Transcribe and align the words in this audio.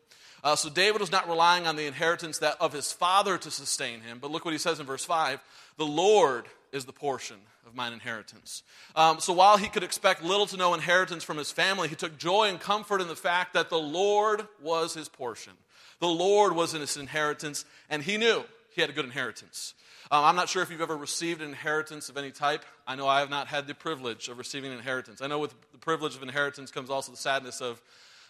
Uh, 0.44 0.54
so 0.54 0.68
David 0.68 1.00
was 1.00 1.10
not 1.10 1.26
relying 1.26 1.66
on 1.66 1.74
the 1.74 1.86
inheritance 1.86 2.38
that 2.38 2.56
of 2.60 2.74
his 2.74 2.92
father 2.92 3.38
to 3.38 3.50
sustain 3.50 4.02
him, 4.02 4.18
but 4.20 4.30
look 4.30 4.44
what 4.44 4.52
he 4.52 4.58
says 4.58 4.78
in 4.78 4.84
verse 4.84 5.04
5 5.04 5.40
The 5.78 5.86
Lord 5.86 6.44
is 6.70 6.84
the 6.84 6.92
portion 6.92 7.38
of 7.66 7.74
mine 7.74 7.94
inheritance. 7.94 8.62
Um, 8.94 9.20
so 9.20 9.32
while 9.32 9.56
he 9.56 9.68
could 9.68 9.82
expect 9.82 10.22
little 10.22 10.44
to 10.46 10.58
no 10.58 10.74
inheritance 10.74 11.24
from 11.24 11.38
his 11.38 11.50
family, 11.50 11.88
he 11.88 11.94
took 11.94 12.18
joy 12.18 12.50
and 12.50 12.60
comfort 12.60 13.00
in 13.00 13.08
the 13.08 13.16
fact 13.16 13.54
that 13.54 13.70
the 13.70 13.78
Lord 13.78 14.46
was 14.62 14.92
his 14.92 15.08
portion. 15.08 15.54
The 16.00 16.08
Lord 16.08 16.54
was 16.54 16.74
in 16.74 16.82
his 16.82 16.98
inheritance, 16.98 17.64
and 17.88 18.02
he 18.02 18.18
knew 18.18 18.44
he 18.74 18.82
had 18.82 18.90
a 18.90 18.92
good 18.92 19.06
inheritance. 19.06 19.72
Um, 20.10 20.24
I'm 20.24 20.36
not 20.36 20.50
sure 20.50 20.62
if 20.62 20.70
you've 20.70 20.82
ever 20.82 20.96
received 20.96 21.40
an 21.40 21.48
inheritance 21.48 22.10
of 22.10 22.18
any 22.18 22.30
type. 22.30 22.66
I 22.86 22.96
know 22.96 23.08
I 23.08 23.20
have 23.20 23.30
not 23.30 23.46
had 23.46 23.66
the 23.66 23.74
privilege 23.74 24.28
of 24.28 24.36
receiving 24.36 24.72
an 24.72 24.76
inheritance. 24.76 25.22
I 25.22 25.26
know 25.26 25.38
with 25.38 25.54
the 25.72 25.78
privilege 25.78 26.14
of 26.14 26.22
inheritance 26.22 26.70
comes 26.70 26.90
also 26.90 27.12
the 27.12 27.16
sadness 27.16 27.62
of 27.62 27.80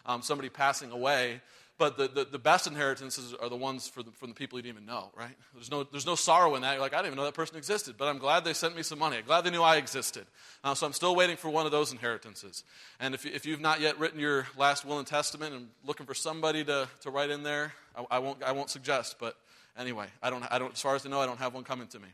um, 0.06 0.22
somebody 0.22 0.48
passing 0.48 0.92
away. 0.92 1.40
But 1.76 1.96
the, 1.96 2.06
the, 2.06 2.24
the, 2.24 2.38
best 2.38 2.68
inheritances 2.68 3.34
are 3.34 3.48
the 3.48 3.56
ones 3.56 3.88
for 3.88 4.04
the, 4.04 4.12
from 4.12 4.28
the 4.28 4.34
people 4.34 4.58
you 4.58 4.62
didn't 4.62 4.76
even 4.76 4.86
know, 4.86 5.10
right? 5.16 5.34
There's 5.54 5.72
no, 5.72 5.82
there's 5.82 6.06
no 6.06 6.14
sorrow 6.14 6.54
in 6.54 6.62
that. 6.62 6.74
You're 6.74 6.80
like, 6.80 6.94
I 6.94 6.98
didn't 6.98 7.08
even 7.08 7.16
know 7.16 7.24
that 7.24 7.34
person 7.34 7.56
existed, 7.56 7.96
but 7.98 8.06
I'm 8.06 8.18
glad 8.18 8.44
they 8.44 8.52
sent 8.52 8.76
me 8.76 8.84
some 8.84 9.00
money. 9.00 9.16
I'm 9.16 9.24
glad 9.24 9.42
they 9.42 9.50
knew 9.50 9.62
I 9.62 9.76
existed. 9.76 10.24
Uh, 10.62 10.74
so 10.74 10.86
I'm 10.86 10.92
still 10.92 11.16
waiting 11.16 11.36
for 11.36 11.50
one 11.50 11.66
of 11.66 11.72
those 11.72 11.90
inheritances. 11.90 12.62
And 13.00 13.12
if, 13.12 13.26
if 13.26 13.44
you've 13.44 13.60
not 13.60 13.80
yet 13.80 13.98
written 13.98 14.20
your 14.20 14.46
last 14.56 14.84
will 14.84 14.98
and 14.98 15.06
testament 15.06 15.52
and 15.52 15.66
looking 15.84 16.06
for 16.06 16.14
somebody 16.14 16.62
to, 16.64 16.88
to 17.00 17.10
write 17.10 17.30
in 17.30 17.42
there, 17.42 17.72
I, 17.96 18.04
I 18.08 18.18
won't, 18.20 18.44
I 18.44 18.52
won't 18.52 18.70
suggest. 18.70 19.16
But 19.18 19.36
anyway, 19.76 20.06
I 20.22 20.30
don't, 20.30 20.44
I 20.52 20.60
don't, 20.60 20.74
as 20.74 20.80
far 20.80 20.94
as 20.94 21.04
I 21.04 21.08
know, 21.08 21.20
I 21.20 21.26
don't 21.26 21.40
have 21.40 21.54
one 21.54 21.64
coming 21.64 21.88
to 21.88 21.98
me. 21.98 22.08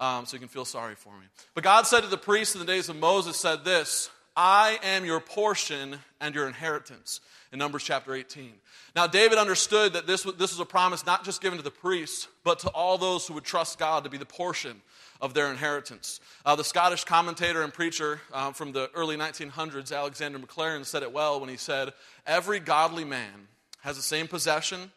Um, 0.00 0.26
so 0.26 0.34
you 0.34 0.40
can 0.40 0.48
feel 0.48 0.64
sorry 0.64 0.96
for 0.96 1.12
me. 1.12 1.26
But 1.54 1.62
God 1.62 1.86
said 1.86 2.00
to 2.00 2.08
the 2.08 2.18
priests 2.18 2.56
in 2.56 2.60
the 2.60 2.66
days 2.66 2.88
of 2.88 2.96
Moses, 2.96 3.36
said 3.36 3.64
this, 3.64 4.10
I 4.36 4.78
am 4.82 5.06
your 5.06 5.20
portion 5.20 5.98
and 6.20 6.34
your 6.34 6.46
inheritance 6.46 7.20
in 7.52 7.58
Numbers 7.58 7.84
chapter 7.84 8.14
18. 8.14 8.52
Now, 8.94 9.06
David 9.06 9.38
understood 9.38 9.94
that 9.94 10.06
this, 10.06 10.24
this 10.24 10.52
was 10.52 10.60
a 10.60 10.66
promise 10.66 11.06
not 11.06 11.24
just 11.24 11.40
given 11.40 11.56
to 11.56 11.64
the 11.64 11.70
priests, 11.70 12.28
but 12.44 12.58
to 12.60 12.68
all 12.68 12.98
those 12.98 13.26
who 13.26 13.32
would 13.34 13.44
trust 13.44 13.78
God 13.78 14.04
to 14.04 14.10
be 14.10 14.18
the 14.18 14.26
portion 14.26 14.82
of 15.22 15.32
their 15.32 15.50
inheritance. 15.50 16.20
Uh, 16.44 16.54
the 16.54 16.64
Scottish 16.64 17.04
commentator 17.04 17.62
and 17.62 17.72
preacher 17.72 18.20
uh, 18.30 18.52
from 18.52 18.72
the 18.72 18.90
early 18.94 19.16
1900s, 19.16 19.96
Alexander 19.96 20.38
Maclaren, 20.38 20.84
said 20.84 21.02
it 21.02 21.12
well 21.12 21.40
when 21.40 21.48
he 21.48 21.56
said, 21.56 21.94
Every 22.26 22.60
godly 22.60 23.04
man 23.04 23.48
has 23.80 23.96
the 23.96 24.02
same 24.02 24.28
possession 24.28 24.90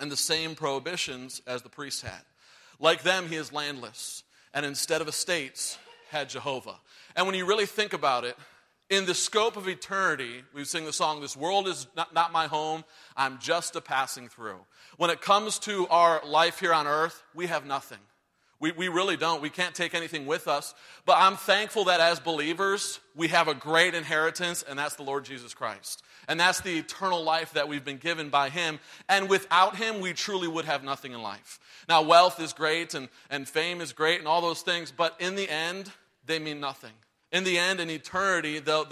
and 0.00 0.10
the 0.10 0.16
same 0.16 0.56
prohibitions 0.56 1.42
as 1.46 1.62
the 1.62 1.68
priests 1.68 2.02
had. 2.02 2.22
Like 2.80 3.04
them, 3.04 3.28
he 3.28 3.36
is 3.36 3.52
landless, 3.52 4.24
and 4.52 4.66
instead 4.66 5.00
of 5.00 5.06
estates, 5.06 5.78
had 6.10 6.28
Jehovah. 6.28 6.76
And 7.14 7.26
when 7.26 7.36
you 7.36 7.46
really 7.46 7.66
think 7.66 7.92
about 7.92 8.24
it, 8.24 8.36
in 8.90 9.06
the 9.06 9.14
scope 9.14 9.56
of 9.56 9.68
eternity, 9.68 10.42
we 10.52 10.64
sing 10.64 10.84
the 10.84 10.92
song, 10.92 11.20
This 11.20 11.36
world 11.36 11.68
is 11.68 11.86
not, 11.96 12.14
not, 12.14 12.32
my 12.32 12.46
home, 12.46 12.84
I'm 13.16 13.38
just 13.38 13.76
a 13.76 13.80
passing 13.80 14.28
through. 14.28 14.58
When 14.96 15.10
it 15.10 15.20
comes 15.20 15.58
to 15.60 15.86
our 15.88 16.24
life 16.24 16.60
here 16.60 16.74
on 16.74 16.86
earth, 16.86 17.22
we 17.34 17.46
have 17.46 17.66
nothing. 17.66 17.98
We, 18.60 18.72
we 18.72 18.88
really 18.88 19.16
don't. 19.16 19.42
We 19.42 19.50
can't 19.50 19.74
take 19.74 19.94
anything 19.94 20.26
with 20.26 20.48
us. 20.48 20.74
But 21.04 21.16
I'm 21.18 21.36
thankful 21.36 21.84
that 21.86 22.00
as 22.00 22.20
believers, 22.20 23.00
we 23.14 23.28
have 23.28 23.48
a 23.48 23.54
great 23.54 23.94
inheritance, 23.94 24.62
and 24.66 24.78
that's 24.78 24.96
the 24.96 25.02
Lord 25.02 25.24
Jesus 25.24 25.54
Christ. 25.54 26.02
And 26.28 26.38
that's 26.38 26.60
the 26.60 26.78
eternal 26.78 27.22
life 27.22 27.52
that 27.54 27.68
we've 27.68 27.84
been 27.84 27.98
given 27.98 28.28
by 28.28 28.50
Him. 28.50 28.78
And 29.08 29.28
without 29.28 29.76
Him, 29.76 30.00
we 30.00 30.12
truly 30.12 30.48
would 30.48 30.64
have 30.66 30.84
nothing 30.84 31.12
in 31.12 31.22
life. 31.22 31.58
Now, 31.88 32.02
wealth 32.02 32.40
is 32.40 32.52
great, 32.52 32.94
and, 32.94 33.08
and 33.28 33.48
fame 33.48 33.80
is 33.80 33.92
great, 33.92 34.18
and 34.18 34.28
all 34.28 34.40
those 34.40 34.62
things, 34.62 34.92
but 34.96 35.16
in 35.18 35.34
the 35.36 35.48
end, 35.50 35.90
they 36.24 36.38
mean 36.38 36.60
nothing 36.60 36.92
in 37.34 37.42
the 37.42 37.58
end, 37.58 37.80
in 37.80 37.90
eternity, 37.90 38.60
they're, 38.60 38.84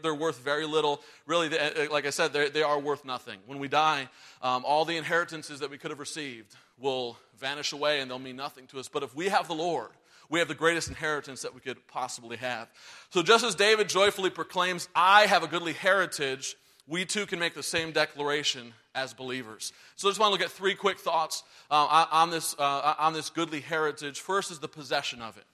they're, 0.00 0.14
worth 0.14 0.38
very 0.38 0.64
little. 0.64 1.02
Really, 1.26 1.48
they, 1.48 1.88
like 1.88 2.06
I 2.06 2.10
said, 2.10 2.32
they 2.32 2.62
are 2.62 2.78
worth 2.78 3.04
nothing. 3.04 3.40
When 3.46 3.58
we 3.58 3.66
die, 3.66 4.08
um, 4.42 4.64
all 4.64 4.84
the 4.84 4.96
inheritances 4.96 5.58
that 5.58 5.70
we 5.70 5.76
could 5.76 5.90
have 5.90 5.98
received 5.98 6.54
will 6.78 7.18
vanish 7.40 7.72
away 7.72 8.00
and 8.00 8.08
they'll 8.08 8.20
mean 8.20 8.36
nothing 8.36 8.68
to 8.68 8.78
us. 8.78 8.86
But 8.86 9.02
if 9.02 9.12
we 9.16 9.28
have 9.28 9.48
the 9.48 9.56
Lord, 9.56 9.90
we 10.28 10.38
have 10.38 10.46
the 10.46 10.54
greatest 10.54 10.88
inheritance 10.88 11.42
that 11.42 11.52
we 11.52 11.60
could 11.60 11.84
possibly 11.88 12.36
have. 12.36 12.68
So 13.10 13.24
just 13.24 13.44
as 13.44 13.56
David 13.56 13.88
joyfully 13.88 14.30
proclaims, 14.30 14.88
I 14.94 15.26
have 15.26 15.42
a 15.42 15.48
goodly 15.48 15.72
heritage, 15.72 16.54
we 16.86 17.04
too 17.04 17.26
can 17.26 17.40
make 17.40 17.54
the 17.54 17.62
same 17.64 17.90
declaration 17.90 18.72
as 18.94 19.14
believers. 19.14 19.72
So 19.96 20.06
I 20.06 20.10
just 20.10 20.20
want 20.20 20.30
to 20.30 20.32
look 20.32 20.48
at 20.48 20.52
three 20.52 20.76
quick 20.76 21.00
thoughts 21.00 21.42
uh, 21.72 22.06
on, 22.12 22.30
this, 22.30 22.54
uh, 22.56 22.94
on 23.00 23.14
this 23.14 23.30
goodly 23.30 23.60
heritage. 23.60 24.20
First 24.20 24.52
is 24.52 24.60
the 24.60 24.68
possession 24.68 25.20
of 25.20 25.36
it 25.36 25.44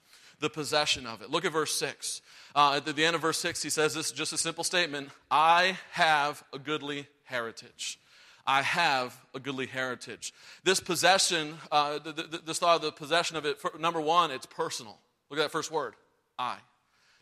the 0.40 0.50
possession 0.50 1.06
of 1.06 1.22
it. 1.22 1.30
Look 1.30 1.44
at 1.44 1.52
verse 1.52 1.74
6. 1.76 2.20
Uh, 2.54 2.80
at 2.86 2.96
the 2.96 3.04
end 3.04 3.14
of 3.14 3.22
verse 3.22 3.38
6, 3.38 3.62
he 3.62 3.70
says 3.70 3.94
this 3.94 4.06
is 4.06 4.12
just 4.12 4.32
a 4.32 4.38
simple 4.38 4.64
statement 4.64 5.10
I 5.30 5.78
have 5.92 6.42
a 6.52 6.58
goodly 6.58 7.06
heritage. 7.24 7.98
I 8.46 8.62
have 8.62 9.18
a 9.34 9.40
goodly 9.40 9.66
heritage. 9.66 10.32
This 10.62 10.78
possession, 10.78 11.54
uh, 11.72 11.98
this 12.44 12.60
thought 12.60 12.76
of 12.76 12.82
the 12.82 12.92
possession 12.92 13.36
of 13.36 13.44
it, 13.44 13.60
for, 13.60 13.72
number 13.78 14.00
one, 14.00 14.30
it's 14.30 14.46
personal. 14.46 14.98
Look 15.30 15.40
at 15.40 15.42
that 15.42 15.50
first 15.50 15.72
word 15.72 15.94
I. 16.38 16.58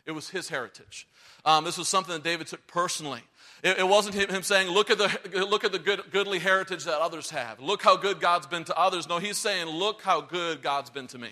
It 0.05 0.11
was 0.11 0.29
his 0.29 0.49
heritage. 0.49 1.07
Um, 1.45 1.63
this 1.63 1.79
was 1.79 1.89
something 1.89 2.13
that 2.13 2.23
David 2.23 2.45
took 2.45 2.67
personally. 2.67 3.21
It, 3.63 3.79
it 3.79 3.87
wasn't 3.87 4.15
him, 4.15 4.29
him, 4.29 4.43
saying, 4.43 4.69
look 4.69 4.91
at 4.91 4.99
the, 4.99 5.45
look 5.49 5.63
at 5.63 5.71
the 5.71 5.79
good, 5.79 6.01
goodly 6.11 6.37
heritage 6.37 6.83
that 6.83 6.99
others 6.99 7.31
have. 7.31 7.59
Look 7.59 7.81
how 7.81 7.97
good 7.97 8.19
God's 8.19 8.45
been 8.45 8.63
to 8.65 8.77
others. 8.77 9.09
No, 9.09 9.17
he's 9.17 9.37
saying, 9.37 9.67
look 9.67 10.03
how 10.03 10.21
good 10.21 10.61
God's 10.61 10.91
been 10.91 11.07
to 11.07 11.17
me. 11.17 11.29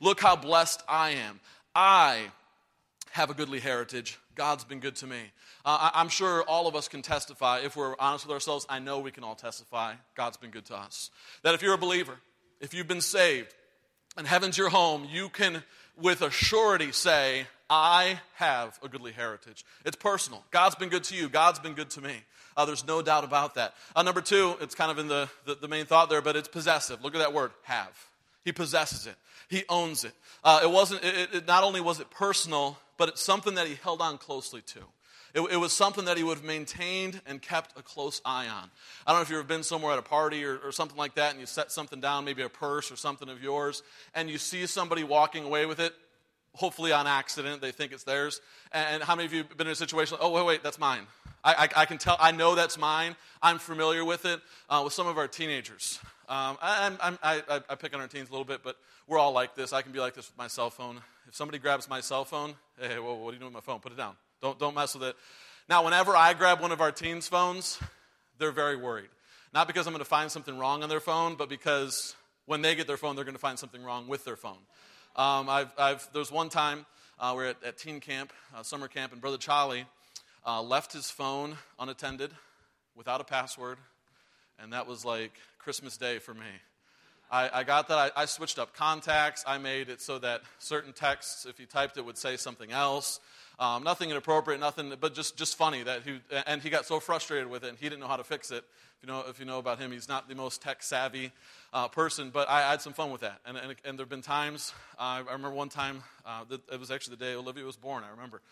Look 0.00 0.20
how 0.20 0.36
blessed 0.36 0.82
I 0.88 1.10
am. 1.10 1.40
I 1.74 2.30
have 3.10 3.30
a 3.30 3.34
goodly 3.34 3.60
heritage. 3.60 4.18
God's 4.34 4.64
been 4.64 4.80
good 4.80 4.96
to 4.96 5.06
me. 5.06 5.18
Uh, 5.64 5.90
I, 5.94 6.00
am 6.00 6.08
sure 6.08 6.42
all 6.44 6.66
of 6.66 6.76
us 6.76 6.88
can 6.88 7.02
testify. 7.02 7.60
If 7.60 7.76
we're 7.76 7.96
honest 7.98 8.26
with 8.26 8.32
ourselves, 8.32 8.66
I 8.68 8.78
know 8.78 9.00
we 9.00 9.10
can 9.10 9.24
all 9.24 9.34
testify. 9.34 9.94
God's 10.14 10.36
been 10.36 10.50
good 10.50 10.66
to 10.66 10.76
us. 10.76 11.10
That 11.42 11.54
if 11.54 11.62
you're 11.62 11.74
a 11.74 11.78
believer, 11.78 12.14
if 12.60 12.74
you've 12.74 12.88
been 12.88 13.00
saved, 13.00 13.54
and 14.16 14.26
heaven's 14.26 14.58
your 14.58 14.68
home, 14.68 15.06
you 15.10 15.28
can 15.28 15.62
with 15.96 16.22
a 16.22 16.30
surety 16.30 16.92
say, 16.92 17.46
I 17.70 18.20
have 18.34 18.78
a 18.82 18.88
goodly 18.88 19.12
heritage. 19.12 19.64
It's 19.84 19.96
personal. 19.96 20.44
God's 20.50 20.74
been 20.74 20.88
good 20.88 21.04
to 21.04 21.16
you. 21.16 21.28
God's 21.28 21.58
been 21.58 21.74
good 21.74 21.90
to 21.90 22.00
me. 22.00 22.14
Uh, 22.56 22.64
there's 22.64 22.86
no 22.86 23.02
doubt 23.02 23.24
about 23.24 23.54
that. 23.54 23.74
Uh, 23.94 24.02
number 24.02 24.20
two, 24.20 24.56
it's 24.60 24.74
kind 24.74 24.90
of 24.90 24.98
in 24.98 25.06
the, 25.06 25.28
the, 25.44 25.54
the 25.54 25.68
main 25.68 25.86
thought 25.86 26.10
there, 26.10 26.22
but 26.22 26.34
it's 26.34 26.48
possessive. 26.48 27.02
Look 27.04 27.14
at 27.14 27.18
that 27.18 27.32
word, 27.32 27.52
have. 27.62 27.92
He 28.44 28.52
possesses 28.52 29.06
it. 29.06 29.14
He 29.48 29.64
owns 29.68 30.04
it. 30.04 30.12
Uh, 30.44 30.60
it 30.62 30.70
wasn't, 30.70 31.04
it, 31.04 31.34
it, 31.34 31.46
not 31.46 31.64
only 31.64 31.80
was 31.80 32.00
it 32.00 32.10
personal, 32.10 32.78
but 32.96 33.08
it's 33.08 33.22
something 33.22 33.54
that 33.54 33.66
he 33.66 33.76
held 33.76 34.00
on 34.00 34.18
closely 34.18 34.60
to. 34.62 34.80
It, 35.34 35.40
it, 35.52 35.56
was 35.56 35.72
something 35.72 36.06
that 36.06 36.16
he 36.16 36.22
would 36.22 36.38
have 36.38 36.46
maintained 36.46 37.20
and 37.26 37.40
kept 37.40 37.78
a 37.78 37.82
close 37.82 38.20
eye 38.24 38.48
on. 38.48 38.70
I 39.06 39.10
don't 39.12 39.18
know 39.18 39.22
if 39.22 39.30
you've 39.30 39.38
ever 39.38 39.48
been 39.48 39.62
somewhere 39.62 39.92
at 39.92 39.98
a 39.98 40.02
party 40.02 40.44
or, 40.44 40.58
or 40.58 40.72
something 40.72 40.96
like 40.96 41.14
that 41.14 41.32
and 41.32 41.40
you 41.40 41.46
set 41.46 41.70
something 41.70 42.00
down, 42.00 42.24
maybe 42.24 42.42
a 42.42 42.48
purse 42.48 42.90
or 42.90 42.96
something 42.96 43.28
of 43.28 43.42
yours, 43.42 43.82
and 44.14 44.30
you 44.30 44.38
see 44.38 44.66
somebody 44.66 45.04
walking 45.04 45.44
away 45.44 45.66
with 45.66 45.80
it, 45.80 45.94
hopefully 46.58 46.90
on 46.90 47.06
accident, 47.06 47.62
they 47.62 47.70
think 47.70 47.92
it's 47.92 48.02
theirs. 48.02 48.40
And 48.72 49.00
how 49.02 49.14
many 49.14 49.26
of 49.26 49.32
you 49.32 49.44
have 49.44 49.56
been 49.56 49.68
in 49.68 49.72
a 49.72 49.76
situation 49.76 50.16
like, 50.16 50.24
oh, 50.24 50.32
wait, 50.32 50.44
wait, 50.44 50.62
that's 50.64 50.78
mine? 50.78 51.06
I, 51.44 51.54
I, 51.54 51.82
I 51.82 51.86
can 51.86 51.98
tell, 51.98 52.16
I 52.18 52.32
know 52.32 52.56
that's 52.56 52.76
mine. 52.76 53.14
I'm 53.40 53.60
familiar 53.60 54.04
with 54.04 54.24
it 54.24 54.40
uh, 54.68 54.82
with 54.82 54.92
some 54.92 55.06
of 55.06 55.18
our 55.18 55.28
teenagers. 55.28 56.00
Um, 56.28 56.58
I, 56.60 57.16
I, 57.22 57.60
I, 57.70 57.74
pick 57.76 57.94
on 57.94 58.00
our 58.00 58.08
teens 58.08 58.28
a 58.28 58.32
little 58.32 58.44
bit, 58.44 58.62
but 58.64 58.76
we're 59.06 59.18
all 59.18 59.32
like 59.32 59.54
this. 59.54 59.72
I 59.72 59.82
can 59.82 59.92
be 59.92 60.00
like 60.00 60.14
this 60.14 60.28
with 60.28 60.36
my 60.36 60.48
cell 60.48 60.68
phone. 60.68 61.00
If 61.28 61.36
somebody 61.36 61.58
grabs 61.58 61.88
my 61.88 62.00
cell 62.00 62.24
phone, 62.24 62.54
hey, 62.78 62.98
well, 62.98 63.18
what 63.18 63.30
are 63.30 63.32
you 63.34 63.38
doing 63.38 63.54
with 63.54 63.66
my 63.66 63.72
phone? 63.72 63.80
Put 63.80 63.92
it 63.92 63.98
down. 63.98 64.16
Don't, 64.42 64.58
don't 64.58 64.74
mess 64.74 64.94
with 64.94 65.04
it. 65.04 65.16
Now, 65.68 65.84
whenever 65.84 66.16
I 66.16 66.34
grab 66.34 66.60
one 66.60 66.72
of 66.72 66.80
our 66.80 66.90
teens' 66.90 67.28
phones, 67.28 67.78
they're 68.38 68.52
very 68.52 68.76
worried. 68.76 69.08
Not 69.54 69.68
because 69.68 69.86
I'm 69.86 69.92
going 69.92 70.04
to 70.04 70.08
find 70.08 70.30
something 70.30 70.58
wrong 70.58 70.82
on 70.82 70.88
their 70.88 71.00
phone, 71.00 71.36
but 71.36 71.48
because 71.48 72.16
when 72.46 72.62
they 72.62 72.74
get 72.74 72.86
their 72.86 72.96
phone, 72.96 73.14
they're 73.14 73.24
going 73.24 73.34
to 73.34 73.40
find 73.40 73.58
something 73.58 73.82
wrong 73.82 74.08
with 74.08 74.24
their 74.24 74.36
phone. 74.36 74.58
Um, 75.18 75.48
I've, 75.48 75.72
I've, 75.76 76.08
there's 76.12 76.30
one 76.30 76.48
time 76.48 76.86
uh, 77.18 77.32
we're 77.34 77.46
at, 77.46 77.56
at 77.64 77.76
teen 77.76 77.98
camp, 77.98 78.32
uh, 78.54 78.62
summer 78.62 78.86
camp, 78.86 79.10
and 79.10 79.20
Brother 79.20 79.36
Charlie 79.36 79.84
uh, 80.46 80.62
left 80.62 80.92
his 80.92 81.10
phone 81.10 81.56
unattended 81.76 82.30
without 82.94 83.20
a 83.20 83.24
password, 83.24 83.78
and 84.60 84.72
that 84.72 84.86
was 84.86 85.04
like 85.04 85.32
Christmas 85.58 85.96
Day 85.96 86.20
for 86.20 86.34
me. 86.34 86.46
I, 87.32 87.50
I 87.52 87.64
got 87.64 87.88
that. 87.88 88.12
I, 88.16 88.22
I, 88.22 88.24
switched 88.26 88.60
up 88.60 88.74
contacts. 88.74 89.42
I 89.44 89.58
made 89.58 89.88
it 89.88 90.00
so 90.00 90.20
that 90.20 90.42
certain 90.60 90.92
texts, 90.92 91.46
if 91.46 91.58
you 91.58 91.66
typed 91.66 91.96
it, 91.96 92.04
would 92.04 92.16
say 92.16 92.36
something 92.36 92.70
else. 92.70 93.18
Um, 93.60 93.82
nothing 93.82 94.10
inappropriate, 94.10 94.60
nothing, 94.60 94.92
but 95.00 95.14
just, 95.14 95.36
just 95.36 95.56
funny 95.56 95.82
that 95.82 96.02
he, 96.04 96.20
and 96.46 96.62
he 96.62 96.70
got 96.70 96.86
so 96.86 97.00
frustrated 97.00 97.50
with 97.50 97.64
it, 97.64 97.70
and 97.70 97.78
he 97.78 97.88
didn't 97.88 98.00
know 98.00 98.06
how 98.06 98.16
to 98.16 98.22
fix 98.22 98.52
it. 98.52 98.62
If 98.98 99.02
you 99.02 99.08
know, 99.08 99.24
if 99.28 99.40
you 99.40 99.46
know 99.46 99.58
about 99.58 99.80
him, 99.80 99.90
he's 99.90 100.08
not 100.08 100.28
the 100.28 100.36
most 100.36 100.62
tech 100.62 100.80
savvy 100.80 101.32
uh, 101.72 101.88
person, 101.88 102.30
but 102.30 102.48
I, 102.48 102.58
I, 102.58 102.70
had 102.70 102.82
some 102.82 102.92
fun 102.92 103.10
with 103.10 103.22
that. 103.22 103.40
And, 103.44 103.56
and, 103.56 103.74
and 103.84 103.98
there 103.98 104.04
have 104.04 104.08
been 104.08 104.22
times, 104.22 104.72
uh, 104.96 105.02
I 105.02 105.18
remember 105.18 105.50
one 105.50 105.68
time, 105.68 106.04
uh, 106.24 106.44
it 106.72 106.78
was 106.78 106.92
actually 106.92 107.16
the 107.16 107.24
day 107.24 107.34
Olivia 107.34 107.64
was 107.64 107.76
born, 107.76 108.04
I 108.04 108.10
remember. 108.10 108.42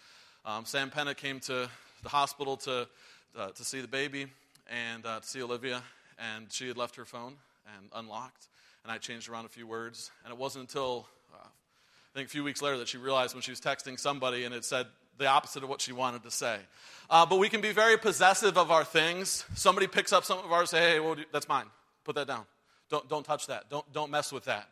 Um, 0.44 0.64
Sam 0.64 0.90
Penna 0.90 1.14
came 1.14 1.38
to 1.40 1.68
the 2.02 2.08
hospital 2.08 2.56
to, 2.58 2.88
uh, 3.36 3.48
to 3.50 3.64
see 3.64 3.80
the 3.80 3.88
baby 3.88 4.26
and 4.68 5.06
uh, 5.06 5.20
to 5.20 5.26
see 5.26 5.40
Olivia, 5.40 5.82
and 6.18 6.50
she 6.50 6.66
had 6.66 6.76
left 6.76 6.96
her 6.96 7.04
phone 7.04 7.34
and 7.76 7.88
unlocked. 7.94 8.48
And 8.82 8.92
I 8.92 8.98
changed 8.98 9.28
around 9.28 9.44
a 9.44 9.48
few 9.48 9.66
words. 9.66 10.10
And 10.24 10.32
it 10.32 10.38
wasn't 10.38 10.62
until 10.62 11.08
I 12.16 12.18
think 12.20 12.28
a 12.28 12.32
few 12.32 12.44
weeks 12.44 12.62
later 12.62 12.78
that 12.78 12.88
she 12.88 12.96
realized 12.96 13.34
when 13.34 13.42
she 13.42 13.50
was 13.50 13.60
texting 13.60 14.00
somebody 14.00 14.44
and 14.44 14.54
it 14.54 14.64
said 14.64 14.86
the 15.18 15.26
opposite 15.26 15.62
of 15.62 15.68
what 15.68 15.82
she 15.82 15.92
wanted 15.92 16.22
to 16.22 16.30
say. 16.30 16.56
Uh, 17.10 17.26
but 17.26 17.38
we 17.38 17.50
can 17.50 17.60
be 17.60 17.72
very 17.72 17.98
possessive 17.98 18.56
of 18.56 18.70
our 18.70 18.84
things. 18.84 19.44
Somebody 19.54 19.86
picks 19.86 20.14
up 20.14 20.24
some 20.24 20.38
of 20.38 20.50
ours, 20.50 20.72
and 20.72 20.80
say, 20.80 20.98
hey, 20.98 21.24
that's 21.30 21.46
mine. 21.46 21.66
Put 22.04 22.14
that 22.14 22.26
down. 22.26 22.46
Don't, 22.88 23.06
don't 23.10 23.22
touch 23.22 23.48
that. 23.48 23.68
Don't, 23.68 23.84
don't 23.92 24.10
mess 24.10 24.32
with 24.32 24.46
that. 24.46 24.66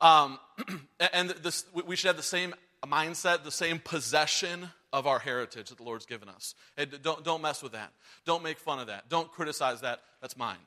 Um, 0.00 0.38
and 1.12 1.30
this, 1.30 1.64
we 1.84 1.96
should 1.96 2.06
have 2.06 2.16
the 2.16 2.22
same 2.22 2.54
mindset, 2.84 3.42
the 3.42 3.50
same 3.50 3.80
possession 3.80 4.68
of 4.92 5.08
our 5.08 5.18
heritage 5.18 5.70
that 5.70 5.78
the 5.78 5.84
Lord's 5.84 6.06
given 6.06 6.28
us. 6.28 6.54
Hey, 6.76 6.84
don't, 6.84 7.24
don't 7.24 7.42
mess 7.42 7.60
with 7.60 7.72
that. 7.72 7.90
Don't 8.24 8.44
make 8.44 8.60
fun 8.60 8.78
of 8.78 8.86
that. 8.86 9.08
Don't 9.08 9.32
criticize 9.32 9.80
that. 9.80 9.98
That's 10.20 10.36
mine. 10.36 10.58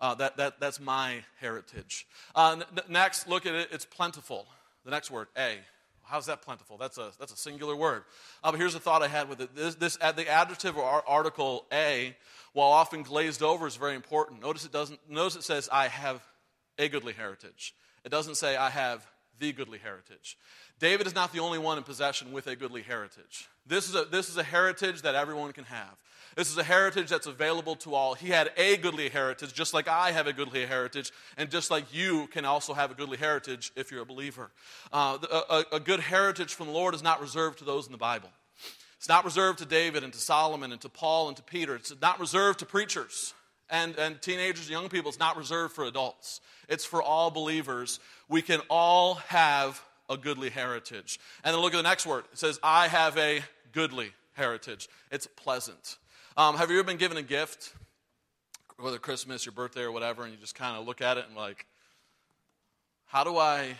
Uh, 0.00 0.14
that, 0.14 0.36
that, 0.36 0.60
that's 0.60 0.78
my 0.78 1.24
heritage. 1.40 2.06
Uh, 2.36 2.58
n- 2.60 2.84
next, 2.88 3.26
look 3.26 3.46
at 3.46 3.56
it. 3.56 3.70
It's 3.72 3.84
plentiful. 3.84 4.46
The 4.84 4.90
next 4.90 5.10
word, 5.10 5.28
A. 5.36 5.58
How's 6.04 6.26
that 6.26 6.42
plentiful? 6.42 6.76
That's 6.76 6.98
a, 6.98 7.12
that's 7.18 7.32
a 7.32 7.36
singular 7.36 7.76
word. 7.76 8.02
Uh, 8.42 8.50
but 8.50 8.58
here's 8.58 8.74
a 8.74 8.80
thought 8.80 9.02
I 9.02 9.08
had 9.08 9.28
with 9.28 9.40
it. 9.40 9.54
This, 9.54 9.76
this, 9.76 9.96
the 9.96 10.28
adjective 10.28 10.76
or 10.76 11.02
article 11.08 11.64
A, 11.72 12.16
while 12.52 12.70
often 12.70 13.02
glazed 13.02 13.42
over, 13.42 13.66
is 13.66 13.76
very 13.76 13.94
important. 13.94 14.42
Notice 14.42 14.64
it, 14.64 14.72
doesn't, 14.72 14.98
notice 15.08 15.36
it 15.36 15.44
says, 15.44 15.68
I 15.70 15.88
have 15.88 16.22
a 16.78 16.88
goodly 16.88 17.12
heritage. 17.12 17.74
It 18.04 18.10
doesn't 18.10 18.34
say, 18.34 18.56
I 18.56 18.70
have 18.70 19.06
the 19.38 19.52
goodly 19.52 19.78
heritage. 19.78 20.36
David 20.78 21.06
is 21.06 21.14
not 21.14 21.32
the 21.32 21.38
only 21.38 21.58
one 21.58 21.78
in 21.78 21.84
possession 21.84 22.32
with 22.32 22.46
a 22.46 22.56
goodly 22.56 22.82
heritage. 22.82 23.48
This 23.66 23.88
is 23.88 23.94
a, 23.94 24.04
this 24.04 24.28
is 24.28 24.36
a 24.36 24.42
heritage 24.42 25.02
that 25.02 25.14
everyone 25.14 25.52
can 25.52 25.64
have. 25.64 25.96
This 26.36 26.50
is 26.50 26.56
a 26.56 26.62
heritage 26.62 27.08
that's 27.08 27.26
available 27.26 27.76
to 27.76 27.94
all. 27.94 28.14
He 28.14 28.28
had 28.28 28.50
a 28.56 28.76
goodly 28.76 29.08
heritage, 29.08 29.52
just 29.52 29.74
like 29.74 29.88
I 29.88 30.12
have 30.12 30.26
a 30.26 30.32
goodly 30.32 30.64
heritage, 30.66 31.12
and 31.36 31.50
just 31.50 31.70
like 31.70 31.92
you 31.92 32.26
can 32.28 32.44
also 32.44 32.74
have 32.74 32.90
a 32.90 32.94
goodly 32.94 33.18
heritage 33.18 33.72
if 33.76 33.90
you're 33.90 34.02
a 34.02 34.06
believer. 34.06 34.50
Uh, 34.92 35.18
a, 35.50 35.64
a 35.76 35.80
good 35.80 36.00
heritage 36.00 36.54
from 36.54 36.68
the 36.68 36.72
Lord 36.72 36.94
is 36.94 37.02
not 37.02 37.20
reserved 37.20 37.58
to 37.58 37.64
those 37.64 37.86
in 37.86 37.92
the 37.92 37.98
Bible. 37.98 38.30
It's 38.96 39.08
not 39.08 39.24
reserved 39.24 39.58
to 39.58 39.66
David 39.66 40.04
and 40.04 40.12
to 40.12 40.18
Solomon 40.18 40.70
and 40.70 40.80
to 40.82 40.88
Paul 40.88 41.28
and 41.28 41.36
to 41.36 41.42
Peter. 41.42 41.74
It's 41.74 41.92
not 42.00 42.20
reserved 42.20 42.60
to 42.60 42.66
preachers 42.66 43.34
and, 43.68 43.98
and 43.98 44.22
teenagers 44.22 44.66
and 44.66 44.70
young 44.70 44.88
people. 44.88 45.08
It's 45.08 45.18
not 45.18 45.36
reserved 45.36 45.74
for 45.74 45.84
adults. 45.84 46.40
It's 46.68 46.84
for 46.84 47.02
all 47.02 47.30
believers. 47.30 47.98
We 48.28 48.42
can 48.42 48.60
all 48.70 49.14
have 49.14 49.82
a 50.08 50.16
goodly 50.16 50.50
heritage. 50.50 51.18
And 51.42 51.52
then 51.52 51.60
look 51.60 51.74
at 51.74 51.78
the 51.78 51.82
next 51.82 52.06
word. 52.06 52.24
It 52.32 52.38
says, 52.38 52.60
I 52.62 52.86
have 52.86 53.18
a 53.18 53.42
goodly 53.72 54.12
heritage. 54.34 54.88
It's 55.10 55.26
pleasant. 55.26 55.96
Um, 56.34 56.56
have 56.56 56.70
you 56.70 56.78
ever 56.78 56.86
been 56.86 56.96
given 56.96 57.18
a 57.18 57.22
gift, 57.22 57.74
whether 58.78 58.96
Christmas, 58.96 59.44
your 59.44 59.52
birthday, 59.52 59.82
or 59.82 59.92
whatever, 59.92 60.22
and 60.22 60.32
you 60.32 60.38
just 60.38 60.54
kind 60.54 60.78
of 60.78 60.86
look 60.86 61.02
at 61.02 61.18
it 61.18 61.26
and 61.28 61.36
like, 61.36 61.66
how 63.04 63.22
do 63.22 63.36
I, 63.36 63.74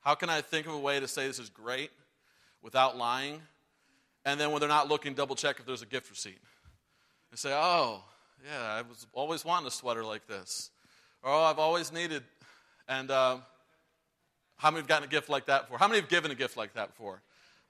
how 0.00 0.14
can 0.14 0.30
I 0.30 0.40
think 0.40 0.66
of 0.66 0.72
a 0.72 0.78
way 0.78 0.98
to 1.00 1.06
say 1.06 1.26
this 1.26 1.38
is 1.38 1.50
great 1.50 1.90
without 2.62 2.96
lying? 2.96 3.42
And 4.24 4.40
then 4.40 4.52
when 4.52 4.60
they're 4.60 4.70
not 4.70 4.88
looking, 4.88 5.12
double 5.12 5.36
check 5.36 5.56
if 5.60 5.66
there's 5.66 5.82
a 5.82 5.86
gift 5.86 6.08
receipt. 6.08 6.38
And 7.30 7.38
say, 7.38 7.52
oh, 7.52 8.04
yeah, 8.42 8.62
I 8.62 8.80
was 8.80 9.06
always 9.12 9.44
wanting 9.44 9.66
a 9.66 9.70
sweater 9.70 10.02
like 10.02 10.26
this. 10.26 10.70
Or, 11.22 11.30
oh, 11.30 11.42
I've 11.42 11.58
always 11.58 11.92
needed. 11.92 12.22
And 12.88 13.10
uh, 13.10 13.36
how 14.56 14.70
many 14.70 14.80
have 14.80 14.88
gotten 14.88 15.06
a 15.06 15.10
gift 15.10 15.28
like 15.28 15.44
that 15.46 15.64
before? 15.64 15.76
How 15.76 15.88
many 15.88 16.00
have 16.00 16.08
given 16.08 16.30
a 16.30 16.34
gift 16.34 16.56
like 16.56 16.72
that 16.72 16.88
before? 16.88 17.20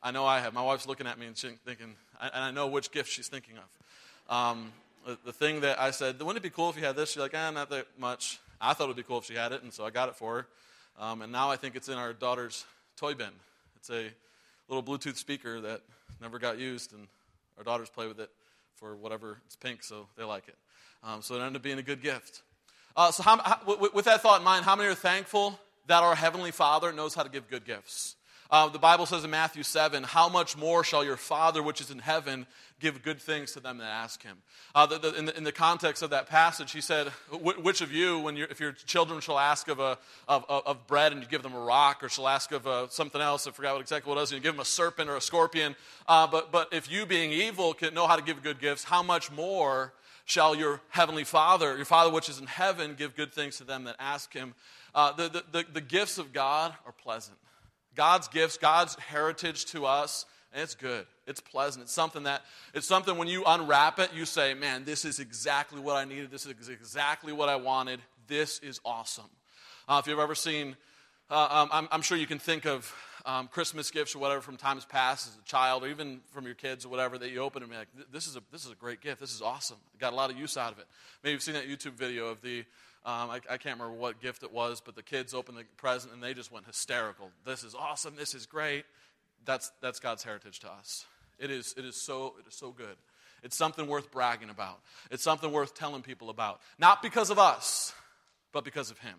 I 0.01 0.13
know 0.13 0.25
I 0.27 0.39
have. 0.39 0.55
My 0.55 0.63
wife's 0.63 0.87
looking 0.87 1.09
at 1.09 1.19
me 1.19 1.27
and 1.27 1.37
thinking, 1.37 1.97
and 2.21 2.45
I 2.45 2.51
know 2.51 2.67
which 2.67 2.91
gift 2.91 3.11
she's 3.11 3.29
thinking 3.29 3.55
of. 3.57 4.35
Um, 4.35 4.73
the, 5.07 5.19
the, 5.25 5.33
thing 5.33 5.63
that 5.63 5.81
I 5.81 5.91
said, 5.91 6.19
wouldn't 6.21 6.37
it 6.37 6.43
be 6.43 6.51
cool 6.51 6.71
if 6.71 6.77
you 6.77 6.85
had 6.85 6.95
this? 6.95 7.11
She's 7.11 7.21
like, 7.21 7.35
eh, 7.35 7.51
not 7.51 7.71
that 7.71 7.87
much. 7.99 8.39
I 8.61 8.75
thought 8.75 8.85
it 8.85 8.89
would 8.89 8.97
be 8.97 9.03
cool 9.03 9.19
if 9.19 9.25
she 9.25 9.35
had 9.35 9.53
it, 9.53 9.63
and 9.63 9.73
so 9.73 9.85
I 9.85 9.91
got 9.91 10.09
it 10.09 10.17
for 10.17 10.37
her. 10.37 10.47
Um, 11.05 11.23
and 11.23 11.33
now 11.33 11.51
I 11.51 11.57
think 11.57 11.77
it's 11.77 11.89
in 11.89 11.95
our 11.95 12.13
daughter's 12.13 12.65
toy 12.97 13.15
bin. 13.15 13.31
It's 13.77 13.91
a 13.91 14.11
little 14.69 14.83
Bluetooth 14.83 15.17
speaker 15.17 15.61
that 15.63 15.81
never 16.21 16.39
got 16.39 16.59
used, 16.59 16.93
and 16.93 17.09
our 17.57 17.65
daughters 17.65 17.89
play 17.89 18.07
with 18.07 18.21
it 18.21 18.31
for 18.77 18.95
whatever. 18.97 19.39
It's 19.47 19.57
pink, 19.57 19.83
so 19.83 20.07
they 20.17 20.25
like 20.25 20.47
it. 20.49 20.57
Um, 21.03 21.23
so 21.23 21.35
it 21.35 21.39
ended 21.39 21.57
up 21.57 21.63
being 21.63 21.79
a 21.79 21.83
good 21.83 22.03
gift. 22.03 22.43
Uh, 22.97 23.11
so, 23.11 23.23
how, 23.23 23.39
how, 23.39 23.59
with 23.93 24.05
that 24.05 24.21
thought 24.21 24.41
in 24.41 24.45
mind, 24.45 24.65
how 24.65 24.77
many 24.77 24.89
are 24.89 24.95
thankful 24.95 25.59
that 25.87 26.03
our 26.03 26.15
Heavenly 26.15 26.51
Father 26.51 26.93
knows 26.93 27.15
how 27.15 27.23
to 27.23 27.31
give 27.31 27.49
good 27.49 27.65
gifts? 27.65 28.17
Uh, 28.51 28.69
the 28.69 28.79
Bible 28.81 29.07
says 29.07 29.23
in 29.23 29.31
Matthew 29.31 29.63
7, 29.63 30.03
How 30.03 30.29
much 30.29 30.57
more 30.57 30.83
shall 30.83 31.05
your 31.05 31.17
Father 31.17 31.63
which 31.63 31.81
is 31.81 31.91
in 31.91 32.01
heaven 32.01 32.47
give 32.81 33.03
good 33.03 33.21
things 33.21 33.53
to 33.53 33.61
them 33.61 33.79
that 33.79 33.85
ask 33.85 34.23
him? 34.25 34.39
Uh, 34.75 34.87
the, 34.87 34.99
the, 34.99 35.15
in, 35.15 35.25
the, 35.27 35.37
in, 35.37 35.45
the, 35.45 35.53
context 35.53 36.03
of 36.03 36.11
that 36.11 36.27
passage, 36.27 36.73
he 36.73 36.81
said, 36.81 37.09
Which 37.31 37.81
of 37.81 37.93
you, 37.93 38.19
when 38.19 38.37
if 38.37 38.59
your 38.59 38.73
children 38.73 39.21
shall 39.21 39.39
ask 39.39 39.69
of, 39.69 39.79
a, 39.79 39.99
of, 40.27 40.45
of, 40.49 40.87
bread 40.89 41.13
and 41.13 41.23
you 41.23 41.29
give 41.29 41.45
them 41.45 41.55
a 41.55 41.61
rock, 41.61 42.03
or 42.03 42.09
shall 42.09 42.27
ask 42.27 42.51
of 42.51 42.67
uh, 42.67 42.89
something 42.89 43.21
else, 43.21 43.47
I 43.47 43.53
forgot 43.53 43.75
what 43.75 43.83
exactly 43.83 44.11
what 44.11 44.19
it 44.19 44.23
was, 44.23 44.33
and 44.33 44.39
you 44.39 44.43
give 44.43 44.55
them 44.55 44.61
a 44.61 44.65
serpent 44.65 45.09
or 45.09 45.17
a 45.17 45.21
scorpion? 45.21 45.77
Uh, 46.09 46.27
but, 46.27 46.51
but 46.51 46.73
if 46.73 46.91
you, 46.91 47.07
being 47.07 47.31
evil, 47.31 47.73
can 47.73 47.95
know 47.95 48.09
how 48.09 48.17
to 48.17 48.23
give 48.23 48.43
good 48.43 48.61
gifts, 48.61 48.83
how 48.83 49.03
much 49.03 49.31
more 49.31 49.93
shall 50.25 50.57
your 50.57 50.81
heavenly 50.89 51.25
Father, 51.25 51.77
your 51.77 51.85
Father 51.85 52.11
which 52.11 52.29
is 52.29 52.41
in 52.41 52.47
heaven, 52.47 52.97
give 52.99 53.15
good 53.15 53.33
things 53.33 53.59
to 53.59 53.65
them 53.65 53.85
that 53.85 53.95
ask 54.01 54.33
him? 54.33 54.55
Uh, 54.93 55.13
the, 55.13 55.45
the, 55.53 55.65
the 55.73 55.81
gifts 55.81 56.19
of 56.19 56.33
God 56.33 56.75
are 56.85 56.93
pleasant. 56.93 57.37
God's 57.95 58.29
gifts, 58.29 58.57
God's 58.57 58.95
heritage 58.97 59.67
to 59.67 59.87
us, 59.87 60.25
and 60.53 60.63
it's 60.63 60.75
good. 60.75 61.07
It's 61.27 61.41
pleasant. 61.41 61.85
It's 61.85 61.93
something 61.93 62.25
that, 62.25 62.43
it's 62.75 62.87
something 62.87 63.17
when 63.17 63.29
you 63.29 63.45
unwrap 63.47 63.99
it, 63.99 64.11
you 64.15 64.25
say, 64.25 64.55
man, 64.55 64.85
this 64.85 65.05
is 65.05 65.21
exactly 65.21 65.81
what 65.81 65.97
I 65.97 66.05
needed. 66.05 66.31
This 66.31 66.47
is 66.47 66.69
exactly 66.69 67.33
what 67.33 67.49
I 67.49 67.57
wanted. 67.57 68.01
This 68.27 68.59
is 68.61 68.81
awesome. 68.85 69.31
Uh, 69.89 70.01
if 70.03 70.09
you've 70.09 70.19
ever 70.19 70.35
seen, 70.35 70.77
uh, 71.31 71.49
um, 71.51 71.69
I'm, 71.73 71.89
I'm, 71.93 72.03
sure 72.03 72.19
you 72.19 72.27
can 72.27 72.41
think 72.41 72.67
of 72.67 72.93
um, 73.25 73.49
Christmas 73.49 73.91
gifts 73.91 74.15
or 74.15 74.19
whatever 74.19 74.41
from 74.41 74.57
times 74.57 74.85
past 74.85 75.29
as 75.29 75.37
a 75.37 75.45
child, 75.45 75.85
or 75.85 75.89
even 75.89 76.21
from 76.33 76.45
your 76.47 76.55
kids 76.55 76.85
or 76.85 76.89
whatever 76.89 77.19
that 77.19 77.31
you 77.31 77.39
open 77.39 77.63
and 77.63 77.71
be 77.71 77.77
like, 77.77 77.89
this 78.13 78.27
is 78.27 78.37
a, 78.37 78.41
this 78.51 78.65
is 78.65 78.73
a 78.73 78.75
great 78.75 79.01
gift. 79.01 79.21
This 79.21 79.35
is 79.35 79.43
awesome. 79.43 79.77
Got 79.99 80.13
a 80.13 80.17
lot 80.17 80.31
of 80.31 80.37
use 80.37 80.57
out 80.57 80.73
of 80.73 80.79
it. 80.79 80.87
Maybe 81.23 81.33
you've 81.33 81.43
seen 81.43 81.55
that 81.55 81.69
YouTube 81.69 81.93
video 81.93 82.27
of 82.27 82.43
the, 82.43 82.65
um, 83.05 83.31
I, 83.31 83.41
I, 83.49 83.57
can't 83.57 83.79
remember 83.81 83.99
what 83.99 84.21
gift 84.21 84.43
it 84.43 84.53
was, 84.53 84.83
but 84.83 84.95
the 84.95 85.03
kids 85.03 85.33
opened 85.33 85.57
the 85.57 85.65
present 85.79 86.13
and 86.13 86.23
they 86.23 86.35
just 86.35 86.53
went 86.53 86.67
hysterical. 86.67 87.31
This 87.47 87.65
is 87.65 87.75
awesome. 87.75 88.15
This 88.15 88.35
is 88.35 88.45
great. 88.45 88.85
That's, 89.47 89.73
that's 89.81 90.01
God's 90.01 90.23
heritage 90.23 90.61
to 90.61 90.71
us. 90.71 91.07
It 91.39 91.51
is, 91.51 91.75
it, 91.79 91.87
is 91.87 91.97
so, 91.97 92.35
it 92.39 92.47
is 92.47 92.55
so 92.55 92.73
good. 92.73 92.97
It's 93.43 93.57
something 93.57 93.87
worth 93.87 94.11
bragging 94.11 94.51
about. 94.51 94.81
It's 95.11 95.23
something 95.23 95.51
worth 95.51 95.75
telling 95.75 96.03
people 96.03 96.29
about. 96.29 96.61
Not 96.79 97.03
because 97.03 97.31
of 97.31 97.39
us, 97.39 97.95
but 98.53 98.65
because 98.65 98.91
of 98.91 98.99
Him. 98.99 99.17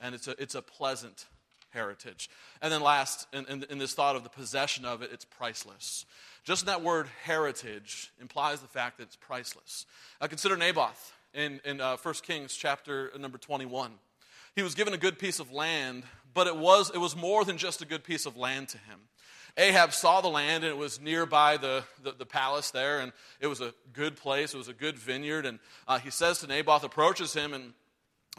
And 0.00 0.14
it's 0.14 0.28
a, 0.28 0.40
it's 0.40 0.54
a 0.54 0.62
pleasant 0.62 1.26
heritage. 1.70 2.30
And 2.62 2.72
then 2.72 2.82
last, 2.82 3.26
in, 3.32 3.46
in, 3.46 3.64
in 3.68 3.78
this 3.78 3.94
thought 3.94 4.14
of 4.14 4.22
the 4.22 4.30
possession 4.30 4.84
of 4.84 5.02
it, 5.02 5.10
it's 5.12 5.24
priceless. 5.24 6.06
Just 6.44 6.66
that 6.66 6.82
word 6.82 7.08
heritage 7.24 8.12
implies 8.20 8.60
the 8.60 8.68
fact 8.68 8.98
that 8.98 9.04
it's 9.04 9.16
priceless. 9.16 9.86
Consider 10.20 10.56
Naboth 10.56 11.14
in, 11.38 11.60
in 11.64 11.80
uh, 11.80 11.96
1 11.96 12.14
Kings 12.22 12.54
chapter 12.54 13.12
number 13.16 13.38
21. 13.38 13.92
He 14.56 14.62
was 14.62 14.74
given 14.74 14.92
a 14.92 14.98
good 14.98 15.18
piece 15.20 15.38
of 15.38 15.52
land, 15.52 16.02
but 16.34 16.48
it 16.48 16.56
was, 16.56 16.90
it 16.92 16.98
was 16.98 17.14
more 17.14 17.44
than 17.44 17.58
just 17.58 17.80
a 17.80 17.86
good 17.86 18.02
piece 18.02 18.26
of 18.26 18.36
land 18.36 18.68
to 18.70 18.78
him. 18.78 18.98
Ahab 19.56 19.92
saw 19.92 20.20
the 20.20 20.28
land, 20.28 20.64
and 20.64 20.72
it 20.72 20.76
was 20.76 21.00
nearby 21.00 21.56
the, 21.56 21.84
the, 22.02 22.12
the, 22.12 22.26
palace 22.26 22.70
there, 22.72 23.00
and 23.00 23.12
it 23.40 23.46
was 23.46 23.60
a 23.60 23.72
good 23.92 24.16
place. 24.16 24.52
It 24.52 24.56
was 24.56 24.68
a 24.68 24.72
good 24.72 24.98
vineyard. 24.98 25.46
And 25.46 25.58
uh, 25.86 25.98
he 25.98 26.10
says 26.10 26.40
to 26.40 26.48
Naboth, 26.48 26.84
approaches 26.84 27.34
him, 27.34 27.54
and 27.54 27.72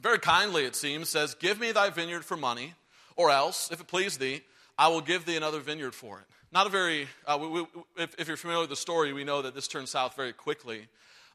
very 0.02 0.20
kindly, 0.20 0.66
it 0.66 0.76
seems, 0.76 1.10
says, 1.10 1.36
Give 1.36 1.60
me 1.60 1.72
thy 1.72 1.90
vineyard 1.90 2.26
for 2.26 2.38
money, 2.38 2.74
or 3.16 3.32
else, 3.32 3.70
if 3.72 3.80
it 3.80 3.88
please 3.88 4.18
thee, 4.18 4.42
I 4.78 4.90
will 4.90 5.02
give 5.02 5.26
thee 5.26 5.36
another 5.38 5.60
vineyard 5.60 5.96
for 5.96 6.20
it. 6.20 6.26
Not 6.52 6.68
a 6.68 6.70
very, 6.70 7.08
uh, 7.26 7.38
we, 7.40 7.48
we, 7.48 7.66
if, 7.98 8.16
if, 8.18 8.28
you're 8.28 8.38
familiar 8.38 8.62
with 8.62 8.70
the 8.70 8.76
story, 8.76 9.14
we 9.14 9.24
know 9.24 9.42
that 9.42 9.56
this 9.56 9.68
turned 9.68 9.90
south 9.90 10.16
very 10.16 10.34
quickly. 10.34 10.88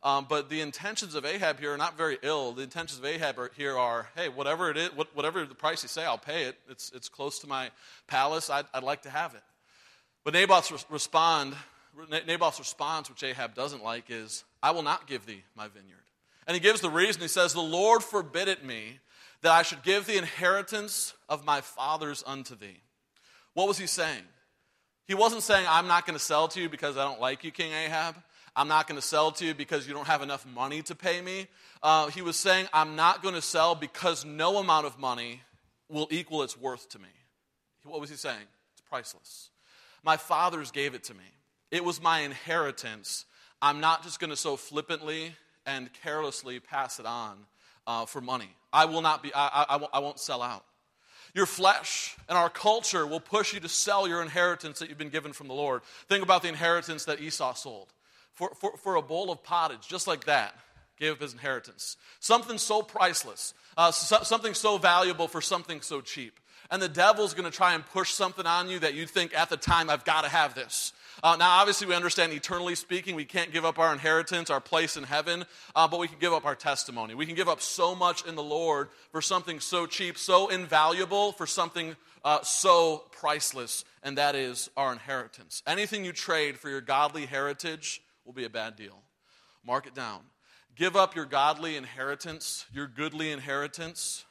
Um, 0.04 0.26
but 0.28 0.50
the 0.50 0.60
intentions 0.60 1.14
of 1.14 1.24
Ahab 1.24 1.58
here 1.58 1.72
are 1.72 1.78
not 1.78 1.96
very 1.96 2.18
ill. 2.22 2.52
The 2.52 2.62
intentions 2.62 2.98
of 2.98 3.06
Ahab 3.06 3.38
are, 3.38 3.50
here 3.56 3.76
are, 3.76 4.06
hey, 4.14 4.28
whatever 4.28 4.70
it 4.70 4.76
is, 4.76 4.90
whatever 5.14 5.46
the 5.46 5.54
price 5.54 5.82
you 5.82 5.88
say, 5.88 6.04
I'll 6.04 6.18
pay 6.18 6.44
it. 6.44 6.56
It's, 6.68 6.92
it's 6.94 7.08
close 7.08 7.38
to 7.38 7.46
my 7.46 7.70
palace. 8.06 8.50
I'd, 8.50 8.66
I'd 8.74 8.82
like 8.82 9.02
to 9.02 9.10
have 9.10 9.34
it. 9.34 9.42
But 10.22 10.34
Naboth's 10.34 10.72
respond, 10.90 11.54
Naboth's 12.26 12.58
response, 12.58 13.08
which 13.08 13.22
Ahab 13.22 13.54
doesn't 13.54 13.82
like, 13.82 14.04
is, 14.10 14.44
I 14.62 14.72
will 14.72 14.82
not 14.82 15.06
give 15.06 15.24
thee 15.24 15.42
my 15.56 15.68
vineyard. 15.68 15.96
And 16.46 16.54
he 16.54 16.60
gives 16.60 16.82
the 16.82 16.90
reason. 16.90 17.22
He 17.22 17.28
says, 17.28 17.54
The 17.54 17.60
Lord 17.62 18.02
forbid 18.02 18.48
it 18.48 18.62
me 18.62 18.98
that 19.40 19.52
I 19.52 19.62
should 19.62 19.82
give 19.82 20.06
the 20.06 20.18
inheritance 20.18 21.14
of 21.30 21.46
my 21.46 21.62
fathers 21.62 22.22
unto 22.26 22.54
thee. 22.54 22.82
What 23.54 23.68
was 23.68 23.78
he 23.78 23.86
saying? 23.86 24.22
He 25.06 25.14
wasn't 25.14 25.42
saying, 25.42 25.66
I'm 25.68 25.86
not 25.86 26.06
going 26.06 26.18
to 26.18 26.24
sell 26.24 26.48
to 26.48 26.60
you 26.60 26.68
because 26.68 26.98
I 26.98 27.04
don't 27.04 27.20
like 27.20 27.44
you, 27.44 27.50
King 27.50 27.72
Ahab. 27.72 28.16
I'm 28.56 28.68
not 28.68 28.86
going 28.86 29.00
to 29.00 29.06
sell 29.06 29.32
to 29.32 29.44
you 29.44 29.54
because 29.54 29.86
you 29.86 29.94
don't 29.94 30.06
have 30.06 30.22
enough 30.22 30.46
money 30.46 30.82
to 30.82 30.94
pay 30.94 31.20
me. 31.20 31.48
Uh, 31.82 32.08
he 32.08 32.22
was 32.22 32.36
saying, 32.36 32.68
I'm 32.72 32.94
not 32.94 33.22
going 33.22 33.34
to 33.34 33.42
sell 33.42 33.74
because 33.74 34.24
no 34.24 34.58
amount 34.58 34.86
of 34.86 34.98
money 34.98 35.42
will 35.88 36.08
equal 36.10 36.42
its 36.42 36.58
worth 36.58 36.88
to 36.90 36.98
me. 36.98 37.08
What 37.84 38.00
was 38.00 38.10
he 38.10 38.16
saying? 38.16 38.46
It's 38.72 38.82
priceless. 38.88 39.50
My 40.02 40.16
fathers 40.16 40.70
gave 40.70 40.94
it 40.94 41.04
to 41.04 41.14
me, 41.14 41.24
it 41.70 41.84
was 41.84 42.00
my 42.00 42.20
inheritance. 42.20 43.24
I'm 43.62 43.80
not 43.80 44.02
just 44.02 44.20
going 44.20 44.30
to 44.30 44.36
so 44.36 44.56
flippantly 44.56 45.34
and 45.64 45.88
carelessly 46.02 46.60
pass 46.60 47.00
it 47.00 47.06
on 47.06 47.38
uh, 47.86 48.04
for 48.04 48.20
money. 48.20 48.50
I 48.74 48.84
will 48.84 49.00
not 49.00 49.22
be, 49.22 49.32
I, 49.34 49.64
I, 49.68 49.86
I 49.94 49.98
won't 50.00 50.18
sell 50.18 50.42
out. 50.42 50.64
Your 51.32 51.46
flesh 51.46 52.14
and 52.28 52.36
our 52.36 52.50
culture 52.50 53.06
will 53.06 53.20
push 53.20 53.54
you 53.54 53.60
to 53.60 53.68
sell 53.68 54.06
your 54.06 54.20
inheritance 54.20 54.80
that 54.80 54.90
you've 54.90 54.98
been 54.98 55.08
given 55.08 55.32
from 55.32 55.48
the 55.48 55.54
Lord. 55.54 55.80
Think 56.08 56.22
about 56.22 56.42
the 56.42 56.48
inheritance 56.48 57.06
that 57.06 57.20
Esau 57.20 57.54
sold. 57.54 57.93
For, 58.34 58.50
for, 58.54 58.76
for 58.76 58.96
a 58.96 59.02
bowl 59.02 59.30
of 59.30 59.42
pottage, 59.42 59.86
just 59.86 60.06
like 60.06 60.24
that, 60.24 60.54
gave 60.98 61.12
up 61.12 61.20
his 61.20 61.32
inheritance. 61.32 61.96
Something 62.20 62.58
so 62.58 62.82
priceless, 62.82 63.54
uh, 63.76 63.90
so, 63.90 64.22
something 64.22 64.54
so 64.54 64.78
valuable 64.78 65.28
for 65.28 65.40
something 65.40 65.80
so 65.80 66.00
cheap. 66.00 66.40
And 66.70 66.80
the 66.80 66.88
devil's 66.88 67.34
going 67.34 67.50
to 67.50 67.56
try 67.56 67.74
and 67.74 67.84
push 67.84 68.12
something 68.12 68.46
on 68.46 68.68
you 68.68 68.78
that 68.80 68.94
you 68.94 69.06
think 69.06 69.36
at 69.36 69.50
the 69.50 69.56
time, 69.56 69.90
I've 69.90 70.04
got 70.04 70.22
to 70.22 70.30
have 70.30 70.54
this. 70.54 70.92
Uh, 71.22 71.36
now, 71.36 71.58
obviously, 71.58 71.86
we 71.86 71.94
understand 71.94 72.32
eternally 72.32 72.74
speaking, 72.74 73.14
we 73.14 73.24
can't 73.24 73.52
give 73.52 73.64
up 73.64 73.78
our 73.78 73.92
inheritance, 73.92 74.50
our 74.50 74.60
place 74.60 74.96
in 74.96 75.04
heaven, 75.04 75.44
uh, 75.76 75.86
but 75.86 76.00
we 76.00 76.08
can 76.08 76.18
give 76.18 76.32
up 76.32 76.44
our 76.44 76.56
testimony. 76.56 77.14
We 77.14 77.26
can 77.26 77.36
give 77.36 77.48
up 77.48 77.60
so 77.60 77.94
much 77.94 78.26
in 78.26 78.34
the 78.34 78.42
Lord 78.42 78.88
for 79.12 79.22
something 79.22 79.60
so 79.60 79.86
cheap, 79.86 80.18
so 80.18 80.48
invaluable, 80.48 81.32
for 81.32 81.46
something 81.46 81.94
uh, 82.24 82.42
so 82.42 83.04
priceless, 83.12 83.84
and 84.02 84.18
that 84.18 84.34
is 84.34 84.70
our 84.76 84.92
inheritance. 84.92 85.62
Anything 85.66 86.04
you 86.04 86.12
trade 86.12 86.58
for 86.58 86.68
your 86.68 86.80
godly 86.80 87.26
heritage 87.26 88.02
will 88.24 88.32
be 88.32 88.44
a 88.44 88.50
bad 88.50 88.76
deal. 88.76 89.02
Mark 89.64 89.86
it 89.86 89.94
down. 89.94 90.20
Give 90.76 90.96
up 90.96 91.14
your 91.14 91.24
godly 91.24 91.76
inheritance, 91.76 92.66
your 92.72 92.86
goodly 92.86 93.30
inheritance. 93.30 94.24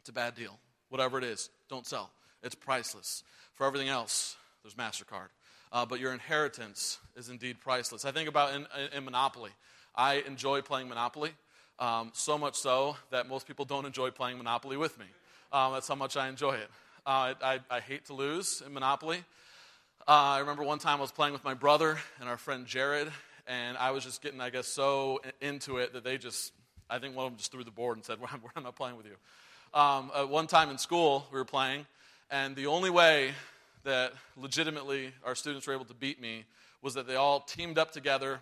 It's 0.00 0.10
a 0.10 0.12
bad 0.12 0.34
deal. 0.34 0.58
Whatever 0.90 1.18
it 1.18 1.24
is, 1.24 1.50
don't 1.68 1.86
sell. 1.86 2.10
It's 2.42 2.54
priceless. 2.54 3.22
For 3.54 3.66
everything 3.66 3.88
else, 3.88 4.36
there's 4.62 4.74
MasterCard 4.74 5.28
uh, 5.72 5.86
but 5.86 6.00
your 6.00 6.12
inheritance 6.12 6.98
is 7.16 7.28
indeed 7.28 7.60
priceless. 7.60 8.04
I 8.04 8.12
think 8.12 8.28
about 8.28 8.54
in, 8.54 8.66
in 8.94 9.04
Monopoly. 9.04 9.50
I 9.94 10.22
enjoy 10.26 10.62
playing 10.62 10.88
Monopoly, 10.88 11.32
um, 11.78 12.10
so 12.14 12.38
much 12.38 12.54
so 12.56 12.96
that 13.10 13.28
most 13.28 13.46
people 13.46 13.64
don't 13.64 13.84
enjoy 13.84 14.10
playing 14.10 14.38
Monopoly 14.38 14.76
with 14.76 14.98
me. 14.98 15.06
Um, 15.52 15.72
that's 15.72 15.88
how 15.88 15.94
much 15.94 16.16
I 16.16 16.28
enjoy 16.28 16.54
it. 16.54 16.70
Uh, 17.06 17.34
I, 17.42 17.60
I, 17.70 17.80
hate 17.80 18.04
to 18.06 18.12
lose 18.12 18.62
in 18.64 18.74
Monopoly. 18.74 19.24
Uh, 20.08 20.36
I 20.36 20.38
remember 20.38 20.62
one 20.62 20.78
time 20.78 21.00
I 21.00 21.00
was 21.02 21.12
playing 21.12 21.34
with 21.34 21.44
my 21.44 21.52
brother 21.52 21.98
and 22.18 22.30
our 22.30 22.38
friend 22.38 22.64
Jared, 22.64 23.12
and 23.46 23.76
I 23.76 23.90
was 23.90 24.04
just 24.04 24.22
getting, 24.22 24.40
I 24.40 24.48
guess, 24.48 24.66
so 24.66 25.20
into 25.42 25.76
it 25.76 25.92
that 25.92 26.02
they 26.02 26.16
just, 26.16 26.54
I 26.88 26.98
think 26.98 27.14
one 27.14 27.26
of 27.26 27.32
them 27.32 27.36
just 27.36 27.52
threw 27.52 27.62
the 27.62 27.70
board 27.70 27.98
and 27.98 28.06
said, 28.06 28.18
well, 28.18 28.30
I'm 28.56 28.62
not 28.62 28.74
playing 28.74 28.96
with 28.96 29.04
you. 29.04 29.16
Um, 29.78 30.10
uh, 30.14 30.24
one 30.24 30.46
time 30.46 30.70
in 30.70 30.78
school, 30.78 31.26
we 31.30 31.38
were 31.38 31.44
playing, 31.44 31.84
and 32.30 32.56
the 32.56 32.68
only 32.68 32.88
way 32.88 33.32
that 33.84 34.14
legitimately 34.38 35.12
our 35.26 35.34
students 35.34 35.66
were 35.66 35.74
able 35.74 35.84
to 35.84 35.94
beat 35.94 36.18
me 36.22 36.46
was 36.80 36.94
that 36.94 37.06
they 37.06 37.16
all 37.16 37.40
teamed 37.40 37.76
up 37.76 37.92
together, 37.92 38.40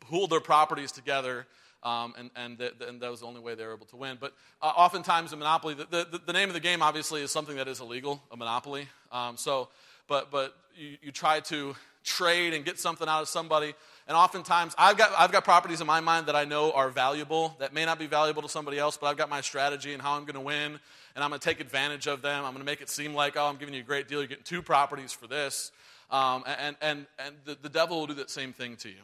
pooled 0.00 0.30
their 0.30 0.40
properties 0.40 0.90
together, 0.90 1.46
um, 1.84 2.12
and, 2.18 2.30
and, 2.34 2.58
the, 2.58 2.72
and, 2.88 3.00
that 3.02 3.08
was 3.12 3.20
the 3.20 3.26
only 3.26 3.40
way 3.40 3.54
they 3.54 3.64
were 3.64 3.74
able 3.74 3.86
to 3.86 3.96
win. 3.96 4.18
But 4.20 4.34
uh, 4.60 4.66
oftentimes 4.66 5.32
in 5.32 5.38
Monopoly, 5.38 5.74
the, 5.74 5.84
the, 5.84 6.20
the, 6.26 6.32
name 6.32 6.48
of 6.48 6.54
the 6.54 6.60
game 6.60 6.82
obviously 6.82 7.22
is 7.22 7.30
something 7.30 7.54
that 7.54 7.68
is 7.68 7.78
illegal, 7.78 8.20
a 8.32 8.36
Monopoly. 8.36 8.88
Um, 9.12 9.36
so, 9.36 9.68
but, 10.08 10.30
but 10.30 10.54
you, 10.74 10.96
you 11.02 11.12
try 11.12 11.40
to 11.40 11.76
trade 12.04 12.54
and 12.54 12.64
get 12.64 12.78
something 12.78 13.08
out 13.08 13.22
of 13.22 13.28
somebody. 13.28 13.74
And 14.06 14.16
oftentimes, 14.16 14.74
I've 14.78 14.96
got, 14.96 15.12
I've 15.18 15.30
got 15.30 15.44
properties 15.44 15.80
in 15.80 15.86
my 15.86 16.00
mind 16.00 16.26
that 16.26 16.34
I 16.36 16.44
know 16.44 16.72
are 16.72 16.88
valuable, 16.88 17.54
that 17.60 17.74
may 17.74 17.84
not 17.84 17.98
be 17.98 18.06
valuable 18.06 18.42
to 18.42 18.48
somebody 18.48 18.78
else, 18.78 18.96
but 18.96 19.06
I've 19.06 19.18
got 19.18 19.28
my 19.28 19.42
strategy 19.42 19.92
and 19.92 20.02
how 20.02 20.14
I'm 20.14 20.22
going 20.22 20.34
to 20.34 20.40
win 20.40 20.80
and 21.14 21.24
I'm 21.24 21.30
going 21.30 21.40
to 21.40 21.44
take 21.44 21.60
advantage 21.60 22.06
of 22.06 22.22
them. 22.22 22.44
I'm 22.44 22.52
going 22.52 22.64
to 22.64 22.64
make 22.64 22.80
it 22.80 22.88
seem 22.88 23.14
like, 23.14 23.36
oh, 23.36 23.46
I'm 23.46 23.56
giving 23.56 23.74
you 23.74 23.80
a 23.80 23.84
great 23.84 24.08
deal. 24.08 24.20
You're 24.20 24.28
getting 24.28 24.44
two 24.44 24.62
properties 24.62 25.12
for 25.12 25.26
this. 25.26 25.72
Um, 26.10 26.44
and 26.46 26.76
and, 26.80 27.06
and 27.18 27.34
the, 27.44 27.58
the 27.60 27.68
devil 27.68 28.00
will 28.00 28.06
do 28.06 28.14
that 28.14 28.30
same 28.30 28.52
thing 28.52 28.76
to 28.76 28.88
you. 28.88 29.02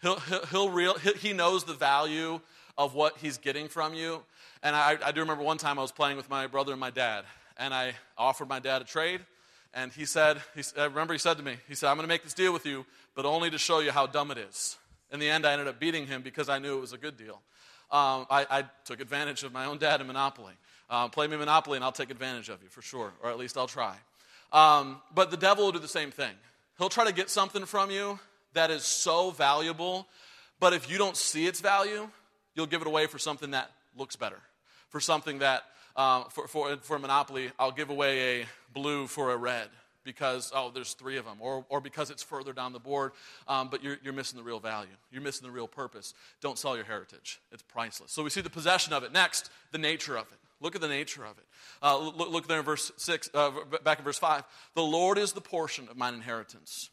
He'll, 0.00 0.20
he'll, 0.20 0.46
he'll 0.46 0.70
real, 0.70 0.94
he 0.94 1.32
knows 1.32 1.64
the 1.64 1.74
value 1.74 2.40
of 2.78 2.94
what 2.94 3.18
he's 3.18 3.36
getting 3.36 3.68
from 3.68 3.94
you. 3.94 4.22
And 4.62 4.74
I, 4.74 4.96
I 5.04 5.12
do 5.12 5.20
remember 5.20 5.42
one 5.42 5.58
time 5.58 5.78
I 5.78 5.82
was 5.82 5.92
playing 5.92 6.16
with 6.16 6.30
my 6.30 6.46
brother 6.46 6.72
and 6.72 6.80
my 6.80 6.90
dad, 6.90 7.24
and 7.58 7.74
I 7.74 7.94
offered 8.16 8.48
my 8.48 8.58
dad 8.58 8.82
a 8.82 8.84
trade. 8.84 9.20
And 9.76 9.92
he 9.92 10.06
said, 10.06 10.38
he, 10.54 10.62
I 10.78 10.84
remember 10.84 11.12
he 11.12 11.18
said 11.18 11.36
to 11.36 11.42
me, 11.42 11.56
he 11.68 11.74
said, 11.74 11.90
I'm 11.90 11.96
going 11.96 12.04
to 12.04 12.08
make 12.08 12.24
this 12.24 12.32
deal 12.32 12.52
with 12.52 12.64
you, 12.64 12.86
but 13.14 13.26
only 13.26 13.50
to 13.50 13.58
show 13.58 13.80
you 13.80 13.92
how 13.92 14.06
dumb 14.06 14.30
it 14.30 14.38
is. 14.38 14.78
In 15.12 15.20
the 15.20 15.28
end, 15.28 15.46
I 15.46 15.52
ended 15.52 15.68
up 15.68 15.78
beating 15.78 16.06
him 16.06 16.22
because 16.22 16.48
I 16.48 16.58
knew 16.58 16.78
it 16.78 16.80
was 16.80 16.94
a 16.94 16.98
good 16.98 17.18
deal. 17.18 17.42
Um, 17.90 18.26
I, 18.30 18.46
I, 18.50 18.64
took 18.84 19.00
advantage 19.00 19.44
of 19.44 19.52
my 19.52 19.66
own 19.66 19.78
dad 19.78 20.00
in 20.00 20.08
Monopoly. 20.08 20.54
Uh, 20.90 21.06
play 21.06 21.28
me 21.28 21.36
Monopoly 21.36 21.76
and 21.76 21.84
I'll 21.84 21.92
take 21.92 22.10
advantage 22.10 22.48
of 22.48 22.60
you 22.62 22.68
for 22.68 22.82
sure, 22.82 23.12
or 23.22 23.30
at 23.30 23.38
least 23.38 23.56
I'll 23.56 23.68
try. 23.68 23.94
Um, 24.50 25.00
but 25.14 25.30
the 25.30 25.36
devil 25.36 25.66
will 25.66 25.72
do 25.72 25.78
the 25.78 25.86
same 25.86 26.10
thing. 26.10 26.32
He'll 26.78 26.88
try 26.88 27.04
to 27.04 27.12
get 27.12 27.30
something 27.30 27.64
from 27.64 27.90
you 27.90 28.18
that 28.54 28.70
is 28.70 28.82
so 28.82 29.30
valuable, 29.30 30.08
but 30.58 30.72
if 30.72 30.90
you 30.90 30.98
don't 30.98 31.16
see 31.16 31.46
its 31.46 31.60
value, 31.60 32.08
you'll 32.54 32.66
give 32.66 32.80
it 32.80 32.86
away 32.88 33.06
for 33.06 33.18
something 33.18 33.52
that 33.52 33.70
looks 33.96 34.16
better. 34.16 34.40
For 34.88 35.00
something 35.00 35.40
that, 35.40 35.62
uh, 35.94 36.24
for, 36.24 36.48
for, 36.48 36.76
for 36.78 36.98
Monopoly, 36.98 37.52
I'll 37.58 37.72
give 37.72 37.90
away 37.90 38.40
a 38.40 38.46
blue 38.76 39.06
for 39.06 39.32
a 39.32 39.36
red 39.36 39.68
because, 40.04 40.52
oh, 40.54 40.70
there's 40.72 40.92
three 40.92 41.16
of 41.16 41.24
them, 41.24 41.38
or, 41.40 41.64
or 41.70 41.80
because 41.80 42.10
it's 42.10 42.22
further 42.22 42.52
down 42.52 42.72
the 42.72 42.78
board, 42.78 43.12
um, 43.48 43.68
but 43.68 43.82
you're, 43.82 43.96
you're 44.04 44.12
missing 44.12 44.36
the 44.36 44.44
real 44.44 44.60
value. 44.60 44.90
You're 45.10 45.22
missing 45.22 45.46
the 45.46 45.50
real 45.50 45.66
purpose. 45.66 46.14
Don't 46.40 46.58
sell 46.58 46.76
your 46.76 46.84
heritage, 46.84 47.40
it's 47.50 47.62
priceless. 47.62 48.12
So 48.12 48.22
we 48.22 48.30
see 48.30 48.42
the 48.42 48.50
possession 48.50 48.92
of 48.92 49.02
it. 49.02 49.12
Next, 49.12 49.50
the 49.72 49.78
nature 49.78 50.16
of 50.16 50.26
it. 50.30 50.38
Look 50.60 50.74
at 50.74 50.80
the 50.80 50.88
nature 50.88 51.24
of 51.24 51.36
it. 51.38 51.44
Uh, 51.82 51.98
look, 51.98 52.30
look, 52.30 52.48
there 52.48 52.58
in 52.58 52.64
verse 52.64 52.92
6, 52.96 53.30
uh, 53.34 53.50
back 53.82 53.98
in 53.98 54.04
verse 54.04 54.18
5. 54.18 54.44
The 54.74 54.82
Lord 54.82 55.18
is 55.18 55.32
the 55.32 55.40
portion 55.40 55.88
of 55.90 55.96
mine 55.96 56.14
inheritance. 56.14 56.90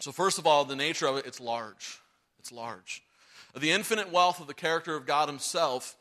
So, 0.00 0.12
first 0.12 0.38
of 0.38 0.46
all, 0.46 0.64
the 0.64 0.76
nature 0.76 1.06
of 1.06 1.16
it, 1.16 1.26
it's 1.26 1.40
large. 1.40 1.98
It's 2.38 2.52
large. 2.52 3.02
The 3.56 3.70
infinite 3.70 4.12
wealth 4.12 4.40
of 4.40 4.48
the 4.48 4.54
character 4.54 4.96
of 4.96 5.06
God 5.06 5.28
Himself 5.28 5.96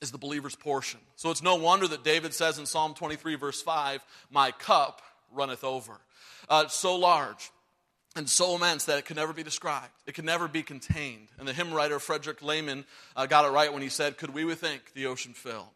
is 0.00 0.10
the 0.10 0.18
believer's 0.18 0.54
portion. 0.54 1.00
So, 1.16 1.30
it's 1.30 1.42
no 1.42 1.56
wonder 1.56 1.88
that 1.88 2.04
David 2.04 2.34
says 2.34 2.58
in 2.58 2.66
Psalm 2.66 2.94
23, 2.94 3.34
verse 3.36 3.62
5, 3.62 4.04
My 4.30 4.50
cup 4.50 5.02
runneth 5.32 5.64
over. 5.64 6.00
Uh, 6.48 6.68
so 6.68 6.96
large 6.96 7.50
and 8.14 8.28
so 8.28 8.56
immense 8.56 8.84
that 8.84 8.98
it 8.98 9.04
can 9.04 9.16
never 9.16 9.32
be 9.32 9.42
described. 9.42 9.92
It 10.06 10.14
can 10.14 10.24
never 10.24 10.48
be 10.48 10.62
contained. 10.62 11.28
And 11.38 11.46
the 11.46 11.52
hymn 11.52 11.72
writer 11.72 11.98
Frederick 11.98 12.42
Lehman 12.42 12.84
uh, 13.14 13.26
got 13.26 13.44
it 13.44 13.50
right 13.50 13.72
when 13.72 13.82
he 13.82 13.88
said, 13.88 14.16
Could 14.16 14.32
we 14.32 14.44
with 14.44 14.64
ink 14.64 14.92
the 14.94 15.06
ocean 15.06 15.32
fill? 15.34 15.72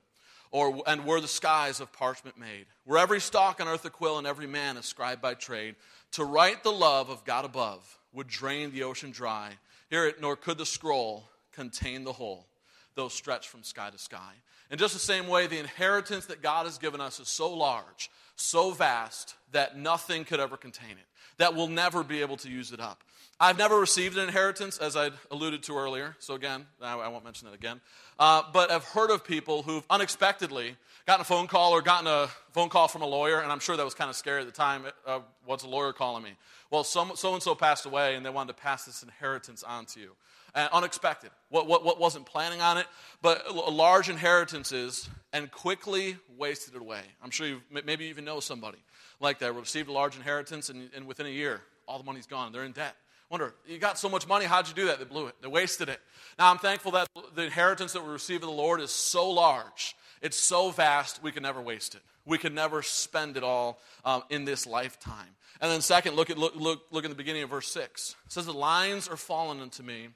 or, 0.50 0.82
and 0.86 1.04
were 1.04 1.20
the 1.20 1.28
skies 1.28 1.80
of 1.80 1.92
parchment 1.92 2.38
made. 2.38 2.66
Were 2.84 2.98
every 2.98 3.20
stalk 3.20 3.60
on 3.60 3.68
earth 3.68 3.84
a 3.84 3.90
quill 3.90 4.18
and 4.18 4.26
every 4.26 4.46
man 4.46 4.76
a 4.76 4.82
scribe 4.82 5.20
by 5.20 5.34
trade, 5.34 5.76
to 6.12 6.24
write 6.24 6.62
the 6.62 6.72
love 6.72 7.08
of 7.08 7.24
God 7.24 7.44
above 7.44 7.98
would 8.12 8.26
drain 8.26 8.72
the 8.72 8.82
ocean 8.82 9.12
dry. 9.12 9.52
Hear 9.90 10.06
it, 10.06 10.20
nor 10.20 10.36
could 10.36 10.58
the 10.58 10.66
scroll 10.66 11.24
contain 11.52 12.04
the 12.04 12.12
whole. 12.12 12.46
Those 12.94 13.12
stretch 13.12 13.48
from 13.48 13.62
sky 13.62 13.90
to 13.90 13.98
sky. 13.98 14.32
In 14.70 14.78
just 14.78 14.94
the 14.94 15.00
same 15.00 15.26
way, 15.26 15.46
the 15.46 15.58
inheritance 15.58 16.26
that 16.26 16.42
God 16.42 16.66
has 16.66 16.78
given 16.78 17.00
us 17.00 17.18
is 17.18 17.28
so 17.28 17.52
large, 17.52 18.10
so 18.36 18.70
vast, 18.70 19.34
that 19.52 19.76
nothing 19.76 20.24
could 20.24 20.40
ever 20.40 20.56
contain 20.56 20.92
it, 20.92 21.06
that 21.38 21.54
we'll 21.54 21.68
never 21.68 22.04
be 22.04 22.20
able 22.20 22.36
to 22.38 22.48
use 22.48 22.72
it 22.72 22.80
up. 22.80 23.02
I've 23.42 23.56
never 23.56 23.80
received 23.80 24.18
an 24.18 24.24
inheritance, 24.24 24.76
as 24.76 24.96
I 24.96 25.10
alluded 25.30 25.62
to 25.62 25.76
earlier. 25.76 26.14
So, 26.18 26.34
again, 26.34 26.66
I 26.82 27.08
won't 27.08 27.24
mention 27.24 27.48
that 27.48 27.54
again. 27.54 27.80
Uh, 28.18 28.42
but 28.52 28.70
I've 28.70 28.84
heard 28.84 29.10
of 29.10 29.24
people 29.24 29.62
who've 29.62 29.84
unexpectedly 29.88 30.76
gotten 31.06 31.22
a 31.22 31.24
phone 31.24 31.46
call 31.46 31.72
or 31.72 31.80
gotten 31.80 32.06
a 32.06 32.28
phone 32.52 32.68
call 32.68 32.86
from 32.86 33.00
a 33.00 33.06
lawyer, 33.06 33.40
and 33.40 33.50
I'm 33.50 33.60
sure 33.60 33.78
that 33.78 33.84
was 33.84 33.94
kind 33.94 34.10
of 34.10 34.16
scary 34.16 34.42
at 34.42 34.46
the 34.46 34.52
time. 34.52 34.84
Uh, 35.06 35.20
what's 35.46 35.64
a 35.64 35.68
lawyer 35.68 35.94
calling 35.94 36.22
me? 36.22 36.32
Well, 36.70 36.84
so 36.84 37.02
and 37.02 37.42
so 37.42 37.54
passed 37.54 37.86
away, 37.86 38.14
and 38.14 38.24
they 38.24 38.30
wanted 38.30 38.56
to 38.56 38.62
pass 38.62 38.84
this 38.84 39.02
inheritance 39.02 39.62
on 39.62 39.86
to 39.86 40.00
you. 40.00 40.16
Uh, 40.54 40.68
unexpected. 40.72 41.30
What, 41.48 41.66
what, 41.66 41.84
what 41.84 42.00
wasn't 42.00 42.26
planning 42.26 42.60
on 42.60 42.78
it, 42.78 42.86
but 43.22 43.54
large 43.54 44.08
inheritances 44.08 45.08
and 45.32 45.50
quickly 45.50 46.16
wasted 46.36 46.74
it 46.74 46.80
away. 46.80 47.02
I'm 47.22 47.30
sure 47.30 47.46
you 47.46 47.60
maybe 47.70 48.06
even 48.06 48.24
know 48.24 48.40
somebody 48.40 48.78
like 49.20 49.38
that 49.40 49.54
received 49.54 49.88
a 49.88 49.92
large 49.92 50.16
inheritance, 50.16 50.70
and, 50.70 50.90
and 50.94 51.06
within 51.06 51.26
a 51.26 51.30
year, 51.30 51.60
all 51.86 51.98
the 51.98 52.04
money's 52.04 52.26
gone. 52.26 52.52
They're 52.52 52.64
in 52.64 52.72
debt. 52.72 52.96
Wonder, 53.30 53.54
you 53.68 53.78
got 53.78 53.96
so 53.96 54.08
much 54.08 54.26
money, 54.26 54.44
how'd 54.44 54.66
you 54.66 54.74
do 54.74 54.86
that? 54.86 54.98
They 54.98 55.04
blew 55.04 55.28
it. 55.28 55.36
They 55.40 55.46
wasted 55.46 55.88
it. 55.88 56.00
Now 56.36 56.50
I'm 56.50 56.58
thankful 56.58 56.92
that 56.92 57.06
the 57.36 57.42
inheritance 57.44 57.92
that 57.92 58.04
we 58.04 58.10
receive 58.10 58.36
of 58.36 58.48
the 58.48 58.50
Lord 58.50 58.80
is 58.80 58.90
so 58.90 59.30
large, 59.30 59.94
it's 60.20 60.36
so 60.36 60.70
vast, 60.70 61.22
we 61.22 61.30
can 61.30 61.44
never 61.44 61.60
waste 61.60 61.94
it. 61.94 62.02
We 62.26 62.38
can 62.38 62.54
never 62.54 62.82
spend 62.82 63.36
it 63.36 63.44
all 63.44 63.80
um, 64.04 64.24
in 64.30 64.44
this 64.44 64.66
lifetime. 64.66 65.28
And 65.60 65.70
then, 65.70 65.80
second, 65.80 66.16
look 66.16 66.30
at 66.30 66.38
look, 66.38 66.56
look, 66.56 66.82
look 66.90 67.04
in 67.04 67.10
the 67.10 67.16
beginning 67.16 67.42
of 67.42 67.50
verse 67.50 67.68
6. 67.68 68.16
It 68.26 68.32
says, 68.32 68.46
The 68.46 68.52
lines 68.52 69.08
are 69.08 69.16
fallen 69.16 69.60
unto 69.60 69.82
me 69.82 70.08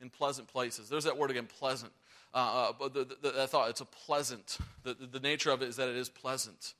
in 0.00 0.10
pleasant 0.10 0.48
places. 0.48 0.88
There's 0.88 1.04
that 1.04 1.16
word 1.16 1.30
again, 1.30 1.48
pleasant. 1.58 1.92
Uh, 2.34 2.38
uh, 2.38 2.72
but 2.78 2.94
the, 2.94 3.04
the, 3.04 3.30
the, 3.30 3.46
thought 3.46 3.70
it's 3.70 3.80
a 3.80 3.86
pleasant. 3.86 4.58
The, 4.84 4.94
the, 4.94 5.20
nature 5.20 5.50
of 5.50 5.62
it 5.62 5.68
is 5.68 5.76
that 5.76 5.88
it 5.88 5.96
is 5.96 6.08
pleasant. 6.08 6.74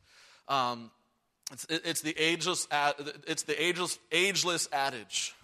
Um, 0.46 0.90
it's, 1.50 1.64
it, 1.64 1.82
it's, 1.84 2.00
the 2.02 2.14
ageless, 2.18 2.68
it's 3.26 3.44
the 3.44 3.62
ageless, 3.62 3.98
ageless 4.12 4.68
adage 4.72 5.34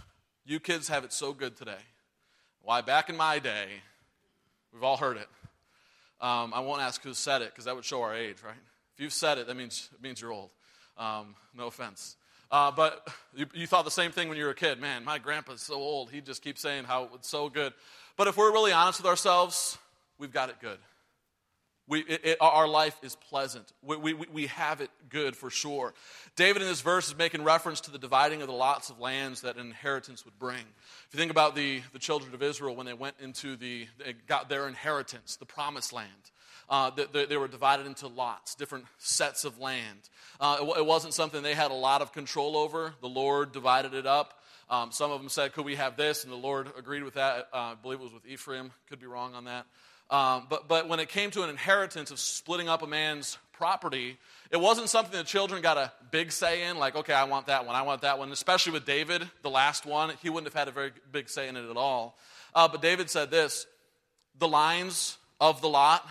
you 0.44 0.60
kids 0.60 0.88
have 0.88 1.04
it 1.04 1.12
so 1.12 1.32
good 1.32 1.56
today. 1.56 1.78
Why, 2.62 2.80
back 2.80 3.08
in 3.08 3.16
my 3.16 3.38
day, 3.38 3.66
we've 4.72 4.82
all 4.82 4.96
heard 4.96 5.16
it. 5.16 5.28
Um, 6.20 6.52
I 6.54 6.60
won't 6.60 6.80
ask 6.80 7.02
who 7.02 7.14
said 7.14 7.42
it 7.42 7.50
because 7.50 7.64
that 7.64 7.74
would 7.74 7.84
show 7.84 8.02
our 8.02 8.14
age, 8.14 8.36
right? 8.44 8.54
If 8.94 9.00
you've 9.00 9.12
said 9.12 9.38
it, 9.38 9.46
that 9.46 9.56
means, 9.56 9.88
it 9.92 10.02
means 10.02 10.20
you're 10.20 10.32
old. 10.32 10.50
Um, 10.96 11.34
no 11.54 11.66
offense. 11.66 12.16
Uh, 12.54 12.70
but 12.70 13.08
you, 13.34 13.46
you, 13.52 13.66
thought 13.66 13.84
the 13.84 13.90
same 13.90 14.12
thing 14.12 14.28
when 14.28 14.38
you 14.38 14.44
were 14.44 14.50
a 14.50 14.54
kid. 14.54 14.80
Man, 14.80 15.04
my 15.04 15.18
grandpa's 15.18 15.61
so 15.61 15.75
old. 15.75 16.12
He 16.12 16.20
just 16.20 16.40
keeps 16.40 16.61
saying 16.61 16.84
how 16.84 17.08
it's 17.12 17.28
so 17.28 17.49
good. 17.49 17.73
But 18.16 18.28
if 18.28 18.37
we're 18.37 18.52
really 18.52 18.70
honest 18.70 19.00
with 19.00 19.08
ourselves, 19.08 19.76
we've 20.18 20.32
got 20.32 20.50
it 20.50 20.61
good. 20.61 20.78
We, 21.88 22.00
it, 22.02 22.20
it, 22.25 22.38
our 22.40 22.68
life 22.68 22.96
is 23.02 23.16
pleasant. 23.16 23.73
We, 23.82 23.96
we, 23.96 24.14
we 24.14 24.46
have 24.46 24.80
it 24.80 24.90
good 25.08 25.34
for 25.34 25.50
sure. 25.50 25.94
David 26.37 26.62
in 26.62 26.68
this 26.68 26.80
verse 26.80 27.08
is 27.08 27.18
making 27.18 27.42
reference 27.42 27.80
to 27.82 27.90
the 27.90 27.99
dividing 27.99 28.40
of 28.40 28.46
the 28.46 28.54
lots 28.54 28.88
of 28.88 29.00
lands 29.00 29.40
that 29.40 29.56
an 29.56 29.66
inheritance 29.66 30.25
would 30.25 30.38
bring. 30.38 30.61
If 30.61 31.08
you 31.12 31.18
think 31.18 31.32
about 31.32 31.56
the, 31.56 31.82
the 31.92 31.99
children 31.99 32.32
of 32.34 32.42
Israel 32.42 32.76
when 32.76 32.87
they 32.87 32.94
went 32.94 33.16
into 33.20 33.56
the, 33.56 33.88
they 33.99 34.14
got 34.28 34.49
their 34.49 34.68
inheritance, 34.68 35.34
the 35.34 35.44
promised 35.44 35.92
land, 35.92 36.30
uh, 36.68 36.90
they, 36.90 37.26
they, 37.26 37.37
were 37.37 37.49
divided 37.49 37.87
into 37.87 38.09
lots, 38.09 38.54
different 38.54 38.87
sets 38.99 39.44
of 39.44 39.59
land. 39.59 40.09
Uh, 40.40 40.59
it, 40.61 40.78
it, 40.78 40.87
wasn't 40.87 41.14
something 41.14 41.42
they 41.42 41.54
had 41.54 41.71
a 41.71 41.75
lot 41.75 42.02
of 42.02 42.12
control 42.12 42.56
over. 42.56 42.94
The 43.00 43.09
Lord 43.09 43.52
divided 43.52 43.94
it 43.94 44.06
up. 44.06 44.40
Um, 44.71 44.90
some 44.92 45.11
of 45.11 45.21
them 45.21 45.28
said, 45.28 45.52
Could 45.52 45.64
we 45.64 45.76
have 45.76 45.97
this? 45.97 46.25
And 46.25 46.33
the 46.33 46.37
Lord 46.37 46.68
agreed 46.78 47.02
with 47.02 47.14
that. 47.14 47.49
Uh, 47.52 47.56
I 47.56 47.75
believe 47.80 48.00
it 48.00 48.04
was 48.04 48.14
with 48.14 48.26
Ephraim. 48.26 48.73
Could 48.88 49.00
be 49.00 49.06
wrong 49.06 49.35
on 49.35 49.44
that. 49.44 49.66
Um, 50.11 50.47
but, 50.49 50.68
but 50.68 50.88
when 50.88 51.00
it 51.00 51.09
came 51.09 51.30
to 51.33 51.42
an 51.42 51.50
inheritance 51.50 52.11
of 52.11 52.18
splitting 52.18 52.68
up 52.68 52.83
a 52.83 52.87
man's 52.87 53.38
property, 53.52 54.18
it 54.50 54.61
wasn't 54.61 54.88
something 54.88 55.16
the 55.16 55.25
children 55.25 55.62
got 55.62 55.78
a 55.78 55.92
big 56.11 56.30
say 56.30 56.64
in, 56.68 56.78
like, 56.78 56.94
okay, 56.94 57.14
I 57.14 57.25
want 57.25 57.47
that 57.47 57.66
one, 57.66 57.75
I 57.75 57.83
want 57.83 58.02
that 58.02 58.18
one. 58.18 58.30
Especially 58.30 58.73
with 58.73 58.85
David, 58.85 59.28
the 59.42 59.50
last 59.50 59.87
one, 59.87 60.12
he 60.23 60.28
wouldn't 60.28 60.52
have 60.52 60.59
had 60.59 60.68
a 60.68 60.73
very 60.73 60.92
big 61.11 61.28
say 61.28 61.49
in 61.49 61.56
it 61.56 61.68
at 61.68 61.76
all. 61.76 62.18
Uh, 62.55 62.68
but 62.68 62.83
David 62.83 63.11
said 63.11 63.31
this 63.31 63.66
the 64.38 64.48
lines 64.48 65.18
of 65.40 65.61
the 65.61 65.68
lot, 65.68 66.07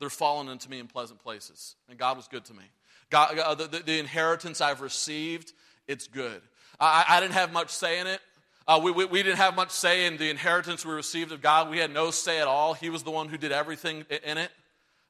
they're 0.00 0.10
fallen 0.10 0.48
into 0.48 0.68
me 0.70 0.78
in 0.78 0.86
pleasant 0.86 1.22
places. 1.22 1.76
And 1.88 1.98
God 1.98 2.16
was 2.16 2.28
good 2.28 2.44
to 2.46 2.54
me. 2.54 2.64
God, 3.10 3.38
uh, 3.38 3.54
the, 3.54 3.66
the, 3.66 3.78
the, 3.80 3.98
inheritance 3.98 4.60
I've 4.60 4.80
received, 4.80 5.52
it's 5.86 6.08
good. 6.08 6.40
I, 6.80 7.04
I 7.08 7.20
didn't 7.20 7.34
have 7.34 7.52
much 7.52 7.70
say 7.70 8.00
in 8.00 8.06
it. 8.06 8.20
Uh, 8.66 8.80
we, 8.82 8.90
we, 8.90 9.04
we, 9.04 9.22
didn't 9.22 9.36
have 9.36 9.54
much 9.54 9.70
say 9.70 10.06
in 10.06 10.16
the 10.16 10.30
inheritance 10.30 10.86
we 10.86 10.92
received 10.94 11.32
of 11.32 11.42
God. 11.42 11.70
We 11.70 11.78
had 11.78 11.92
no 11.92 12.10
say 12.10 12.40
at 12.40 12.48
all. 12.48 12.72
He 12.72 12.88
was 12.88 13.02
the 13.02 13.10
one 13.10 13.28
who 13.28 13.36
did 13.36 13.52
everything 13.52 14.06
in 14.24 14.38
it. 14.38 14.50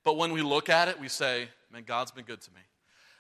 But 0.03 0.17
when 0.17 0.33
we 0.33 0.43
look 0.43 0.69
at 0.69 0.89
it, 0.89 1.01
we 1.01 1.09
say, 1.09 1.49
man, 1.73 1.85
God's 1.87 2.11
been 2.11 2.25
good 2.25 2.41
to 2.43 2.51
me. 2.53 2.61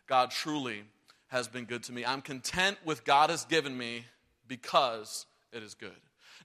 God 0.07 0.31
truly 0.31 0.83
has 1.29 1.49
been 1.49 1.65
good 1.65 1.85
to 1.85 1.93
me. 1.93 2.05
I'm 2.05 2.21
content 2.21 2.77
with 2.85 3.05
God 3.05 3.31
has 3.31 3.45
given 3.45 3.77
me 3.79 4.05
because 4.49 5.27
it 5.53 5.63
is 5.63 5.75
good. 5.75 5.93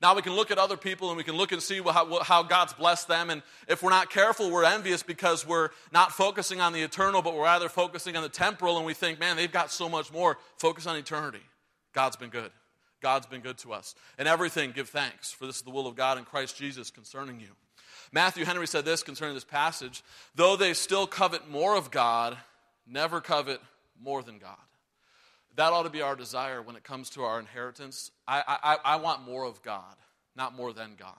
Now 0.01 0.15
we 0.15 0.21
can 0.21 0.33
look 0.33 0.49
at 0.49 0.57
other 0.57 0.77
people 0.77 1.09
and 1.09 1.17
we 1.17 1.23
can 1.23 1.35
look 1.35 1.51
and 1.51 1.61
see 1.61 1.81
how, 1.81 2.23
how, 2.23 2.43
God's 2.43 2.73
blessed 2.73 3.09
them. 3.09 3.29
And 3.29 3.41
if 3.67 3.83
we're 3.83 3.89
not 3.89 4.09
careful, 4.09 4.49
we're 4.49 4.63
envious 4.63 5.03
because 5.03 5.45
we're 5.45 5.69
not 5.91 6.13
focusing 6.13 6.61
on 6.61 6.71
the 6.71 6.81
eternal, 6.81 7.21
but 7.21 7.35
we're 7.35 7.43
rather 7.43 7.67
focusing 7.67 8.15
on 8.15 8.23
the 8.23 8.29
temporal. 8.29 8.77
And 8.77 8.85
we 8.85 8.93
think, 8.93 9.19
man, 9.19 9.35
they've 9.35 9.51
got 9.51 9.71
so 9.71 9.89
much 9.89 10.11
more. 10.13 10.37
Focus 10.57 10.87
on 10.87 10.95
eternity. 10.95 11.41
God's 11.93 12.15
been 12.15 12.29
good. 12.29 12.51
God's 13.01 13.25
been 13.25 13.41
good 13.41 13.57
to 13.59 13.73
us. 13.73 13.95
And 14.17 14.27
everything, 14.27 14.71
give 14.71 14.89
thanks, 14.89 15.31
for 15.31 15.45
this 15.45 15.57
is 15.57 15.61
the 15.63 15.69
will 15.69 15.87
of 15.87 15.95
God 15.95 16.17
in 16.17 16.23
Christ 16.23 16.57
Jesus 16.57 16.91
concerning 16.91 17.39
you. 17.39 17.49
Matthew 18.11 18.45
Henry 18.45 18.67
said 18.67 18.85
this 18.85 19.03
concerning 19.03 19.35
this 19.35 19.43
passage 19.43 20.03
though 20.35 20.55
they 20.55 20.73
still 20.73 21.07
covet 21.07 21.49
more 21.49 21.75
of 21.75 21.91
God, 21.91 22.37
never 22.87 23.21
covet 23.21 23.61
more 24.01 24.23
than 24.23 24.39
God. 24.39 24.57
That 25.55 25.73
ought 25.73 25.83
to 25.83 25.89
be 25.89 26.01
our 26.01 26.15
desire 26.15 26.61
when 26.61 26.75
it 26.75 26.83
comes 26.83 27.09
to 27.11 27.23
our 27.23 27.39
inheritance. 27.39 28.11
I, 28.27 28.43
I, 28.63 28.77
I 28.93 28.95
want 28.97 29.23
more 29.23 29.45
of 29.45 29.61
God, 29.61 29.95
not 30.35 30.55
more 30.55 30.73
than 30.73 30.95
God. 30.97 31.15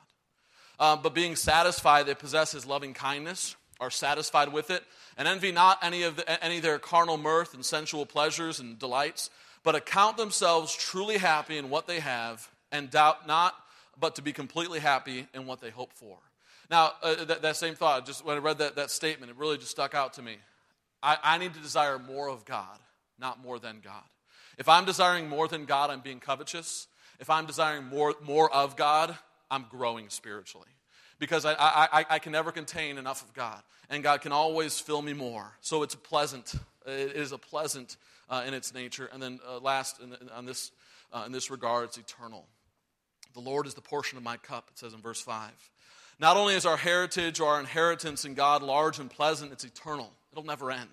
Um, 0.78 1.00
but 1.02 1.14
being 1.14 1.36
satisfied 1.36 2.06
they 2.06 2.14
possess 2.14 2.52
his 2.52 2.64
loving 2.64 2.94
kindness, 2.94 3.56
are 3.80 3.90
satisfied 3.90 4.52
with 4.52 4.70
it, 4.70 4.82
and 5.16 5.28
envy 5.28 5.52
not 5.52 5.78
any 5.82 6.02
of, 6.04 6.16
the, 6.16 6.44
any 6.44 6.56
of 6.56 6.62
their 6.62 6.78
carnal 6.78 7.18
mirth 7.18 7.54
and 7.54 7.64
sensual 7.64 8.06
pleasures 8.06 8.60
and 8.60 8.78
delights 8.78 9.30
but 9.62 9.74
account 9.74 10.16
themselves 10.16 10.74
truly 10.74 11.18
happy 11.18 11.58
in 11.58 11.70
what 11.70 11.86
they 11.86 12.00
have, 12.00 12.48
and 12.72 12.90
doubt 12.90 13.26
not, 13.26 13.54
but 13.98 14.14
to 14.16 14.22
be 14.22 14.32
completely 14.32 14.80
happy 14.80 15.26
in 15.34 15.46
what 15.46 15.60
they 15.60 15.70
hope 15.70 15.92
for. 15.92 16.18
Now, 16.70 16.92
uh, 17.02 17.24
that, 17.24 17.42
that, 17.42 17.56
same 17.56 17.74
thought, 17.74 18.06
just 18.06 18.24
when 18.24 18.36
I 18.36 18.40
read 18.40 18.58
that, 18.58 18.76
that 18.76 18.90
statement, 18.90 19.30
it 19.30 19.36
really 19.36 19.58
just 19.58 19.72
stuck 19.72 19.94
out 19.94 20.14
to 20.14 20.22
me. 20.22 20.36
I, 21.02 21.18
I 21.22 21.38
need 21.38 21.52
to 21.54 21.60
desire 21.60 21.98
more 21.98 22.28
of 22.28 22.44
God, 22.44 22.78
not 23.18 23.42
more 23.42 23.58
than 23.58 23.80
God. 23.82 24.04
If 24.58 24.68
I'm 24.68 24.84
desiring 24.84 25.28
more 25.28 25.48
than 25.48 25.64
God, 25.64 25.90
I'm 25.90 26.00
being 26.00 26.20
covetous. 26.20 26.86
If 27.18 27.30
I'm 27.30 27.46
desiring 27.46 27.86
more, 27.86 28.14
more 28.22 28.52
of 28.52 28.76
God, 28.76 29.16
I'm 29.50 29.66
growing 29.70 30.08
spiritually. 30.08 30.68
Because 31.18 31.44
I, 31.44 31.54
I, 31.58 32.06
I 32.08 32.18
can 32.18 32.32
never 32.32 32.50
contain 32.50 32.96
enough 32.96 33.22
of 33.22 33.34
God, 33.34 33.60
and 33.90 34.02
God 34.02 34.22
can 34.22 34.32
always 34.32 34.80
fill 34.80 35.02
me 35.02 35.12
more. 35.12 35.52
So 35.60 35.82
it's 35.82 35.94
pleasant. 35.94 36.54
It 36.86 37.12
is 37.14 37.32
a 37.32 37.38
pleasant 37.38 37.98
uh, 38.30 38.44
in 38.46 38.54
its 38.54 38.72
nature. 38.72 39.10
And 39.12 39.22
then 39.22 39.38
uh, 39.46 39.58
last, 39.58 40.00
in, 40.00 40.16
on 40.30 40.46
this, 40.46 40.70
uh, 41.12 41.24
in 41.26 41.32
this 41.32 41.50
regard, 41.50 41.84
it's 41.84 41.98
eternal. 41.98 42.46
The 43.34 43.40
Lord 43.40 43.66
is 43.66 43.74
the 43.74 43.82
portion 43.82 44.16
of 44.16 44.24
my 44.24 44.38
cup, 44.38 44.68
it 44.72 44.78
says 44.78 44.94
in 44.94 45.00
verse 45.00 45.20
5. 45.20 45.50
Not 46.18 46.36
only 46.36 46.54
is 46.54 46.66
our 46.66 46.76
heritage 46.76 47.40
or 47.40 47.48
our 47.48 47.60
inheritance 47.60 48.24
in 48.24 48.34
God 48.34 48.62
large 48.62 48.98
and 48.98 49.10
pleasant, 49.10 49.52
it's 49.52 49.64
eternal. 49.64 50.10
It'll 50.32 50.44
never 50.44 50.70
end. 50.70 50.88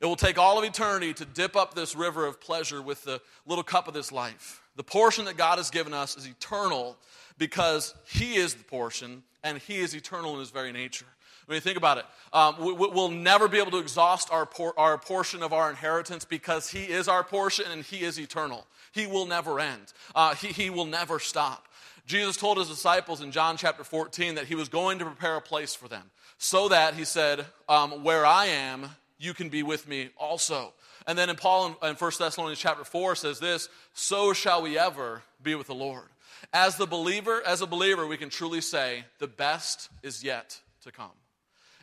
It 0.00 0.06
will 0.06 0.16
take 0.16 0.38
all 0.38 0.58
of 0.58 0.64
eternity 0.64 1.12
to 1.14 1.24
dip 1.24 1.56
up 1.56 1.74
this 1.74 1.96
river 1.96 2.26
of 2.26 2.40
pleasure 2.40 2.80
with 2.80 3.04
the 3.04 3.20
little 3.46 3.64
cup 3.64 3.88
of 3.88 3.94
this 3.94 4.12
life. 4.12 4.62
The 4.76 4.84
portion 4.84 5.24
that 5.24 5.36
God 5.36 5.58
has 5.58 5.70
given 5.70 5.92
us 5.92 6.16
is 6.16 6.26
eternal 6.26 6.96
because 7.36 7.94
He 8.06 8.36
is 8.36 8.54
the 8.54 8.64
portion 8.64 9.22
and 9.42 9.58
He 9.58 9.78
is 9.78 9.94
eternal 9.94 10.34
in 10.34 10.40
His 10.40 10.50
very 10.50 10.72
nature. 10.72 11.06
When 11.46 11.56
you 11.56 11.60
think 11.60 11.78
about 11.78 11.98
it, 11.98 12.04
um, 12.32 12.56
we, 12.58 12.72
will 12.74 13.08
never 13.08 13.48
be 13.48 13.58
able 13.58 13.70
to 13.70 13.78
exhaust 13.78 14.30
our, 14.30 14.44
por- 14.44 14.78
our 14.78 14.98
portion 14.98 15.42
of 15.42 15.52
our 15.52 15.70
inheritance 15.70 16.24
because 16.24 16.70
He 16.70 16.84
is 16.84 17.08
our 17.08 17.24
portion 17.24 17.64
and 17.72 17.82
He 17.82 18.02
is 18.02 18.20
eternal. 18.20 18.66
He 18.92 19.06
will 19.06 19.26
never 19.26 19.58
end, 19.58 19.92
uh, 20.14 20.34
he, 20.34 20.48
he 20.48 20.70
will 20.70 20.84
never 20.84 21.18
stop. 21.18 21.66
Jesus 22.06 22.36
told 22.36 22.58
His 22.58 22.68
disciples 22.68 23.20
in 23.20 23.32
John 23.32 23.56
chapter 23.56 23.82
14 23.82 24.36
that 24.36 24.46
He 24.46 24.54
was 24.54 24.68
going 24.68 24.98
to 24.98 25.04
prepare 25.04 25.36
a 25.36 25.40
place 25.40 25.74
for 25.74 25.88
them 25.88 26.04
so 26.36 26.68
that, 26.68 26.94
He 26.94 27.04
said, 27.04 27.46
um, 27.68 28.04
Where 28.04 28.26
I 28.26 28.46
am, 28.46 28.90
you 29.18 29.34
can 29.34 29.48
be 29.48 29.62
with 29.62 29.88
me 29.88 30.10
also. 30.16 30.72
And 31.06 31.18
then 31.18 31.30
in 31.30 31.36
Paul 31.36 31.76
in, 31.82 31.90
in 31.90 31.96
1 31.96 32.12
Thessalonians 32.18 32.58
chapter 32.58 32.84
4 32.84 33.16
says 33.16 33.38
this, 33.38 33.68
so 33.94 34.32
shall 34.32 34.62
we 34.62 34.78
ever 34.78 35.22
be 35.42 35.54
with 35.54 35.66
the 35.66 35.74
Lord. 35.74 36.04
As 36.52 36.76
the 36.76 36.86
believer, 36.86 37.42
as 37.44 37.60
a 37.60 37.66
believer, 37.66 38.06
we 38.06 38.16
can 38.16 38.30
truly 38.30 38.60
say, 38.60 39.04
the 39.18 39.26
best 39.26 39.88
is 40.02 40.22
yet 40.22 40.60
to 40.82 40.92
come. 40.92 41.10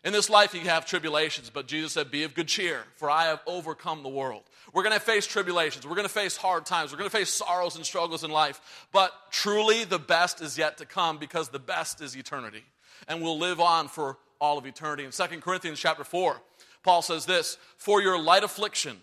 In 0.04 0.14
this 0.14 0.30
life, 0.30 0.54
you 0.54 0.62
have 0.62 0.86
tribulations, 0.86 1.50
but 1.50 1.68
Jesus 1.68 1.94
said, 1.94 2.12
Be 2.12 2.26
of 2.26 2.36
good 2.36 2.48
cheer, 2.48 2.84
for 2.96 3.10
I 3.10 3.26
have 3.26 3.42
overcome 3.48 4.04
the 4.04 4.10
world. 4.10 4.44
We're 4.72 4.84
going 4.84 4.94
to 4.94 5.00
face 5.00 5.26
tribulations. 5.26 5.86
We're 5.86 5.96
going 5.96 6.08
to 6.08 6.14
face 6.14 6.38
hard 6.38 6.68
times. 6.68 6.92
We're 6.92 7.00
going 7.00 7.10
to 7.10 7.18
face 7.18 7.32
sorrows 7.32 7.76
and 7.76 7.84
struggles 7.84 8.24
in 8.24 8.30
life. 8.30 8.88
But 8.94 9.12
truly, 9.32 9.84
the 9.84 9.98
best 9.98 10.42
is 10.42 10.60
yet 10.60 10.78
to 10.78 10.86
come 10.86 11.18
because 11.18 11.50
the 11.50 11.58
best 11.58 12.02
is 12.02 12.16
eternity. 12.16 12.64
and 13.08 13.22
we'll 13.22 13.40
live 13.40 13.60
on 13.60 13.88
for 13.88 14.18
all 14.40 14.58
of 14.58 14.66
eternity. 14.66 15.06
In 15.06 15.12
2 15.12 15.24
Corinthians 15.42 15.80
chapter 15.80 16.04
4, 16.04 16.40
Paul 16.86 17.02
says 17.02 17.26
this 17.26 17.58
For 17.78 18.00
your 18.00 18.22
light 18.22 18.44
affliction, 18.44 19.02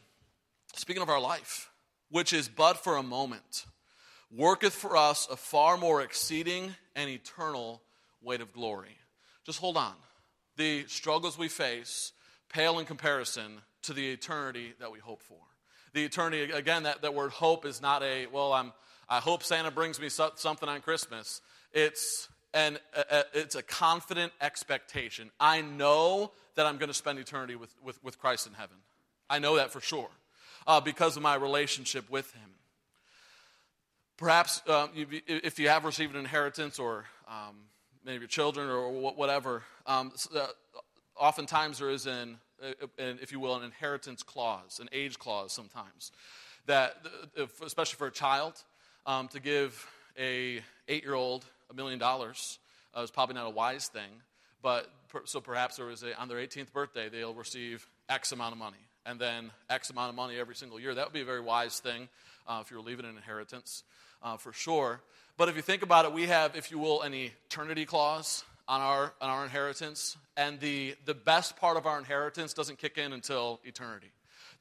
speaking 0.75 1.03
of 1.03 1.11
our 1.11 1.21
life, 1.21 1.69
which 2.11 2.33
is 2.33 2.49
but 2.49 2.83
for 2.83 2.97
a 2.97 3.03
moment, 3.03 3.67
worketh 4.31 4.73
for 4.73 4.97
us 4.97 5.27
a 5.29 5.37
far 5.37 5.77
more 5.77 6.01
exceeding 6.01 6.77
and 6.95 7.11
eternal 7.11 7.83
weight 8.23 8.41
of 8.41 8.53
glory. 8.53 8.97
Just 9.45 9.59
hold 9.59 9.77
on. 9.77 9.95
The 10.57 10.85
struggles 10.87 11.37
we 11.37 11.49
face 11.49 12.13
pale 12.49 12.79
in 12.79 12.87
comparison 12.87 13.61
to 13.83 13.93
the 13.93 14.13
eternity 14.13 14.75
that 14.79 14.93
we 14.93 15.01
hope 15.01 15.21
for. 15.21 15.41
The 15.93 16.05
eternity, 16.05 16.53
again, 16.53 16.85
that, 16.85 17.03
that 17.03 17.15
word 17.15 17.33
hope 17.33 17.67
is 17.67 17.83
not 17.83 18.05
a, 18.05 18.27
well, 18.27 18.53
I'm, 18.53 18.73
I 19.09 19.19
hope 19.19 19.43
Santa 19.43 19.73
brings 19.73 20.01
me 20.01 20.09
something 20.09 20.69
on 20.69 20.81
Christmas. 20.83 21.41
It's, 21.73 22.29
an, 22.55 22.79
a, 22.95 23.25
it's 23.35 23.55
a 23.55 23.63
confident 23.63 24.33
expectation. 24.41 25.31
I 25.41 25.63
know 25.63 26.33
that 26.55 26.67
I'm 26.67 26.77
going 26.77 26.89
to 26.89 26.95
spend 26.95 27.19
eternity 27.19 27.57
with, 27.57 27.75
with, 27.83 28.03
with 28.05 28.19
Christ 28.19 28.47
in 28.47 28.53
heaven. 28.53 28.77
I 29.31 29.39
know 29.39 29.57
that 29.57 29.73
for 29.73 29.81
sure 29.81 30.11
uh, 30.67 30.81
because 30.81 31.17
of 31.17 31.23
my 31.23 31.35
relationship 31.35 32.11
with 32.11 32.33
Him. 32.33 32.51
Perhaps 34.17 34.63
uh, 34.69 34.89
if 34.95 35.59
you 35.59 35.69
have 35.69 35.85
received 35.85 36.15
an 36.15 36.21
inheritance 36.21 36.79
or 36.79 37.07
um, 37.27 37.57
many 38.05 38.17
of 38.17 38.23
your 38.23 38.29
children 38.29 38.69
or 38.69 38.91
whatever, 39.13 39.63
um, 39.87 40.13
uh, 40.37 40.47
oftentimes 41.17 41.79
there 41.79 41.91
is 41.91 42.07
an, 42.07 42.37
an, 42.99 43.19
if 43.21 43.33
you 43.33 43.41
will, 43.41 43.57
an 43.57 43.65
inheritance 43.65 44.23
clause, 44.23 44.79
an 44.81 44.89
age 44.93 45.19
clause 45.19 45.53
sometimes, 45.53 46.13
that, 46.67 47.05
especially 47.65 47.97
for 47.97 48.07
a 48.07 48.13
child, 48.13 48.63
um, 49.07 49.27
to 49.29 49.41
give 49.41 49.89
a 50.17 50.61
eight-year-old 50.87 51.45
a 51.73 51.77
million 51.77 51.99
dollars 51.99 52.59
uh, 52.97 53.01
is 53.01 53.11
probably 53.11 53.35
not 53.35 53.47
a 53.47 53.51
wise 53.51 53.89
thing. 53.89 54.11
But 54.63 54.89
so 55.25 55.41
perhaps 55.41 55.77
there 55.77 55.91
is 55.91 56.03
a, 56.03 56.19
on 56.21 56.29
their 56.29 56.39
18th 56.39 56.73
birthday, 56.73 57.09
they'll 57.09 57.35
receive 57.35 57.87
X 58.09 58.33
amount 58.33 58.53
of 58.53 58.59
money, 58.59 58.77
and 59.05 59.19
then 59.19 59.51
X 59.69 59.91
amount 59.91 60.11
of 60.11 60.15
money 60.15 60.39
every 60.39 60.55
single 60.55 60.79
year. 60.79 60.95
That 60.95 61.07
would 61.07 61.13
be 61.13 61.23
a 61.23 61.25
very 61.25 61.41
wise 61.41 61.81
thing 61.81 62.09
uh, 62.47 62.63
if 62.65 62.71
you're 62.71 62.81
leaving 62.81 63.05
an 63.05 63.17
inheritance, 63.17 63.83
uh, 64.23 64.37
for 64.37 64.53
sure. 64.53 65.01
But 65.37 65.49
if 65.49 65.57
you 65.57 65.63
think 65.63 65.83
about 65.83 66.05
it, 66.05 66.13
we 66.13 66.29
have, 66.29 66.55
if 66.57 66.71
you 66.71 66.79
will, 66.79 67.03
an 67.03 67.15
eternity 67.15 67.85
clause 67.85 68.45
on 68.69 68.81
our, 68.81 69.13
on 69.21 69.31
our 69.31 69.45
inheritance, 69.45 70.17
and 70.37 70.61
the, 70.61 70.95
the 71.05 71.15
best 71.15 71.57
part 71.57 71.77
of 71.77 71.87
our 71.87 71.99
inheritance 71.99 72.53
doesn't 72.53 72.79
kick 72.79 72.99
in 72.99 73.13
until 73.13 73.61
eternity. 73.65 74.13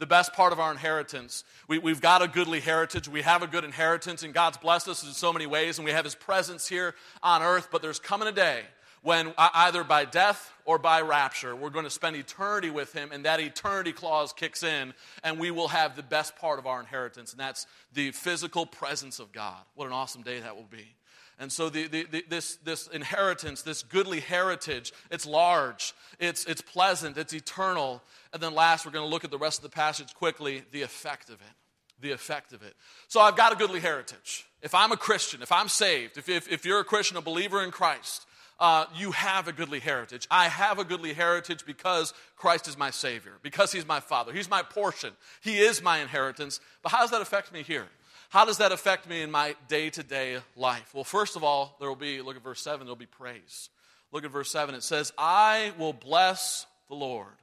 The 0.02 0.08
best 0.08 0.34
part 0.34 0.52
of 0.52 0.60
our 0.60 0.72
inheritance. 0.72 1.44
We, 1.68 1.78
we've 1.78 2.02
got 2.02 2.24
a 2.24 2.28
goodly 2.28 2.60
heritage. 2.60 3.08
We 3.08 3.22
have 3.22 3.44
a 3.44 3.48
good 3.48 3.64
inheritance, 3.64 4.24
and 4.24 4.34
God's 4.34 4.58
blessed 4.58 4.88
us 4.88 5.04
in 5.04 5.12
so 5.12 5.32
many 5.32 5.46
ways, 5.46 5.78
and 5.78 5.86
we 5.86 5.92
have 5.92 6.06
His 6.06 6.16
presence 6.16 6.68
here 6.68 6.96
on 7.22 7.44
earth. 7.44 7.68
But 7.72 7.84
there's 7.84 8.00
coming 8.00 8.28
a 8.28 8.32
day 8.32 8.64
when 9.04 9.32
uh, 9.38 9.50
either 9.54 9.84
by 9.84 10.06
death 10.06 10.52
or 10.66 10.80
by 10.80 11.02
rapture, 11.02 11.56
we're 11.56 11.70
going 11.70 11.86
to 11.86 11.92
spend 11.92 12.16
eternity 12.16 12.72
with 12.72 12.94
him, 12.94 13.12
and 13.12 13.26
that 13.26 13.40
eternity 13.40 13.92
clause 13.92 14.34
kicks 14.34 14.64
in, 14.64 14.96
and 15.24 15.40
we 15.40 15.52
will 15.52 15.68
have 15.68 15.96
the 15.96 16.02
best 16.02 16.36
part 16.36 16.58
of 16.58 16.66
our 16.66 16.80
inheritance, 16.80 17.32
and 17.32 17.40
that's 17.40 17.68
the 17.94 18.10
physical 18.10 18.66
presence 18.66 19.20
of 19.20 19.32
God. 19.32 19.62
What 19.76 19.86
an 19.86 19.94
awesome 19.94 20.24
day 20.24 20.40
that 20.40 20.56
will 20.56 20.64
be. 20.64 20.96
And 21.42 21.52
so, 21.52 21.70
the, 21.70 21.88
the, 21.88 22.04
the, 22.04 22.24
this, 22.30 22.58
this 22.58 22.86
inheritance, 22.86 23.64
this 23.64 23.82
goodly 23.82 24.20
heritage, 24.20 24.94
it's 25.10 25.26
large, 25.26 25.96
it's, 26.20 26.46
it's 26.46 26.62
pleasant, 26.62 27.18
it's 27.18 27.34
eternal. 27.34 28.04
And 28.32 28.44
then, 28.44 28.54
last, 28.54 28.86
we're 28.86 28.92
going 28.92 29.08
to 29.08 29.10
look 29.10 29.24
at 29.24 29.32
the 29.32 29.40
rest 29.40 29.58
of 29.58 29.64
the 29.64 29.76
passage 29.76 30.14
quickly 30.14 30.62
the 30.72 30.84
effect 30.84 31.30
of 31.30 31.42
it. 31.42 31.56
The 32.00 32.12
effect 32.12 32.54
of 32.54 32.62
it. 32.62 32.76
So, 33.08 33.22
I've 33.22 33.36
got 33.36 33.54
a 33.54 33.56
goodly 33.56 33.80
heritage. 33.80 34.46
If 34.62 34.76
I'm 34.76 34.92
a 34.92 34.98
Christian, 34.98 35.42
if 35.42 35.52
I'm 35.52 35.68
saved, 35.68 36.20
if, 36.20 36.30
if, 36.30 36.48
if 36.48 36.64
you're 36.64 36.80
a 36.80 36.84
Christian, 36.84 37.18
a 37.18 37.22
believer 37.22 37.64
in 37.64 37.72
Christ, 37.72 38.28
uh, 38.60 38.86
you 38.96 39.10
have 39.10 39.48
a 39.48 39.52
goodly 39.52 39.80
heritage. 39.80 40.28
I 40.30 40.48
have 40.48 40.78
a 40.78 40.84
goodly 40.84 41.14
heritage 41.14 41.66
because 41.66 42.14
Christ 42.38 42.68
is 42.68 42.78
my 42.78 42.92
Savior, 42.92 43.34
because 43.42 43.72
He's 43.72 43.88
my 43.88 44.00
Father. 44.00 44.32
He's 44.32 44.48
my 44.48 44.62
portion. 44.62 45.14
He 45.42 45.58
is 45.58 45.82
my 45.82 46.02
inheritance. 46.02 46.60
But 46.84 46.92
how 46.92 47.00
does 47.00 47.10
that 47.10 47.24
affect 47.24 47.52
me 47.52 47.64
here? 47.64 47.88
How 48.32 48.46
does 48.46 48.60
that 48.60 48.72
affect 48.72 49.10
me 49.10 49.22
in 49.22 49.30
my 49.30 49.58
day 49.68 49.90
to 49.90 50.04
day 50.04 50.38
life? 50.56 50.92
Well, 50.94 51.04
first 51.04 51.36
of 51.36 51.44
all, 51.44 51.76
there 51.82 51.90
will 51.90 51.98
be, 51.98 52.22
look 52.22 52.38
at 52.38 52.44
verse 52.44 52.62
7, 52.62 52.80
there 52.80 52.92
will 52.92 52.96
be 52.96 53.06
praise. 53.06 53.70
Look 54.14 54.24
at 54.24 54.32
verse 54.32 54.50
7. 54.50 54.74
It 54.74 54.84
says, 54.84 55.12
I 55.18 55.74
will 55.78 55.92
bless 55.92 56.66
the 56.88 56.96
Lord 56.96 57.34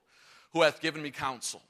who 0.55 0.63
hath 0.63 0.81
given 0.81 1.03
me 1.03 1.11
counsel. 1.11 1.61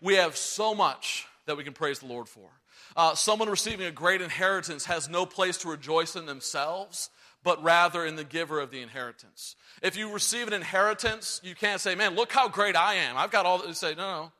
We 0.00 0.16
have 0.16 0.36
so 0.36 0.74
much 0.74 1.24
that 1.46 1.56
we 1.56 1.62
can 1.62 1.72
praise 1.72 2.00
the 2.00 2.06
Lord 2.06 2.28
for. 2.28 2.48
Uh, 2.96 3.14
someone 3.14 3.48
receiving 3.48 3.86
a 3.86 3.92
great 3.92 4.20
inheritance 4.20 4.86
has 4.86 5.08
no 5.08 5.24
place 5.24 5.58
to 5.58 5.68
rejoice 5.68 6.16
in 6.16 6.26
themselves 6.26 7.10
but 7.44 7.62
rather 7.62 8.04
in 8.04 8.16
the 8.16 8.24
giver 8.24 8.58
of 8.58 8.72
the 8.72 8.80
inheritance. 8.80 9.54
If 9.82 9.96
you 9.96 10.12
receive 10.12 10.48
an 10.48 10.54
inheritance, 10.54 11.40
you 11.44 11.54
can't 11.54 11.80
say, 11.80 11.94
man, 11.94 12.16
look 12.16 12.32
how 12.32 12.48
great 12.48 12.74
I 12.74 12.94
am. 12.94 13.16
I've 13.16 13.30
got 13.30 13.46
all. 13.46 13.64
You 13.64 13.74
say, 13.74 13.94
no, 13.94 14.22
no. 14.22 14.32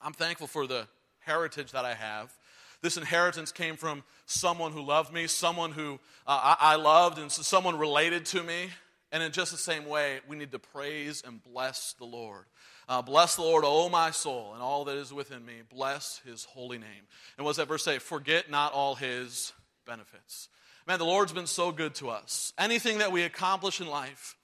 I'm 0.00 0.12
thankful 0.12 0.46
for 0.46 0.66
the 0.66 0.86
heritage 1.18 1.72
that 1.72 1.84
I 1.84 1.94
have. 1.94 2.32
This 2.82 2.96
inheritance 2.96 3.52
came 3.52 3.76
from 3.76 4.04
someone 4.26 4.72
who 4.72 4.82
loved 4.82 5.12
me, 5.12 5.26
someone 5.26 5.72
who 5.72 5.98
uh, 6.26 6.56
I, 6.60 6.76
loved, 6.76 7.18
and 7.18 7.30
so 7.30 7.42
someone 7.42 7.78
related 7.78 8.26
to 8.26 8.42
me. 8.42 8.68
And 9.12 9.22
in 9.22 9.32
just 9.32 9.52
the 9.52 9.58
same 9.58 9.86
way, 9.86 10.20
we 10.28 10.36
need 10.36 10.52
to 10.52 10.58
praise 10.58 11.22
and 11.26 11.42
bless 11.42 11.94
the 11.94 12.04
Lord. 12.04 12.44
Uh, 12.88 13.02
bless 13.02 13.36
the 13.36 13.42
Lord, 13.42 13.64
O 13.66 13.88
my 13.88 14.10
soul, 14.10 14.52
and 14.54 14.62
all 14.62 14.84
that 14.84 14.96
is 14.96 15.12
within 15.12 15.44
me. 15.44 15.54
Bless 15.70 16.20
his 16.24 16.44
holy 16.44 16.78
name. 16.78 17.06
And 17.36 17.44
what's 17.44 17.58
that 17.58 17.68
verse 17.68 17.84
say? 17.84 17.98
Forget 17.98 18.50
not 18.50 18.72
all 18.72 18.94
his 18.94 19.52
benefits. 19.86 20.48
Man, 20.86 20.98
the 20.98 21.04
Lord's 21.04 21.32
been 21.32 21.48
so 21.48 21.72
good 21.72 21.94
to 21.96 22.10
us. 22.10 22.52
Anything 22.58 22.98
that 22.98 23.10
we 23.10 23.22
accomplish 23.22 23.80
in 23.80 23.88
life, 23.88 24.36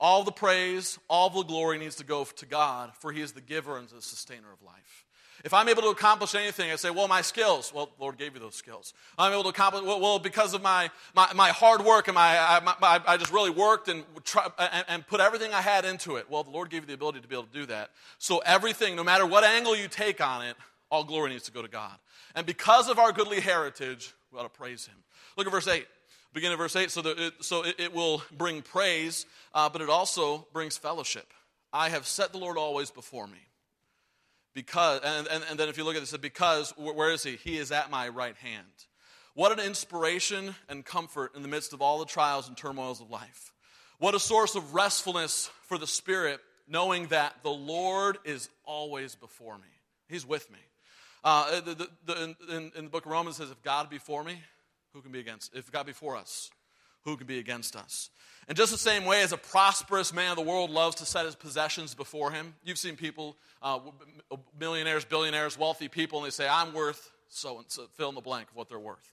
all 0.00 0.22
the 0.22 0.32
praise, 0.32 0.98
all 1.10 1.28
the 1.28 1.42
glory 1.42 1.78
needs 1.78 1.96
to 1.96 2.04
go 2.04 2.24
to 2.24 2.46
God, 2.46 2.92
for 2.98 3.12
He 3.12 3.20
is 3.20 3.32
the 3.32 3.42
giver 3.42 3.76
and 3.76 3.86
the 3.86 4.00
sustainer 4.00 4.50
of 4.50 4.62
life. 4.62 5.04
If 5.44 5.54
I'm 5.54 5.68
able 5.68 5.82
to 5.82 5.88
accomplish 5.88 6.34
anything, 6.34 6.70
I 6.70 6.76
say, 6.76 6.90
well, 6.90 7.08
my 7.08 7.22
skills. 7.22 7.72
Well, 7.74 7.86
the 7.86 8.02
Lord 8.02 8.18
gave 8.18 8.34
you 8.34 8.40
those 8.40 8.54
skills. 8.54 8.92
I'm 9.16 9.32
able 9.32 9.44
to 9.44 9.48
accomplish, 9.48 9.84
well, 9.84 10.00
well 10.00 10.18
because 10.18 10.52
of 10.52 10.62
my, 10.62 10.90
my, 11.14 11.32
my, 11.34 11.48
hard 11.48 11.82
work 11.82 12.08
and 12.08 12.14
my, 12.14 12.38
I, 12.38 12.60
my, 12.60 13.00
I 13.06 13.16
just 13.16 13.32
really 13.32 13.50
worked 13.50 13.88
and, 13.88 14.04
try, 14.24 14.48
and, 14.58 14.84
and 14.88 15.06
put 15.06 15.20
everything 15.20 15.54
I 15.54 15.62
had 15.62 15.84
into 15.84 16.16
it. 16.16 16.30
Well, 16.30 16.44
the 16.44 16.50
Lord 16.50 16.68
gave 16.68 16.82
you 16.82 16.86
the 16.86 16.94
ability 16.94 17.20
to 17.20 17.28
be 17.28 17.34
able 17.34 17.44
to 17.44 17.52
do 17.52 17.66
that. 17.66 17.90
So 18.18 18.38
everything, 18.38 18.96
no 18.96 19.04
matter 19.04 19.24
what 19.24 19.44
angle 19.44 19.74
you 19.74 19.88
take 19.88 20.20
on 20.20 20.44
it, 20.44 20.56
all 20.90 21.04
glory 21.04 21.30
needs 21.30 21.44
to 21.44 21.52
go 21.52 21.62
to 21.62 21.68
God. 21.68 21.96
And 22.34 22.46
because 22.46 22.88
of 22.88 22.98
our 22.98 23.12
goodly 23.12 23.40
heritage, 23.40 24.12
we 24.30 24.38
ought 24.38 24.42
to 24.42 24.48
praise 24.48 24.86
Him. 24.86 24.96
Look 25.36 25.46
at 25.46 25.52
verse 25.52 25.68
8. 25.68 25.86
Begin 26.32 26.52
at 26.52 26.58
verse 26.58 26.76
8. 26.76 26.90
So, 26.90 27.02
it, 27.04 27.34
so 27.40 27.64
it, 27.64 27.76
it, 27.78 27.94
will 27.94 28.22
bring 28.36 28.62
praise, 28.62 29.26
uh, 29.54 29.68
but 29.68 29.80
it 29.80 29.88
also 29.88 30.46
brings 30.52 30.76
fellowship. 30.76 31.32
I 31.72 31.88
have 31.88 32.06
set 32.06 32.32
the 32.32 32.38
Lord 32.38 32.56
always 32.56 32.90
before 32.90 33.26
me. 33.26 33.38
Because, 34.54 35.00
and, 35.04 35.28
and, 35.28 35.44
and 35.48 35.58
then 35.58 35.68
if 35.68 35.78
you 35.78 35.84
look 35.84 35.94
at 35.94 36.00
this, 36.00 36.16
because, 36.16 36.72
where 36.76 37.12
is 37.12 37.22
he? 37.22 37.36
He 37.36 37.56
is 37.56 37.70
at 37.70 37.90
my 37.90 38.08
right 38.08 38.36
hand. 38.36 38.66
What 39.34 39.52
an 39.52 39.64
inspiration 39.64 40.54
and 40.68 40.84
comfort 40.84 41.36
in 41.36 41.42
the 41.42 41.48
midst 41.48 41.72
of 41.72 41.80
all 41.80 42.00
the 42.00 42.04
trials 42.04 42.48
and 42.48 42.56
turmoils 42.56 43.00
of 43.00 43.10
life. 43.10 43.52
What 43.98 44.14
a 44.14 44.20
source 44.20 44.56
of 44.56 44.74
restfulness 44.74 45.50
for 45.62 45.78
the 45.78 45.86
spirit, 45.86 46.40
knowing 46.66 47.06
that 47.08 47.34
the 47.42 47.50
Lord 47.50 48.18
is 48.24 48.48
always 48.64 49.14
before 49.14 49.56
me. 49.56 49.68
He's 50.08 50.26
with 50.26 50.50
me. 50.50 50.58
Uh, 51.22 51.60
the, 51.60 51.74
the, 51.74 51.88
the, 52.06 52.22
in, 52.56 52.72
in 52.76 52.84
the 52.84 52.90
book 52.90 53.06
of 53.06 53.12
Romans 53.12 53.36
says, 53.36 53.50
if 53.50 53.62
God 53.62 53.88
be 53.88 53.98
for 53.98 54.24
me, 54.24 54.42
who 54.92 55.02
can 55.02 55.12
be 55.12 55.20
against? 55.20 55.54
If 55.54 55.70
God 55.70 55.86
be 55.86 55.92
for 55.92 56.16
us, 56.16 56.50
who 57.04 57.16
can 57.16 57.26
be 57.26 57.38
against 57.38 57.76
us? 57.76 58.10
And 58.48 58.56
just 58.56 58.72
the 58.72 58.78
same 58.78 59.04
way 59.04 59.22
as 59.22 59.32
a 59.32 59.36
prosperous 59.36 60.12
man 60.12 60.30
of 60.30 60.36
the 60.36 60.42
world 60.42 60.70
loves 60.70 60.96
to 60.96 61.06
set 61.06 61.24
his 61.24 61.34
possessions 61.34 61.94
before 61.94 62.32
him, 62.32 62.54
you've 62.64 62.78
seen 62.78 62.96
people, 62.96 63.36
uh, 63.62 63.78
millionaires, 64.58 65.04
billionaires, 65.04 65.58
wealthy 65.58 65.88
people, 65.88 66.18
and 66.18 66.26
they 66.26 66.30
say, 66.30 66.48
I'm 66.48 66.72
worth 66.72 67.12
so 67.28 67.58
and 67.58 67.66
so, 67.68 67.86
fill 67.94 68.08
in 68.08 68.14
the 68.16 68.20
blank 68.20 68.50
of 68.50 68.56
what 68.56 68.68
they're 68.68 68.78
worth. 68.78 69.12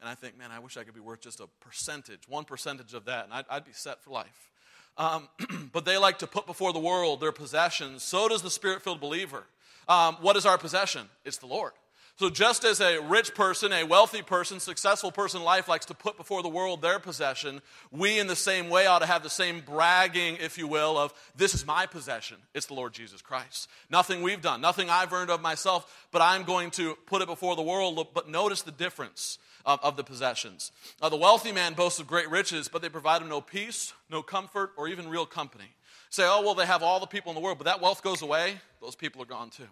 And 0.00 0.08
I 0.08 0.14
think, 0.14 0.38
man, 0.38 0.50
I 0.50 0.58
wish 0.58 0.76
I 0.76 0.84
could 0.84 0.94
be 0.94 1.00
worth 1.00 1.20
just 1.20 1.40
a 1.40 1.48
percentage, 1.60 2.20
one 2.28 2.44
percentage 2.44 2.94
of 2.94 3.04
that, 3.06 3.24
and 3.24 3.32
I'd, 3.34 3.44
I'd 3.50 3.64
be 3.64 3.72
set 3.72 4.02
for 4.02 4.10
life. 4.10 4.50
Um, 4.96 5.28
but 5.72 5.84
they 5.84 5.96
like 5.98 6.18
to 6.20 6.26
put 6.26 6.46
before 6.46 6.72
the 6.72 6.78
world 6.78 7.20
their 7.20 7.32
possessions. 7.32 8.02
So 8.02 8.28
does 8.28 8.42
the 8.42 8.50
spirit 8.50 8.82
filled 8.82 9.00
believer. 9.00 9.44
Um, 9.88 10.16
what 10.20 10.36
is 10.36 10.46
our 10.46 10.58
possession? 10.58 11.08
It's 11.24 11.38
the 11.38 11.46
Lord. 11.46 11.72
So, 12.18 12.28
just 12.30 12.64
as 12.64 12.80
a 12.80 12.98
rich 12.98 13.32
person, 13.32 13.72
a 13.72 13.84
wealthy 13.84 14.22
person, 14.22 14.58
successful 14.58 15.12
person 15.12 15.38
in 15.38 15.44
life 15.44 15.68
likes 15.68 15.86
to 15.86 15.94
put 15.94 16.16
before 16.16 16.42
the 16.42 16.48
world 16.48 16.82
their 16.82 16.98
possession, 16.98 17.62
we 17.92 18.18
in 18.18 18.26
the 18.26 18.34
same 18.34 18.70
way 18.70 18.86
ought 18.86 18.98
to 18.98 19.06
have 19.06 19.22
the 19.22 19.30
same 19.30 19.60
bragging, 19.60 20.36
if 20.40 20.58
you 20.58 20.66
will, 20.66 20.98
of 20.98 21.14
this 21.36 21.54
is 21.54 21.64
my 21.64 21.86
possession. 21.86 22.38
It's 22.54 22.66
the 22.66 22.74
Lord 22.74 22.92
Jesus 22.92 23.22
Christ. 23.22 23.68
Nothing 23.88 24.22
we've 24.22 24.42
done, 24.42 24.60
nothing 24.60 24.90
I've 24.90 25.12
earned 25.12 25.30
of 25.30 25.40
myself, 25.40 26.08
but 26.10 26.20
I'm 26.20 26.42
going 26.42 26.72
to 26.72 26.96
put 27.06 27.22
it 27.22 27.28
before 27.28 27.54
the 27.54 27.62
world. 27.62 28.08
But 28.12 28.28
notice 28.28 28.62
the 28.62 28.72
difference 28.72 29.38
of, 29.64 29.78
of 29.84 29.96
the 29.96 30.02
possessions. 30.02 30.72
Now, 31.00 31.10
the 31.10 31.16
wealthy 31.16 31.52
man 31.52 31.74
boasts 31.74 32.00
of 32.00 32.08
great 32.08 32.28
riches, 32.28 32.66
but 32.66 32.82
they 32.82 32.88
provide 32.88 33.22
him 33.22 33.28
no 33.28 33.40
peace, 33.40 33.92
no 34.10 34.22
comfort, 34.22 34.72
or 34.76 34.88
even 34.88 35.08
real 35.08 35.24
company. 35.24 35.70
Say, 36.10 36.24
oh, 36.26 36.42
well, 36.42 36.56
they 36.56 36.66
have 36.66 36.82
all 36.82 36.98
the 36.98 37.06
people 37.06 37.30
in 37.30 37.36
the 37.36 37.40
world, 37.40 37.58
but 37.58 37.66
that 37.66 37.80
wealth 37.80 38.02
goes 38.02 38.22
away, 38.22 38.56
those 38.80 38.96
people 38.96 39.22
are 39.22 39.26
gone 39.26 39.50
too. 39.50 39.68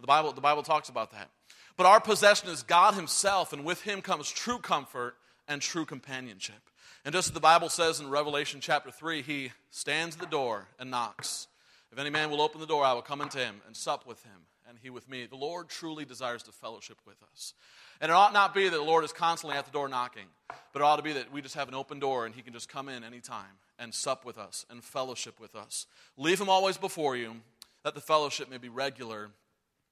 The 0.00 0.06
Bible, 0.06 0.32
the 0.32 0.40
Bible 0.40 0.62
talks 0.62 0.88
about 0.88 1.12
that. 1.12 1.30
But 1.76 1.86
our 1.86 2.00
possession 2.00 2.48
is 2.48 2.62
God 2.62 2.94
Himself, 2.94 3.52
and 3.52 3.64
with 3.64 3.82
Him 3.82 4.00
comes 4.00 4.30
true 4.30 4.58
comfort 4.58 5.16
and 5.48 5.62
true 5.62 5.84
companionship. 5.84 6.60
And 7.04 7.12
just 7.12 7.28
as 7.28 7.34
the 7.34 7.40
Bible 7.40 7.68
says 7.68 8.00
in 8.00 8.10
Revelation 8.10 8.60
chapter 8.60 8.90
3, 8.90 9.22
he 9.22 9.52
stands 9.70 10.16
at 10.16 10.20
the 10.20 10.26
door 10.26 10.68
and 10.78 10.90
knocks. 10.90 11.46
If 11.90 11.98
any 11.98 12.10
man 12.10 12.30
will 12.30 12.42
open 12.42 12.60
the 12.60 12.66
door, 12.66 12.84
I 12.84 12.92
will 12.92 13.02
come 13.02 13.20
into 13.20 13.38
him 13.38 13.62
and 13.66 13.74
sup 13.74 14.06
with 14.06 14.22
him, 14.24 14.46
and 14.68 14.76
he 14.82 14.90
with 14.90 15.08
me. 15.08 15.26
The 15.26 15.36
Lord 15.36 15.68
truly 15.68 16.04
desires 16.04 16.42
to 16.42 16.52
fellowship 16.52 16.98
with 17.06 17.16
us. 17.32 17.54
And 18.00 18.10
it 18.10 18.14
ought 18.14 18.32
not 18.32 18.54
be 18.54 18.68
that 18.68 18.76
the 18.76 18.82
Lord 18.82 19.04
is 19.04 19.12
constantly 19.12 19.56
at 19.56 19.64
the 19.64 19.72
door 19.72 19.88
knocking, 19.88 20.26
but 20.72 20.80
it 20.80 20.82
ought 20.82 20.96
to 20.96 21.02
be 21.02 21.14
that 21.14 21.32
we 21.32 21.40
just 21.40 21.54
have 21.54 21.68
an 21.68 21.74
open 21.74 21.98
door 21.98 22.26
and 22.26 22.34
he 22.34 22.42
can 22.42 22.52
just 22.52 22.68
come 22.68 22.88
in 22.88 23.04
anytime 23.04 23.56
and 23.78 23.94
sup 23.94 24.24
with 24.24 24.36
us 24.36 24.66
and 24.68 24.84
fellowship 24.84 25.40
with 25.40 25.56
us. 25.56 25.86
Leave 26.16 26.40
him 26.40 26.48
always 26.48 26.76
before 26.76 27.16
you, 27.16 27.36
that 27.84 27.94
the 27.94 28.00
fellowship 28.00 28.50
may 28.50 28.58
be 28.58 28.68
regular 28.68 29.30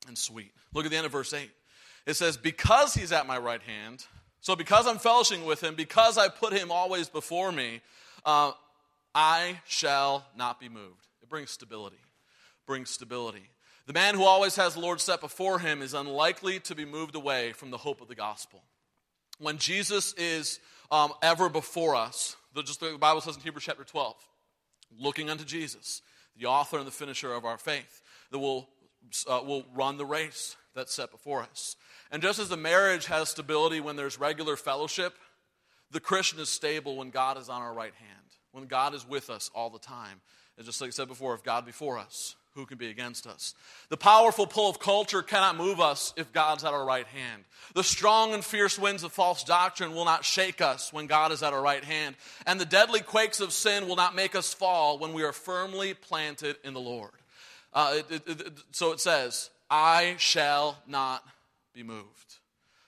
and 0.06 0.16
sweet. 0.16 0.52
Look 0.72 0.84
at 0.84 0.90
the 0.90 0.96
end 0.96 1.06
of 1.06 1.12
verse 1.12 1.32
8. 1.32 1.50
It 2.06 2.14
says, 2.14 2.36
Because 2.36 2.94
he's 2.94 3.12
at 3.12 3.26
my 3.26 3.38
right 3.38 3.62
hand, 3.62 4.04
so 4.40 4.54
because 4.54 4.86
I'm 4.86 4.98
fellowshipping 4.98 5.44
with 5.44 5.62
him, 5.62 5.74
because 5.74 6.18
I 6.18 6.28
put 6.28 6.52
him 6.52 6.70
always 6.70 7.08
before 7.08 7.50
me, 7.50 7.80
uh, 8.24 8.52
I 9.14 9.60
shall 9.66 10.26
not 10.36 10.60
be 10.60 10.68
moved. 10.68 11.06
It 11.22 11.28
brings 11.28 11.50
stability. 11.50 11.96
Brings 12.66 12.90
stability. 12.90 13.50
The 13.86 13.92
man 13.92 14.14
who 14.14 14.24
always 14.24 14.56
has 14.56 14.74
the 14.74 14.80
Lord 14.80 15.00
set 15.00 15.20
before 15.20 15.60
him 15.60 15.80
is 15.80 15.94
unlikely 15.94 16.60
to 16.60 16.74
be 16.74 16.84
moved 16.84 17.14
away 17.14 17.52
from 17.52 17.70
the 17.70 17.78
hope 17.78 18.00
of 18.00 18.08
the 18.08 18.14
gospel. 18.14 18.62
When 19.38 19.58
Jesus 19.58 20.12
is 20.14 20.60
um, 20.90 21.12
ever 21.22 21.48
before 21.48 21.94
us, 21.94 22.36
the, 22.54 22.62
just 22.62 22.80
the 22.80 22.96
Bible 22.98 23.20
says 23.20 23.36
in 23.36 23.42
Hebrews 23.42 23.64
chapter 23.64 23.84
12, 23.84 24.16
looking 24.98 25.30
unto 25.30 25.44
Jesus, 25.44 26.02
the 26.36 26.46
author 26.46 26.78
and 26.78 26.86
the 26.86 26.92
finisher 26.92 27.32
of 27.32 27.44
our 27.44 27.58
faith, 27.58 28.02
that 28.30 28.38
will, 28.38 28.68
uh, 29.28 29.40
will 29.44 29.64
run 29.74 29.96
the 29.96 30.06
race 30.06 30.56
that's 30.74 30.94
set 30.94 31.10
before 31.10 31.42
us. 31.42 31.76
And 32.10 32.22
just 32.22 32.38
as 32.38 32.48
the 32.48 32.56
marriage 32.56 33.06
has 33.06 33.30
stability 33.30 33.80
when 33.80 33.96
there's 33.96 34.20
regular 34.20 34.56
fellowship, 34.56 35.14
the 35.90 36.00
Christian 36.00 36.38
is 36.38 36.48
stable 36.48 36.96
when 36.96 37.10
God 37.10 37.38
is 37.38 37.48
on 37.48 37.62
our 37.62 37.72
right 37.72 37.94
hand, 37.94 38.26
when 38.52 38.66
God 38.66 38.94
is 38.94 39.08
with 39.08 39.30
us 39.30 39.50
all 39.54 39.70
the 39.70 39.78
time. 39.78 40.20
And 40.56 40.66
just 40.66 40.80
like 40.80 40.88
I 40.88 40.90
said 40.92 41.08
before, 41.08 41.34
if 41.34 41.42
God 41.42 41.64
before 41.66 41.98
us, 41.98 42.36
who 42.56 42.64
can 42.64 42.78
be 42.78 42.88
against 42.88 43.26
us? 43.26 43.54
The 43.90 43.98
powerful 43.98 44.46
pull 44.46 44.70
of 44.70 44.80
culture 44.80 45.22
cannot 45.22 45.56
move 45.56 45.78
us 45.78 46.14
if 46.16 46.32
God's 46.32 46.64
at 46.64 46.72
our 46.72 46.86
right 46.86 47.06
hand. 47.06 47.44
The 47.74 47.84
strong 47.84 48.32
and 48.32 48.42
fierce 48.42 48.78
winds 48.78 49.04
of 49.04 49.12
false 49.12 49.44
doctrine 49.44 49.94
will 49.94 50.06
not 50.06 50.24
shake 50.24 50.62
us 50.62 50.90
when 50.90 51.06
God 51.06 51.32
is 51.32 51.42
at 51.42 51.52
our 51.52 51.60
right 51.60 51.84
hand. 51.84 52.16
And 52.46 52.58
the 52.58 52.64
deadly 52.64 53.00
quakes 53.00 53.40
of 53.40 53.52
sin 53.52 53.86
will 53.86 53.96
not 53.96 54.16
make 54.16 54.34
us 54.34 54.54
fall 54.54 54.98
when 54.98 55.12
we 55.12 55.22
are 55.22 55.32
firmly 55.32 55.92
planted 55.92 56.56
in 56.64 56.72
the 56.72 56.80
Lord. 56.80 57.10
Uh, 57.76 58.00
it, 58.10 58.22
it, 58.26 58.40
it, 58.40 58.52
so 58.72 58.90
it 58.90 58.98
says, 58.98 59.50
I 59.70 60.16
shall 60.18 60.78
not 60.88 61.22
be 61.72 61.84
moved. 61.84 62.38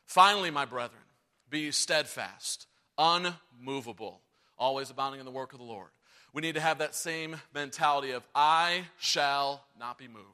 Finally, 0.07 0.51
my 0.51 0.65
brethren, 0.65 1.03
be 1.49 1.71
steadfast, 1.71 2.67
unmovable, 2.99 4.23
always 4.59 4.91
abounding 4.91 5.21
in 5.21 5.27
the 5.27 5.31
work 5.31 5.53
of 5.53 5.61
the 5.61 5.65
Lord 5.65 5.91
we 6.33 6.43
need 6.43 6.55
to 6.55 6.61
have 6.61 6.79
that 6.79 6.95
same 6.95 7.37
mentality 7.55 8.13
of, 8.13 8.23
I 8.35 8.85
shall 8.99 9.65
not 9.79 9.99
be 9.99 10.09
moved. 10.09 10.25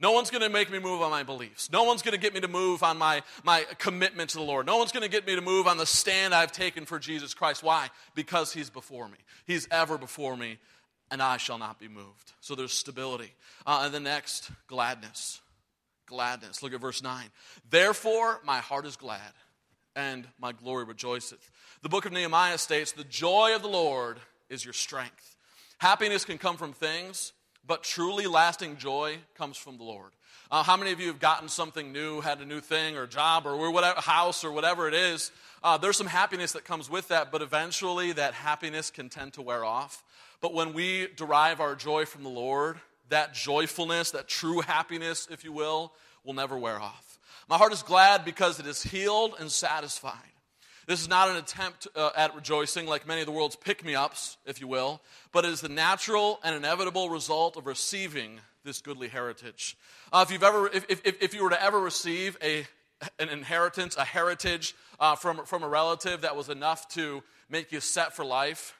No 0.00 0.12
one's 0.12 0.30
going 0.30 0.42
to 0.42 0.48
make 0.48 0.70
me 0.70 0.78
move 0.78 1.02
on 1.02 1.10
my 1.10 1.24
beliefs. 1.24 1.72
No 1.72 1.82
one's 1.82 2.02
going 2.02 2.12
to 2.12 2.20
get 2.20 2.32
me 2.32 2.40
to 2.40 2.48
move 2.48 2.84
on 2.84 2.96
my, 2.96 3.22
my 3.42 3.64
commitment 3.78 4.30
to 4.30 4.36
the 4.36 4.44
Lord. 4.44 4.66
No 4.66 4.76
one's 4.76 4.92
going 4.92 5.02
to 5.02 5.08
get 5.08 5.26
me 5.26 5.34
to 5.34 5.40
move 5.40 5.66
on 5.66 5.76
the 5.76 5.86
stand 5.86 6.32
I've 6.32 6.52
taken 6.52 6.84
for 6.84 7.00
Jesus 7.00 7.34
Christ. 7.34 7.64
Why? 7.64 7.88
Because 8.14 8.52
He's 8.52 8.70
before 8.70 9.08
me. 9.08 9.16
He's 9.44 9.66
ever 9.72 9.98
before 9.98 10.36
me, 10.36 10.58
and 11.10 11.22
I 11.22 11.36
shall 11.36 11.58
not 11.58 11.78
be 11.78 11.88
moved. 11.88 12.32
So 12.40 12.54
there's 12.54 12.72
stability. 12.72 13.32
Uh, 13.66 13.82
and 13.84 13.94
the 13.94 14.00
next, 14.00 14.50
gladness. 14.66 15.40
Gladness. 16.06 16.62
Look 16.62 16.72
at 16.72 16.80
verse 16.80 17.02
9. 17.02 17.24
Therefore, 17.70 18.40
my 18.44 18.58
heart 18.58 18.86
is 18.86 18.96
glad, 18.96 19.32
and 19.94 20.26
my 20.40 20.52
glory 20.52 20.84
rejoiceth. 20.84 21.50
The 21.82 21.88
book 21.88 22.06
of 22.06 22.12
Nehemiah 22.12 22.58
states, 22.58 22.92
The 22.92 23.04
joy 23.04 23.54
of 23.54 23.62
the 23.62 23.68
Lord 23.68 24.18
is 24.48 24.64
your 24.64 24.74
strength. 24.74 25.36
Happiness 25.78 26.24
can 26.24 26.38
come 26.38 26.56
from 26.56 26.72
things, 26.72 27.32
but 27.66 27.82
truly 27.82 28.26
lasting 28.26 28.78
joy 28.78 29.18
comes 29.36 29.56
from 29.56 29.76
the 29.76 29.84
Lord. 29.84 30.10
Uh, 30.50 30.62
how 30.62 30.78
many 30.78 30.92
of 30.92 31.00
you 31.00 31.08
have 31.08 31.20
gotten 31.20 31.48
something 31.48 31.92
new, 31.92 32.22
had 32.22 32.40
a 32.40 32.46
new 32.46 32.60
thing 32.60 32.96
or 32.96 33.06
job 33.06 33.46
or 33.46 33.70
whatever, 33.70 34.00
house 34.00 34.44
or 34.44 34.50
whatever 34.50 34.88
it 34.88 34.94
is? 34.94 35.30
Uh, 35.62 35.76
there's 35.76 35.96
some 35.96 36.06
happiness 36.06 36.52
that 36.52 36.64
comes 36.64 36.88
with 36.88 37.08
that, 37.08 37.30
but 37.30 37.42
eventually 37.42 38.12
that 38.12 38.32
happiness 38.32 38.90
can 38.90 39.10
tend 39.10 39.34
to 39.34 39.42
wear 39.42 39.64
off. 39.64 40.02
But 40.40 40.54
when 40.54 40.72
we 40.72 41.08
derive 41.16 41.60
our 41.60 41.74
joy 41.74 42.04
from 42.04 42.22
the 42.22 42.28
Lord, 42.28 42.80
that 43.08 43.34
joyfulness, 43.34 44.12
that 44.12 44.28
true 44.28 44.60
happiness, 44.60 45.26
if 45.30 45.44
you 45.44 45.52
will, 45.52 45.92
will 46.24 46.34
never 46.34 46.56
wear 46.56 46.80
off. 46.80 47.18
My 47.48 47.56
heart 47.56 47.72
is 47.72 47.82
glad 47.82 48.24
because 48.24 48.60
it 48.60 48.66
is 48.66 48.82
healed 48.82 49.34
and 49.40 49.50
satisfied. 49.50 50.14
This 50.86 51.00
is 51.00 51.08
not 51.08 51.28
an 51.28 51.36
attempt 51.36 51.86
uh, 51.94 52.10
at 52.16 52.34
rejoicing 52.34 52.86
like 52.86 53.06
many 53.06 53.20
of 53.20 53.26
the 53.26 53.32
world's 53.32 53.56
pick 53.56 53.84
me 53.84 53.94
ups, 53.94 54.38
if 54.46 54.60
you 54.60 54.66
will, 54.66 55.02
but 55.32 55.44
it 55.44 55.50
is 55.50 55.60
the 55.60 55.68
natural 55.68 56.40
and 56.42 56.54
inevitable 56.54 57.10
result 57.10 57.56
of 57.56 57.66
receiving 57.66 58.40
this 58.64 58.80
goodly 58.80 59.08
heritage. 59.08 59.76
Uh, 60.12 60.24
if, 60.26 60.32
you've 60.32 60.42
ever, 60.42 60.66
if, 60.68 60.86
if, 60.88 61.22
if 61.22 61.34
you 61.34 61.42
were 61.42 61.50
to 61.50 61.62
ever 61.62 61.78
receive 61.78 62.38
a, 62.42 62.66
an 63.18 63.28
inheritance, 63.28 63.96
a 63.96 64.04
heritage 64.04 64.74
uh, 64.98 65.14
from, 65.14 65.44
from 65.44 65.62
a 65.62 65.68
relative 65.68 66.22
that 66.22 66.36
was 66.36 66.48
enough 66.48 66.88
to 66.88 67.22
make 67.50 67.70
you 67.70 67.80
set 67.80 68.14
for 68.14 68.24
life, 68.24 68.77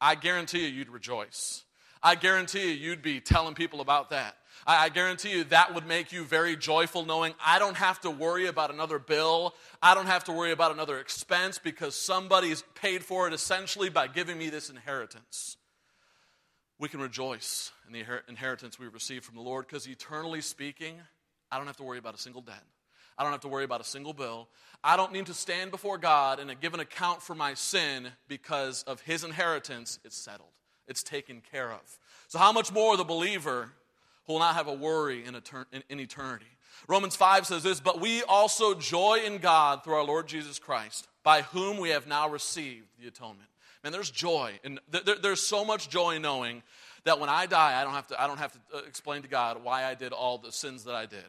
I 0.00 0.14
guarantee 0.14 0.66
you 0.66 0.68
you'd 0.68 0.88
rejoice. 0.88 1.64
I 2.02 2.14
guarantee 2.14 2.68
you 2.68 2.74
you'd 2.74 3.02
be 3.02 3.20
telling 3.20 3.54
people 3.54 3.80
about 3.80 4.10
that. 4.10 4.36
I, 4.66 4.88
guarantee 4.88 5.32
you 5.32 5.44
that 5.44 5.74
would 5.74 5.86
make 5.86 6.12
you 6.12 6.24
very 6.24 6.56
joyful 6.56 7.04
knowing 7.04 7.34
I 7.44 7.58
don't 7.58 7.76
have 7.76 8.00
to 8.02 8.10
worry 8.10 8.46
about 8.46 8.72
another 8.72 8.98
bill. 8.98 9.54
I 9.82 9.94
don't 9.94 10.06
have 10.06 10.24
to 10.24 10.32
worry 10.32 10.52
about 10.52 10.72
another 10.72 10.98
expense 11.00 11.58
because 11.58 11.94
somebody's 11.94 12.62
paid 12.74 13.04
for 13.04 13.26
it 13.26 13.34
essentially 13.34 13.90
by 13.90 14.06
giving 14.06 14.38
me 14.38 14.50
this 14.50 14.70
inheritance. 14.70 15.56
We 16.78 16.88
can 16.88 17.00
rejoice 17.00 17.72
in 17.86 17.92
the 17.92 18.04
inheritance 18.28 18.78
we 18.78 18.88
receive 18.88 19.24
from 19.24 19.36
the 19.36 19.42
Lord 19.42 19.66
because 19.66 19.86
eternally 19.86 20.40
speaking, 20.40 20.96
I 21.50 21.58
don't 21.58 21.66
have 21.66 21.76
to 21.78 21.84
worry 21.84 21.98
about 21.98 22.14
a 22.14 22.18
single 22.18 22.42
debt. 22.42 22.64
I 23.16 23.22
don't 23.22 23.32
have 23.32 23.42
to 23.42 23.48
worry 23.48 23.64
about 23.64 23.80
a 23.80 23.84
single 23.84 24.12
bill. 24.12 24.48
I 24.82 24.96
don't 24.96 25.12
need 25.12 25.26
to 25.26 25.34
stand 25.34 25.70
before 25.70 25.98
God 25.98 26.40
and 26.40 26.52
give 26.60 26.74
an 26.74 26.80
account 26.80 27.22
for 27.22 27.34
my 27.34 27.54
sin 27.54 28.08
because 28.28 28.82
of 28.84 29.00
His 29.00 29.24
inheritance. 29.24 29.98
It's 30.04 30.16
settled, 30.16 30.50
it's 30.88 31.02
taken 31.02 31.42
care 31.52 31.72
of. 31.72 31.80
So, 32.28 32.38
how 32.38 32.52
much 32.52 32.72
more 32.72 32.96
the 32.96 33.04
believer 33.04 33.72
who 34.26 34.34
will 34.34 34.40
not 34.40 34.54
have 34.54 34.68
a 34.68 34.72
worry 34.72 35.24
in, 35.24 35.34
etern- 35.34 35.66
in 35.88 36.00
eternity. 36.00 36.46
Romans 36.88 37.16
5 37.16 37.46
says 37.46 37.62
this, 37.62 37.80
but 37.80 38.00
we 38.00 38.22
also 38.24 38.74
joy 38.74 39.20
in 39.24 39.38
God 39.38 39.84
through 39.84 39.94
our 39.94 40.04
Lord 40.04 40.26
Jesus 40.26 40.58
Christ, 40.58 41.08
by 41.22 41.42
whom 41.42 41.78
we 41.78 41.90
have 41.90 42.06
now 42.06 42.28
received 42.28 42.86
the 43.00 43.08
atonement. 43.08 43.48
Man, 43.82 43.92
there's 43.92 44.10
joy. 44.10 44.52
And 44.64 44.80
th- 44.92 45.18
there's 45.22 45.46
so 45.46 45.64
much 45.64 45.88
joy 45.88 46.18
knowing 46.18 46.62
that 47.04 47.20
when 47.20 47.28
I 47.28 47.46
die, 47.46 47.80
I 47.80 47.84
don't 47.84 47.92
have 47.92 48.06
to, 48.08 48.22
I 48.22 48.26
don't 48.26 48.38
have 48.38 48.52
to 48.52 48.58
uh, 48.74 48.80
explain 48.86 49.22
to 49.22 49.28
God 49.28 49.62
why 49.62 49.84
I 49.84 49.94
did 49.94 50.12
all 50.12 50.38
the 50.38 50.52
sins 50.52 50.84
that 50.84 50.94
I 50.94 51.06
did. 51.06 51.24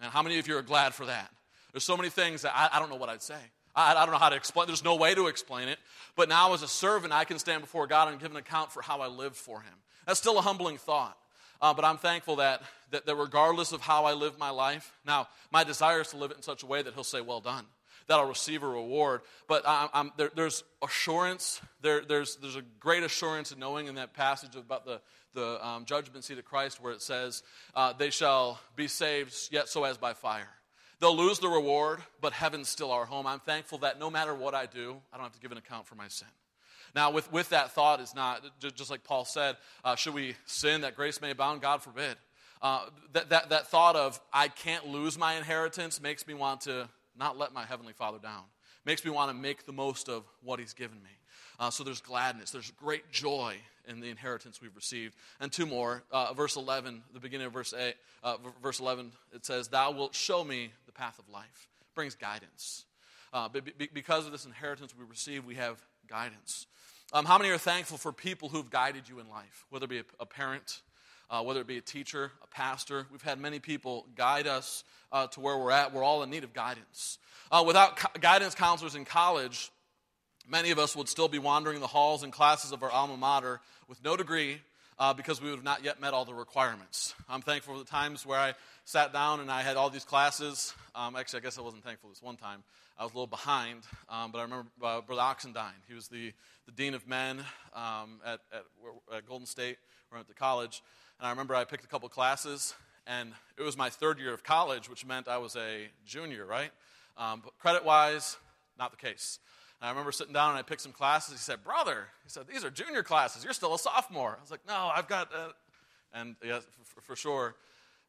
And 0.00 0.10
how 0.10 0.22
many 0.22 0.38
of 0.38 0.48
you 0.48 0.56
are 0.56 0.62
glad 0.62 0.94
for 0.94 1.06
that? 1.06 1.30
There's 1.72 1.84
so 1.84 1.96
many 1.96 2.08
things 2.08 2.42
that 2.42 2.52
I, 2.54 2.70
I 2.72 2.78
don't 2.78 2.90
know 2.90 2.96
what 2.96 3.08
I'd 3.08 3.22
say. 3.22 3.38
I, 3.74 3.94
I, 3.94 4.04
don't 4.04 4.12
know 4.12 4.18
how 4.18 4.30
to 4.30 4.36
explain. 4.36 4.66
There's 4.66 4.84
no 4.84 4.96
way 4.96 5.14
to 5.14 5.28
explain 5.28 5.68
it. 5.68 5.78
But 6.16 6.28
now, 6.28 6.54
as 6.54 6.62
a 6.62 6.68
servant, 6.68 7.12
I 7.12 7.24
can 7.24 7.38
stand 7.38 7.60
before 7.60 7.86
God 7.86 8.08
and 8.08 8.20
give 8.20 8.30
an 8.30 8.36
account 8.36 8.72
for 8.72 8.82
how 8.82 9.00
I 9.00 9.06
lived 9.06 9.36
for 9.36 9.60
Him. 9.60 9.74
That's 10.06 10.18
still 10.18 10.38
a 10.38 10.42
humbling 10.42 10.78
thought. 10.78 11.16
Uh, 11.62 11.74
but 11.74 11.84
I'm 11.84 11.98
thankful 11.98 12.36
that, 12.36 12.62
that, 12.90 13.06
that 13.06 13.14
regardless 13.14 13.72
of 13.72 13.82
how 13.82 14.06
I 14.06 14.14
live 14.14 14.38
my 14.38 14.50
life, 14.50 14.92
now, 15.06 15.28
my 15.52 15.62
desire 15.62 16.00
is 16.00 16.08
to 16.08 16.16
live 16.16 16.30
it 16.30 16.38
in 16.38 16.42
such 16.42 16.62
a 16.62 16.66
way 16.66 16.82
that 16.82 16.94
He'll 16.94 17.04
say, 17.04 17.20
Well 17.20 17.40
done, 17.40 17.64
that 18.08 18.18
I'll 18.18 18.26
receive 18.26 18.62
a 18.62 18.68
reward. 18.68 19.20
But 19.46 19.62
I'm, 19.66 20.10
there, 20.16 20.30
there's 20.34 20.64
assurance, 20.82 21.60
there, 21.82 22.00
there's, 22.00 22.36
there's 22.36 22.56
a 22.56 22.62
great 22.80 23.02
assurance 23.02 23.52
in 23.52 23.58
knowing 23.58 23.86
in 23.86 23.96
that 23.96 24.14
passage 24.14 24.56
about 24.56 24.84
the, 24.84 25.00
the 25.34 25.64
um, 25.66 25.84
judgment 25.84 26.24
seat 26.24 26.38
of 26.38 26.44
Christ 26.44 26.80
where 26.80 26.92
it 26.92 27.02
says, 27.02 27.42
uh, 27.74 27.92
They 27.92 28.10
shall 28.10 28.60
be 28.76 28.88
saved, 28.88 29.34
yet 29.50 29.68
so 29.68 29.84
as 29.84 29.98
by 29.98 30.14
fire. 30.14 30.48
They'll 31.00 31.16
lose 31.16 31.38
the 31.38 31.48
reward, 31.48 32.00
but 32.20 32.32
heaven's 32.32 32.68
still 32.68 32.92
our 32.92 33.06
home. 33.06 33.26
I'm 33.26 33.40
thankful 33.40 33.78
that 33.78 33.98
no 33.98 34.10
matter 34.10 34.34
what 34.34 34.54
I 34.54 34.66
do, 34.66 35.00
I 35.12 35.16
don't 35.16 35.24
have 35.24 35.32
to 35.32 35.40
give 35.40 35.52
an 35.52 35.58
account 35.58 35.86
for 35.86 35.94
my 35.94 36.08
sin. 36.08 36.28
Now, 36.94 37.10
with, 37.10 37.32
with 37.32 37.50
that 37.50 37.72
thought 37.72 38.00
is 38.00 38.14
not, 38.14 38.44
just 38.74 38.90
like 38.90 39.04
Paul 39.04 39.24
said, 39.24 39.56
uh, 39.84 39.96
should 39.96 40.12
we 40.12 40.34
sin 40.44 40.82
that 40.82 40.96
grace 40.96 41.20
may 41.20 41.30
abound? 41.30 41.62
God 41.62 41.82
forbid. 41.82 42.16
Uh, 42.60 42.86
that, 43.12 43.30
that, 43.30 43.50
that 43.50 43.68
thought 43.68 43.96
of, 43.96 44.20
I 44.32 44.48
can't 44.48 44.88
lose 44.88 45.16
my 45.16 45.34
inheritance, 45.34 46.00
makes 46.02 46.26
me 46.26 46.34
want 46.34 46.62
to 46.62 46.88
not 47.16 47.38
let 47.38 47.54
my 47.54 47.64
Heavenly 47.64 47.92
Father 47.92 48.18
down. 48.18 48.42
Makes 48.84 49.04
me 49.04 49.10
want 49.10 49.30
to 49.30 49.34
make 49.34 49.66
the 49.66 49.72
most 49.72 50.08
of 50.08 50.24
what 50.42 50.58
He's 50.58 50.74
given 50.74 51.02
me. 51.02 51.10
Uh, 51.60 51.68
so 51.70 51.84
there's 51.84 52.00
gladness, 52.00 52.50
there's 52.50 52.70
great 52.72 53.12
joy 53.12 53.54
in 53.86 54.00
the 54.00 54.08
inheritance 54.08 54.62
we've 54.62 54.74
received. 54.74 55.14
And 55.40 55.52
two 55.52 55.66
more, 55.66 56.02
uh, 56.10 56.32
verse 56.32 56.56
11, 56.56 57.02
the 57.12 57.20
beginning 57.20 57.48
of 57.48 57.52
verse, 57.52 57.74
eight, 57.74 57.96
uh, 58.22 58.36
verse 58.62 58.80
11, 58.80 59.12
it 59.34 59.44
says, 59.44 59.68
Thou 59.68 59.90
wilt 59.90 60.14
show 60.14 60.42
me 60.42 60.72
the 60.86 60.92
path 60.92 61.18
of 61.18 61.28
life. 61.28 61.68
Brings 61.94 62.14
guidance. 62.14 62.86
Uh, 63.32 63.48
because 63.92 64.24
of 64.26 64.32
this 64.32 64.46
inheritance 64.46 64.94
we 64.98 65.04
receive, 65.04 65.44
we 65.44 65.56
have 65.56 65.80
guidance. 66.08 66.66
Um, 67.12 67.26
how 67.26 67.36
many 67.36 67.50
are 67.50 67.58
thankful 67.58 67.98
for 67.98 68.12
people 68.12 68.48
who've 68.48 68.70
guided 68.70 69.08
you 69.08 69.20
in 69.20 69.28
life, 69.28 69.66
whether 69.68 69.84
it 69.84 69.90
be 69.90 69.98
a, 69.98 70.04
a 70.18 70.26
parent, 70.26 70.80
uh, 71.28 71.42
whether 71.42 71.60
it 71.60 71.66
be 71.66 71.76
a 71.76 71.82
teacher, 71.82 72.32
a 72.42 72.46
pastor? 72.46 73.06
We've 73.12 73.22
had 73.22 73.38
many 73.38 73.58
people 73.58 74.06
guide 74.16 74.46
us 74.46 74.82
uh, 75.12 75.26
to 75.28 75.40
where 75.40 75.58
we're 75.58 75.72
at. 75.72 75.92
We're 75.92 76.04
all 76.04 76.22
in 76.22 76.30
need 76.30 76.44
of 76.44 76.54
guidance. 76.54 77.18
Uh, 77.52 77.64
without 77.66 78.20
guidance 78.20 78.54
counselors 78.54 78.94
in 78.94 79.04
college, 79.04 79.70
many 80.50 80.70
of 80.70 80.78
us 80.78 80.96
would 80.96 81.08
still 81.08 81.28
be 81.28 81.38
wandering 81.38 81.80
the 81.80 81.86
halls 81.86 82.22
and 82.22 82.32
classes 82.32 82.72
of 82.72 82.82
our 82.82 82.90
alma 82.90 83.16
mater 83.16 83.60
with 83.88 84.02
no 84.04 84.16
degree 84.16 84.60
uh, 84.98 85.14
because 85.14 85.40
we 85.40 85.48
would 85.48 85.56
have 85.56 85.64
not 85.64 85.84
yet 85.84 86.00
met 86.00 86.12
all 86.12 86.24
the 86.24 86.34
requirements. 86.34 87.14
I'm 87.28 87.40
thankful 87.40 87.74
for 87.74 87.78
the 87.78 87.90
times 87.90 88.26
where 88.26 88.38
I 88.38 88.54
sat 88.84 89.12
down 89.12 89.40
and 89.40 89.50
I 89.50 89.62
had 89.62 89.76
all 89.76 89.88
these 89.88 90.04
classes. 90.04 90.74
Um, 90.94 91.16
actually, 91.16 91.40
I 91.40 91.42
guess 91.42 91.58
I 91.58 91.62
wasn't 91.62 91.84
thankful 91.84 92.10
this 92.10 92.22
one 92.22 92.36
time. 92.36 92.62
I 92.98 93.04
was 93.04 93.12
a 93.12 93.14
little 93.14 93.26
behind, 93.26 93.80
um, 94.10 94.30
but 94.30 94.40
I 94.40 94.42
remember 94.42 94.66
uh, 94.82 95.00
Brother 95.00 95.22
Oxendine. 95.22 95.72
He 95.88 95.94
was 95.94 96.08
the, 96.08 96.32
the 96.66 96.72
dean 96.72 96.92
of 96.92 97.08
men 97.08 97.38
um, 97.74 98.20
at, 98.26 98.40
at, 98.52 98.64
at, 99.16 99.26
Golden 99.26 99.46
State, 99.46 99.78
where 100.10 100.16
I 100.16 100.18
went 100.18 100.28
to 100.28 100.34
college. 100.34 100.82
And 101.18 101.26
I 101.26 101.30
remember 101.30 101.54
I 101.54 101.64
picked 101.64 101.84
a 101.84 101.88
couple 101.88 102.10
classes, 102.10 102.74
and 103.06 103.32
it 103.56 103.62
was 103.62 103.78
my 103.78 103.88
third 103.88 104.18
year 104.18 104.34
of 104.34 104.44
college, 104.44 104.90
which 104.90 105.06
meant 105.06 105.28
I 105.28 105.38
was 105.38 105.56
a 105.56 105.88
junior, 106.04 106.44
right? 106.44 106.70
Um, 107.16 107.40
but 107.42 107.58
credit 107.58 107.86
wise, 107.86 108.36
not 108.78 108.90
the 108.90 108.98
case. 108.98 109.38
And 109.80 109.88
I 109.88 109.90
remember 109.90 110.12
sitting 110.12 110.32
down 110.32 110.50
and 110.50 110.58
I 110.58 110.62
picked 110.62 110.82
some 110.82 110.92
classes. 110.92 111.32
He 111.32 111.38
said, 111.38 111.64
Brother, 111.64 112.06
he 112.24 112.28
said, 112.30 112.46
these 112.46 112.64
are 112.64 112.70
junior 112.70 113.02
classes. 113.02 113.44
You're 113.44 113.52
still 113.52 113.74
a 113.74 113.78
sophomore. 113.78 114.36
I 114.38 114.40
was 114.40 114.50
like, 114.50 114.66
No, 114.66 114.90
I've 114.94 115.08
got, 115.08 115.30
uh... 115.34 115.48
and 116.12 116.36
yes, 116.44 116.66
for, 116.84 117.00
for 117.00 117.16
sure. 117.16 117.54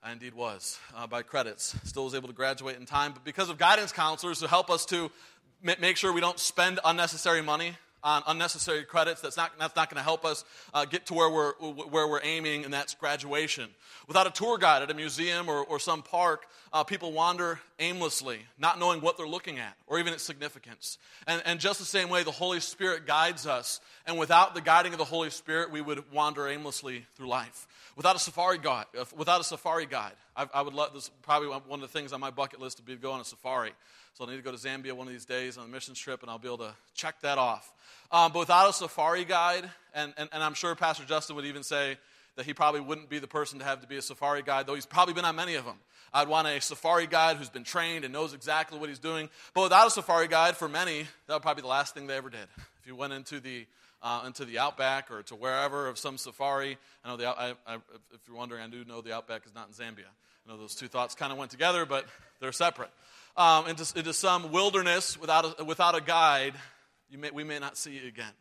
I 0.04 0.12
indeed 0.12 0.34
was 0.34 0.80
uh, 0.96 1.06
by 1.06 1.22
credits. 1.22 1.76
Still 1.84 2.06
was 2.06 2.16
able 2.16 2.28
to 2.28 2.34
graduate 2.34 2.76
in 2.76 2.88
time, 2.88 3.14
but 3.14 3.24
because 3.24 3.50
of 3.50 3.60
guidance 3.60 3.92
counselors 3.92 4.40
who 4.40 4.48
help 4.48 4.72
us 4.72 4.84
to 4.88 5.12
make 5.62 5.96
sure 5.96 6.12
we 6.12 6.22
don't 6.22 6.40
spend 6.40 6.80
unnecessary 6.84 7.44
money 7.44 7.76
on 8.04 8.24
unnecessary 8.28 8.84
credits. 8.84 9.22
That's 9.22 9.38
not, 9.38 9.52
that's 9.60 9.76
not 9.76 9.90
going 9.90 9.98
to 9.98 10.04
help 10.04 10.26
us 10.26 10.44
uh, 10.74 10.86
get 10.86 11.06
to 11.08 11.14
where 11.14 11.30
we're, 11.30 11.54
where 11.54 12.08
we're 12.08 12.22
aiming, 12.24 12.66
and 12.66 12.74
that's 12.74 12.94
graduation. 12.96 13.70
Without 14.08 14.28
a 14.28 14.32
tour 14.32 14.58
guide 14.58 14.82
at 14.82 14.92
a 14.92 14.94
museum 14.94 15.50
or, 15.50 15.64
or 15.64 15.80
some 15.80 16.02
park, 16.02 16.46
uh, 16.74 16.84
people 16.84 17.12
wander 17.12 17.60
aimlessly, 17.80 18.40
not 18.58 18.80
knowing 18.80 19.02
what 19.02 19.18
they're 19.18 19.28
looking 19.28 19.60
at 19.60 19.76
or 19.88 20.00
even 20.00 20.14
its 20.14 20.24
significance. 20.24 20.98
And, 21.28 21.42
and 21.46 21.60
just 21.60 21.80
the 21.80 21.86
same 21.86 22.10
way, 22.10 22.24
the 22.24 22.32
Holy 22.32 22.60
Spirit 22.60 23.06
guides 23.06 23.46
us, 23.46 23.82
and 24.08 24.18
without 24.18 24.56
the 24.56 24.62
guiding 24.62 24.94
of 24.94 24.98
the 24.98 25.06
Holy 25.06 25.30
Spirit, 25.30 25.72
we 25.72 25.82
would 25.82 26.12
wander 26.12 26.48
aimlessly 26.48 27.06
through 27.16 27.28
life. 27.28 27.68
Without 27.96 28.16
a 28.16 28.20
safari 28.20 28.58
guide, 28.58 28.86
uh, 28.98 29.04
without 29.16 29.42
a 29.42 29.44
safari 29.44 29.86
guide, 29.86 30.14
I, 30.36 30.48
I 30.54 30.62
would 30.62 30.74
love 30.74 30.94
this. 30.94 31.10
Probably 31.24 31.50
one 31.50 31.64
of 31.72 31.82
the 31.82 31.88
things 31.88 32.14
on 32.14 32.20
my 32.20 32.32
bucket 32.32 32.60
list 32.60 32.80
would 32.80 32.86
be 32.86 32.96
to 32.96 33.02
go 33.02 33.12
on 33.12 33.20
a 33.20 33.26
safari. 33.26 33.72
So 34.14 34.26
I 34.26 34.30
need 34.30 34.38
to 34.38 34.42
go 34.42 34.52
to 34.52 34.58
Zambia 34.58 34.94
one 34.94 35.08
of 35.08 35.14
these 35.14 35.26
days 35.26 35.58
on 35.58 35.66
a 35.66 35.68
mission 35.68 35.94
trip, 35.94 36.22
and 36.22 36.30
I'll 36.30 36.40
be 36.40 36.48
able 36.48 36.60
to 36.60 36.74
check 36.94 37.22
that 37.22 37.38
off. 37.38 37.72
Um, 38.12 38.32
but 38.32 38.40
without 38.40 38.70
a 38.70 38.74
safari 38.74 39.26
guide, 39.26 39.70
and, 39.94 40.14
and, 40.18 40.30
and 40.32 40.44
I'm 40.44 40.54
sure 40.54 40.76
Pastor 40.76 41.04
Justin 41.06 41.36
would 41.36 41.46
even 41.46 41.64
say 41.64 41.98
that 42.36 42.46
he 42.46 42.54
probably 42.54 42.82
wouldn't 42.82 43.10
be 43.10 43.20
the 43.20 43.28
person 43.28 43.60
to 43.60 43.66
have 43.66 43.82
to 43.82 43.88
be 43.88 43.98
a 43.98 44.02
safari 44.02 44.42
guide, 44.42 44.68
though 44.68 44.76
he's 44.76 44.86
probably 44.86 45.14
been 45.14 45.26
on 45.26 45.36
many 45.36 45.56
of 45.56 45.66
them. 45.66 45.76
I'd 46.14 46.28
want 46.28 46.48
a 46.48 46.60
safari 46.60 47.08
guide 47.08 47.38
who's 47.38 47.50
been 47.50 47.64
trained 47.64 48.04
and 48.04 48.14
knows 48.14 48.34
exactly 48.34 48.78
what 48.80 48.90
he's 48.90 49.00
doing. 49.00 49.30
But 49.54 49.64
without 49.64 49.88
a 49.88 49.92
safari 49.92 50.28
guide, 50.28 50.58
for 50.58 50.68
many, 50.68 51.08
that 51.28 51.34
would 51.34 51.42
probably 51.42 51.62
be 51.62 51.66
the 51.66 51.70
last 51.70 51.94
thing 51.94 52.08
they 52.08 52.18
ever 52.18 52.30
did. 52.30 52.48
If 52.82 52.88
you 52.88 52.96
went 52.96 53.14
into 53.14 53.40
the 53.40 53.66
uh, 54.02 54.24
into 54.26 54.46
the 54.46 54.60
outback 54.60 55.12
or 55.12 55.24
to 55.24 55.36
wherever 55.36 55.88
of 55.88 55.98
some 55.98 56.18
safari. 56.18 56.78
I 57.04 57.10
know 57.10 57.18
the, 57.18 57.28
I, 57.28 57.54
I, 57.68 57.76
if 57.76 58.22
you're 58.28 58.38
wondering, 58.38 58.62
I 58.62 58.68
do 58.68 58.84
know 58.86 59.02
the 59.02 59.14
outback 59.14 59.46
is 59.46 59.54
not 59.54 59.68
in 59.68 59.74
Zambia. 59.74 60.10
I 60.46 60.52
know 60.52 60.58
those 60.58 60.76
two 60.76 60.88
thoughts 60.88 61.16
kind 61.16 61.32
of 61.32 61.38
went 61.38 61.52
together, 61.52 61.86
but 61.86 62.06
they're 62.40 62.52
separate 62.52 62.92
um, 63.38 63.68
into, 63.68 63.98
into 63.98 64.14
some 64.14 64.52
wilderness 64.52 65.20
without 65.20 65.60
a, 65.60 65.64
without 65.64 65.96
a 65.96 66.02
guide, 66.02 66.54
may, 67.18 67.32
we 67.32 67.44
may 67.44 67.60
not 67.60 67.78
see 67.78 67.92
you 67.92 68.08
again. 68.08 68.34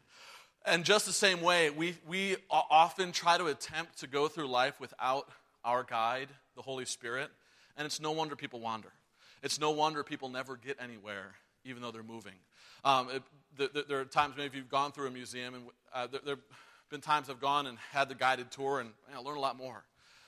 And 0.66 0.84
just 0.84 1.06
the 1.06 1.12
same 1.12 1.40
way, 1.40 1.70
we, 1.70 1.96
we 2.06 2.36
often 2.50 3.12
try 3.12 3.38
to 3.38 3.46
attempt 3.46 4.00
to 4.00 4.06
go 4.06 4.28
through 4.28 4.48
life 4.48 4.78
without 4.78 5.28
our 5.64 5.84
guide, 5.84 6.28
the 6.54 6.62
Holy 6.62 6.84
Spirit, 6.84 7.30
and 7.76 7.86
it's 7.86 8.00
no 8.00 8.12
wonder 8.12 8.36
people 8.36 8.60
wander. 8.60 8.92
It's 9.42 9.58
no 9.58 9.70
wonder 9.70 10.04
people 10.04 10.28
never 10.28 10.56
get 10.56 10.76
anywhere, 10.82 11.34
even 11.64 11.80
though 11.80 11.90
they're 11.90 12.02
moving. 12.02 12.34
Um, 12.84 13.08
it, 13.10 13.22
the, 13.56 13.70
the, 13.72 13.84
there 13.88 14.00
are 14.00 14.04
times 14.04 14.34
maybe 14.36 14.58
you've 14.58 14.70
gone 14.70 14.92
through 14.92 15.08
a 15.08 15.10
museum, 15.10 15.54
and 15.54 15.64
uh, 15.94 16.06
there, 16.06 16.20
there, 16.24 16.34
have 16.36 16.90
been 16.90 17.00
times 17.00 17.28
I've 17.28 17.40
gone 17.40 17.66
and 17.66 17.78
had 17.92 18.08
the 18.08 18.14
guided 18.14 18.50
tour, 18.50 18.80
and 18.80 18.90
I 19.14 19.18
learned 19.18 19.38
a 19.38 19.40
lot 19.40 19.56
more. 19.56 19.84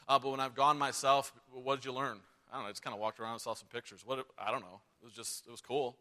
Uh, 0.08 0.18
but 0.18 0.30
when 0.30 0.40
I've 0.40 0.54
gone 0.54 0.78
myself, 0.78 1.32
what 1.52 1.76
did 1.76 1.84
you 1.84 1.92
learn? 1.92 2.18
I 2.52 2.56
don't 2.56 2.64
know. 2.64 2.68
I 2.68 2.72
just 2.72 2.82
kind 2.82 2.94
of 2.94 3.00
walked 3.00 3.18
around 3.18 3.32
and 3.32 3.40
saw 3.40 3.54
some 3.54 3.68
pictures. 3.72 4.02
What? 4.04 4.26
I 4.38 4.50
don't 4.50 4.60
know. 4.60 4.80
It 5.00 5.06
was 5.06 5.14
just 5.14 5.46
it 5.46 5.50
was 5.50 5.60
cool. 5.60 5.96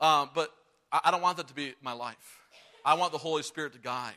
Um, 0.00 0.30
but 0.34 0.52
I, 0.92 1.00
I 1.04 1.10
don't 1.10 1.22
want 1.22 1.38
that 1.38 1.48
to 1.48 1.54
be 1.54 1.74
my 1.80 1.92
life. 1.92 2.42
I 2.84 2.94
want 2.94 3.12
the 3.12 3.18
Holy 3.18 3.42
Spirit 3.42 3.72
to 3.72 3.78
guide. 3.78 4.14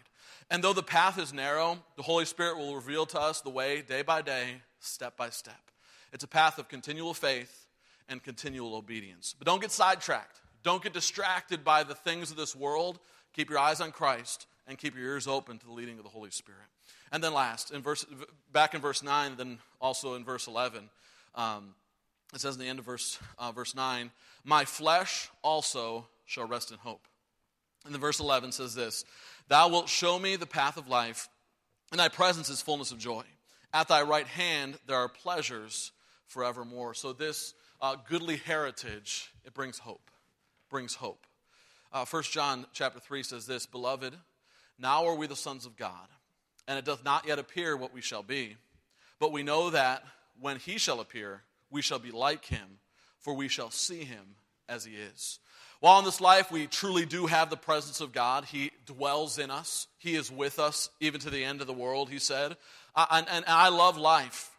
And 0.49 0.63
though 0.63 0.73
the 0.73 0.83
path 0.83 1.17
is 1.17 1.33
narrow, 1.33 1.79
the 1.95 2.03
Holy 2.03 2.25
Spirit 2.25 2.57
will 2.57 2.75
reveal 2.75 3.05
to 3.07 3.19
us 3.19 3.41
the 3.41 3.49
way 3.49 3.81
day 3.81 4.01
by 4.01 4.21
day, 4.21 4.61
step 4.79 5.15
by 5.15 5.29
step. 5.29 5.71
It's 6.11 6.25
a 6.25 6.27
path 6.27 6.57
of 6.57 6.67
continual 6.67 7.13
faith 7.13 7.67
and 8.09 8.21
continual 8.21 8.75
obedience. 8.75 9.33
But 9.37 9.47
don't 9.47 9.61
get 9.61 9.71
sidetracked. 9.71 10.40
Don't 10.63 10.83
get 10.83 10.93
distracted 10.93 11.63
by 11.63 11.83
the 11.83 11.95
things 11.95 12.31
of 12.31 12.37
this 12.37 12.55
world. 12.55 12.99
Keep 13.33 13.49
your 13.49 13.59
eyes 13.59 13.81
on 13.81 13.91
Christ 13.91 14.47
and 14.67 14.77
keep 14.77 14.95
your 14.95 15.05
ears 15.05 15.27
open 15.27 15.57
to 15.57 15.65
the 15.65 15.71
leading 15.71 15.97
of 15.97 16.03
the 16.03 16.09
Holy 16.09 16.31
Spirit. 16.31 16.61
And 17.11 17.23
then 17.23 17.33
last, 17.33 17.71
in 17.71 17.81
verse, 17.81 18.05
back 18.51 18.73
in 18.73 18.81
verse 18.81 19.03
9, 19.03 19.35
then 19.37 19.59
also 19.81 20.15
in 20.15 20.23
verse 20.23 20.47
11, 20.47 20.89
um, 21.35 21.75
it 22.33 22.39
says 22.39 22.55
in 22.55 22.61
the 22.61 22.67
end 22.67 22.79
of 22.79 22.85
verse, 22.85 23.19
uh, 23.37 23.51
verse 23.51 23.75
9, 23.75 24.11
My 24.43 24.63
flesh 24.63 25.29
also 25.41 26.07
shall 26.25 26.47
rest 26.47 26.71
in 26.71 26.77
hope. 26.77 27.07
And 27.85 27.93
then 27.93 27.99
verse 28.01 28.19
11 28.19 28.53
says 28.53 28.75
this 28.75 29.03
Thou 29.47 29.69
wilt 29.69 29.89
show 29.89 30.17
me 30.19 30.35
the 30.35 30.45
path 30.45 30.77
of 30.77 30.87
life, 30.87 31.27
and 31.91 31.99
thy 31.99 32.07
presence 32.07 32.49
is 32.49 32.61
fullness 32.61 32.91
of 32.91 32.99
joy. 32.99 33.23
At 33.73 33.87
thy 33.87 34.03
right 34.03 34.27
hand 34.27 34.77
there 34.87 34.97
are 34.97 35.09
pleasures 35.09 35.91
forevermore. 36.27 36.93
So 36.93 37.11
this 37.11 37.53
uh, 37.81 37.95
goodly 38.07 38.37
heritage, 38.37 39.31
it 39.43 39.53
brings 39.53 39.79
hope. 39.79 40.10
Brings 40.71 40.95
hope. 40.95 41.27
Uh, 41.93 42.05
1 42.05 42.23
John 42.23 42.65
chapter 42.73 42.99
3 42.99 43.23
says 43.23 43.45
this 43.45 43.65
Beloved, 43.65 44.15
now 44.79 45.05
are 45.05 45.15
we 45.15 45.27
the 45.27 45.35
sons 45.35 45.65
of 45.65 45.75
God, 45.75 46.07
and 46.67 46.79
it 46.79 46.85
doth 46.85 47.03
not 47.03 47.27
yet 47.27 47.37
appear 47.37 47.77
what 47.77 47.93
we 47.93 48.01
shall 48.01 48.23
be. 48.23 48.55
But 49.19 49.31
we 49.31 49.43
know 49.43 49.69
that 49.69 50.03
when 50.39 50.57
he 50.57 50.77
shall 50.77 51.01
appear, 51.01 51.43
we 51.69 51.81
shall 51.81 51.99
be 51.99 52.11
like 52.11 52.45
him, 52.45 52.79
for 53.19 53.33
we 53.33 53.49
shall 53.49 53.69
see 53.69 54.03
him 54.03 54.35
as 54.69 54.85
he 54.85 54.93
is. 54.93 55.39
While 55.81 55.99
in 55.99 56.05
this 56.05 56.21
life 56.21 56.51
we 56.51 56.67
truly 56.67 57.05
do 57.05 57.25
have 57.25 57.49
the 57.49 57.57
presence 57.57 58.01
of 58.01 58.13
God, 58.13 58.45
He 58.45 58.71
dwells 58.85 59.39
in 59.39 59.49
us. 59.49 59.87
He 59.97 60.15
is 60.15 60.31
with 60.31 60.59
us 60.59 60.91
even 60.99 61.19
to 61.21 61.31
the 61.31 61.43
end 61.43 61.59
of 61.59 61.65
the 61.65 61.73
world, 61.73 62.09
He 62.09 62.19
said. 62.19 62.55
Uh, 62.95 63.07
and, 63.09 63.27
and, 63.27 63.45
I 63.47 63.69
love 63.69 63.97
life, 63.97 64.51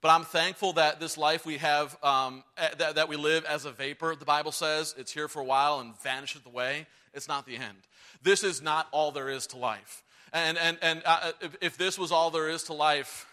but 0.00 0.08
I'm 0.08 0.24
thankful 0.24 0.74
that 0.74 0.98
this 0.98 1.18
life 1.18 1.44
we 1.44 1.58
have, 1.58 1.96
um, 2.02 2.42
eh, 2.56 2.68
that, 2.78 2.94
that 2.94 3.08
we 3.08 3.16
live 3.16 3.44
as 3.44 3.64
a 3.64 3.70
vapor. 3.70 4.14
The 4.16 4.24
Bible 4.24 4.52
says 4.52 4.94
it's 4.96 5.12
here 5.12 5.28
for 5.28 5.40
a 5.40 5.44
while 5.44 5.80
and 5.80 5.98
vanishes 6.00 6.42
away. 6.46 6.86
It's 7.12 7.28
not 7.28 7.46
the 7.46 7.56
end. 7.56 7.76
This 8.22 8.42
is 8.42 8.62
not 8.62 8.88
all 8.92 9.12
there 9.12 9.28
is 9.28 9.46
to 9.48 9.58
life. 9.58 10.02
And, 10.32 10.56
and, 10.58 10.78
and 10.80 11.02
uh, 11.04 11.32
if, 11.40 11.56
if 11.60 11.76
this 11.76 11.98
was 11.98 12.12
all 12.12 12.30
there 12.30 12.48
is 12.48 12.64
to 12.64 12.72
life, 12.72 13.26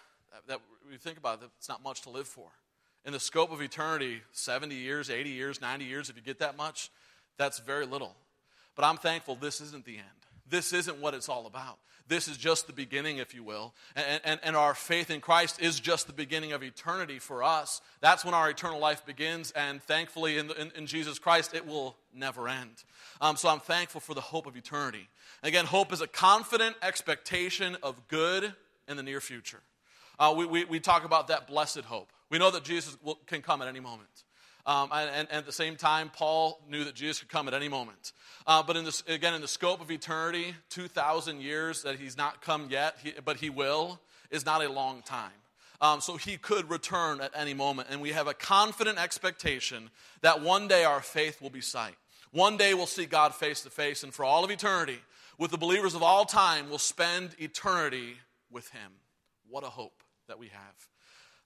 that 0.48 0.60
we 0.90 0.98
think 0.98 1.18
about 1.18 1.42
it, 1.42 1.50
it's 1.58 1.70
not 1.70 1.84
much 1.84 2.02
to 2.02 2.10
live 2.10 2.28
for. 2.28 2.48
In 3.06 3.14
the 3.14 3.20
scope 3.20 3.52
of 3.52 3.62
eternity, 3.62 4.22
70 4.34 4.76
years, 4.76 5.10
80 5.10 5.30
years, 5.30 5.62
90 5.62 5.86
years, 5.86 6.10
if 6.10 6.16
you 6.16 6.22
get 6.22 6.40
that 6.40 6.58
much, 6.58 6.90
that's 7.38 7.60
very 7.60 7.86
little. 7.86 8.16
But 8.76 8.86
I'm 8.86 8.98
thankful 8.98 9.36
this 9.36 9.62
isn't 9.62 9.86
the 9.86 9.98
end. 9.98 10.06
This 10.50 10.74
isn't 10.74 11.00
what 11.00 11.14
it's 11.14 11.30
all 11.30 11.46
about. 11.46 11.78
This 12.08 12.28
is 12.28 12.38
just 12.38 12.68
the 12.68 12.74
beginning, 12.74 13.18
if 13.18 13.34
you 13.34 13.44
will. 13.44 13.74
And, 13.96 14.22
and, 14.24 14.40
and 14.44 14.56
our 14.56 14.74
faith 14.74 15.12
in 15.12 15.20
Christ 15.20 15.62
is 15.62 15.80
just 15.80 16.08
the 16.08 16.14
beginning 16.14 16.54
of 16.54 16.64
eternity 16.64 17.20
for 17.20 17.44
us. 17.44 17.82
That's 18.00 18.24
when 18.24 18.34
our 18.34 18.50
eternal 18.50 18.80
life 18.80 19.06
begins. 19.06 19.52
And 19.52 19.82
thankfully, 19.82 20.38
in, 20.38 20.52
in, 20.52 20.72
in 20.76 20.88
Jesus 20.88 21.20
Christ, 21.20 21.54
it 21.54 21.68
will 21.68 21.98
never 22.14 22.48
end. 22.48 22.84
Um, 23.20 23.36
so 23.36 23.50
I'm 23.50 23.60
thankful 23.60 24.02
for 24.02 24.14
the 24.14 24.22
hope 24.22 24.48
of 24.48 24.56
eternity. 24.56 25.10
Again, 25.44 25.66
hope 25.66 25.92
is 25.92 26.02
a 26.02 26.08
confident 26.08 26.76
expectation 26.82 27.78
of 27.84 28.08
good 28.08 28.54
in 28.88 28.98
the 28.98 29.04
near 29.04 29.22
future. 29.22 29.62
Uh, 30.20 30.34
we, 30.36 30.46
we, 30.46 30.66
we, 30.66 30.80
talk 30.80 31.06
about 31.06 31.28
that 31.28 31.48
blessed 31.48 31.82
hope. 31.82 32.12
We 32.30 32.40
know 32.40 32.50
that 32.50 32.64
Jesus 32.64 32.98
will, 33.04 33.20
can 33.28 33.42
come 33.42 33.62
at 33.62 33.68
any 33.68 33.80
moment. 33.80 34.10
Um, 34.68 34.90
and, 34.92 35.10
and, 35.10 35.32
at 35.32 35.46
the 35.46 35.54
same 35.54 35.78
time, 35.78 36.12
Paul 36.14 36.60
knew 36.70 36.84
that 36.84 36.94
Jesus 36.94 37.20
could 37.20 37.30
come 37.30 37.48
at 37.48 37.54
any 37.54 37.70
moment. 37.70 38.12
Uh, 38.46 38.62
but 38.62 38.76
in 38.76 38.84
this, 38.84 39.02
again, 39.08 39.34
in 39.34 39.40
the 39.40 39.48
scope 39.48 39.80
of 39.80 39.90
eternity, 39.90 40.54
2,000 40.72 41.42
years 41.42 41.84
that 41.84 41.96
he's 41.96 42.18
not 42.18 42.42
come 42.42 42.68
yet, 42.70 42.98
he, 43.02 43.14
but 43.24 43.38
he 43.38 43.50
will, 43.50 44.02
is 44.30 44.46
not 44.46 44.62
a 44.62 44.70
long 44.70 45.02
time. 45.04 45.32
Um, 45.80 46.02
so 46.02 46.18
he 46.18 46.36
could 46.36 46.70
return 46.70 47.22
at 47.22 47.32
any 47.34 47.54
moment. 47.54 47.88
And 47.90 48.02
we 48.02 48.12
have 48.12 48.28
a 48.28 48.34
confident 48.34 49.00
expectation 49.00 49.90
that 50.22 50.42
one 50.42 50.68
day 50.68 50.84
our 50.84 51.02
faith 51.02 51.42
will 51.42 51.50
be 51.50 51.62
sight. 51.62 51.96
One 52.32 52.58
day 52.58 52.74
we'll 52.74 52.88
see 52.88 53.06
God 53.06 53.34
face 53.34 53.62
to 53.62 53.70
face, 53.70 54.04
and 54.04 54.14
for 54.14 54.26
all 54.26 54.44
of 54.44 54.52
eternity, 54.52 55.00
with 55.38 55.52
the 55.52 55.58
believers 55.58 55.96
of 55.96 56.04
all 56.04 56.26
time, 56.26 56.68
we'll 56.68 56.78
spend 56.78 57.36
eternity 57.40 58.18
with 58.52 58.68
him. 58.72 58.92
What 59.50 59.64
a 59.64 59.70
hope 59.70 60.04
that 60.28 60.38
we 60.38 60.50
have. 60.50 60.88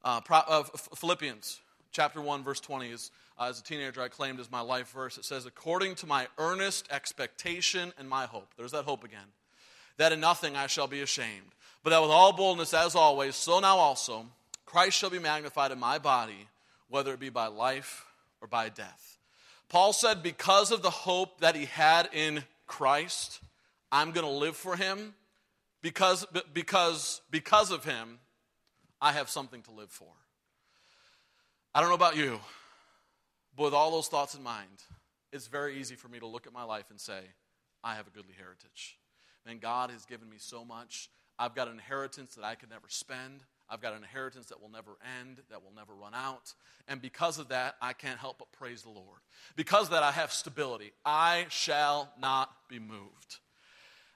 Uh, 0.03 0.21
uh, 0.31 0.63
Philippians 0.95 1.59
chapter 1.91 2.21
1, 2.21 2.43
verse 2.43 2.59
20 2.59 2.89
is, 2.89 3.11
uh, 3.37 3.47
as 3.49 3.59
a 3.59 3.63
teenager, 3.63 4.01
I 4.01 4.07
claimed 4.07 4.39
as 4.39 4.51
my 4.51 4.61
life 4.61 4.91
verse. 4.91 5.17
It 5.17 5.25
says, 5.25 5.45
According 5.45 5.95
to 5.95 6.07
my 6.07 6.27
earnest 6.37 6.87
expectation 6.91 7.93
and 7.97 8.09
my 8.09 8.25
hope. 8.25 8.53
There's 8.57 8.71
that 8.71 8.85
hope 8.85 9.03
again. 9.03 9.19
That 9.97 10.11
in 10.11 10.19
nothing 10.19 10.55
I 10.55 10.67
shall 10.67 10.87
be 10.87 11.01
ashamed, 11.01 11.53
but 11.83 11.89
that 11.91 12.01
with 12.01 12.11
all 12.11 12.33
boldness, 12.33 12.73
as 12.73 12.95
always, 12.95 13.35
so 13.35 13.59
now 13.59 13.77
also, 13.77 14.25
Christ 14.65 14.97
shall 14.97 15.09
be 15.09 15.19
magnified 15.19 15.71
in 15.71 15.79
my 15.79 15.99
body, 15.99 16.47
whether 16.89 17.13
it 17.13 17.19
be 17.19 17.29
by 17.29 17.47
life 17.47 18.05
or 18.41 18.47
by 18.47 18.69
death. 18.69 19.17
Paul 19.69 19.93
said, 19.93 20.23
because 20.23 20.71
of 20.71 20.81
the 20.81 20.89
hope 20.89 21.39
that 21.41 21.55
he 21.55 21.65
had 21.65 22.09
in 22.13 22.43
Christ, 22.67 23.41
I'm 23.91 24.11
going 24.11 24.25
to 24.25 24.31
live 24.31 24.55
for 24.55 24.75
him 24.75 25.13
because, 25.81 26.25
because, 26.53 27.21
because 27.31 27.71
of 27.71 27.83
him, 27.83 28.19
I 29.01 29.13
have 29.13 29.29
something 29.29 29.61
to 29.63 29.71
live 29.71 29.89
for. 29.89 30.11
I 31.73 31.79
don't 31.79 31.87
know 31.87 31.95
about 31.95 32.17
you, 32.17 32.39
but 33.55 33.63
with 33.63 33.73
all 33.73 33.91
those 33.91 34.09
thoughts 34.09 34.35
in 34.35 34.43
mind, 34.43 34.83
it's 35.31 35.47
very 35.47 35.79
easy 35.79 35.95
for 35.95 36.09
me 36.09 36.19
to 36.19 36.27
look 36.27 36.45
at 36.45 36.51
my 36.51 36.63
life 36.63 36.89
and 36.89 36.99
say, 36.99 37.21
I 37.81 37.95
have 37.95 38.07
a 38.07 38.09
goodly 38.09 38.33
heritage. 38.37 38.97
Man, 39.45 39.59
God 39.59 39.89
has 39.89 40.03
given 40.03 40.29
me 40.29 40.35
so 40.37 40.65
much. 40.65 41.09
I've 41.39 41.55
got 41.55 41.67
an 41.67 41.73
inheritance 41.73 42.35
that 42.35 42.43
I 42.43 42.55
could 42.55 42.69
never 42.69 42.87
spend. 42.89 43.43
I've 43.69 43.81
got 43.81 43.93
an 43.93 43.99
inheritance 43.99 44.47
that 44.47 44.61
will 44.61 44.69
never 44.69 44.91
end, 45.21 45.37
that 45.49 45.63
will 45.63 45.73
never 45.73 45.95
run 45.95 46.13
out. 46.13 46.53
And 46.89 47.01
because 47.01 47.39
of 47.39 47.47
that, 47.47 47.75
I 47.81 47.93
can't 47.93 48.19
help 48.19 48.39
but 48.39 48.51
praise 48.51 48.81
the 48.81 48.89
Lord. 48.89 49.21
Because 49.55 49.85
of 49.85 49.91
that, 49.91 50.03
I 50.03 50.11
have 50.11 50.33
stability. 50.33 50.91
I 51.05 51.45
shall 51.47 52.11
not 52.19 52.51
be 52.67 52.79
moved. 52.79 53.39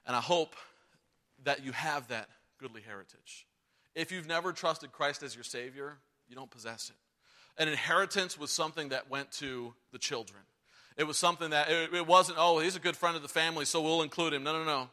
And 0.06 0.14
I 0.14 0.20
hope 0.20 0.56
that 1.44 1.64
you 1.64 1.72
have 1.72 2.08
that 2.08 2.28
goodly 2.60 2.82
heritage. 2.82 3.46
If 3.94 4.12
you've 4.12 4.28
never 4.28 4.52
trusted 4.52 4.92
Christ 4.92 5.22
as 5.22 5.34
your 5.34 5.44
Savior, 5.44 5.96
you 6.28 6.36
don't 6.36 6.50
possess 6.50 6.90
it. 6.90 6.96
An 7.58 7.68
inheritance 7.68 8.38
was 8.38 8.50
something 8.50 8.90
that 8.90 9.10
went 9.10 9.32
to 9.32 9.74
the 9.92 9.98
children. 9.98 10.40
It 10.96 11.04
was 11.04 11.16
something 11.16 11.50
that, 11.50 11.70
it, 11.70 11.94
it 11.94 12.06
wasn't, 12.06 12.38
oh, 12.40 12.58
he's 12.58 12.76
a 12.76 12.80
good 12.80 12.96
friend 12.96 13.16
of 13.16 13.22
the 13.22 13.28
family, 13.28 13.64
so 13.64 13.82
we'll 13.82 14.02
include 14.02 14.32
him. 14.32 14.44
No, 14.44 14.52
no, 14.52 14.64
no. 14.64 14.88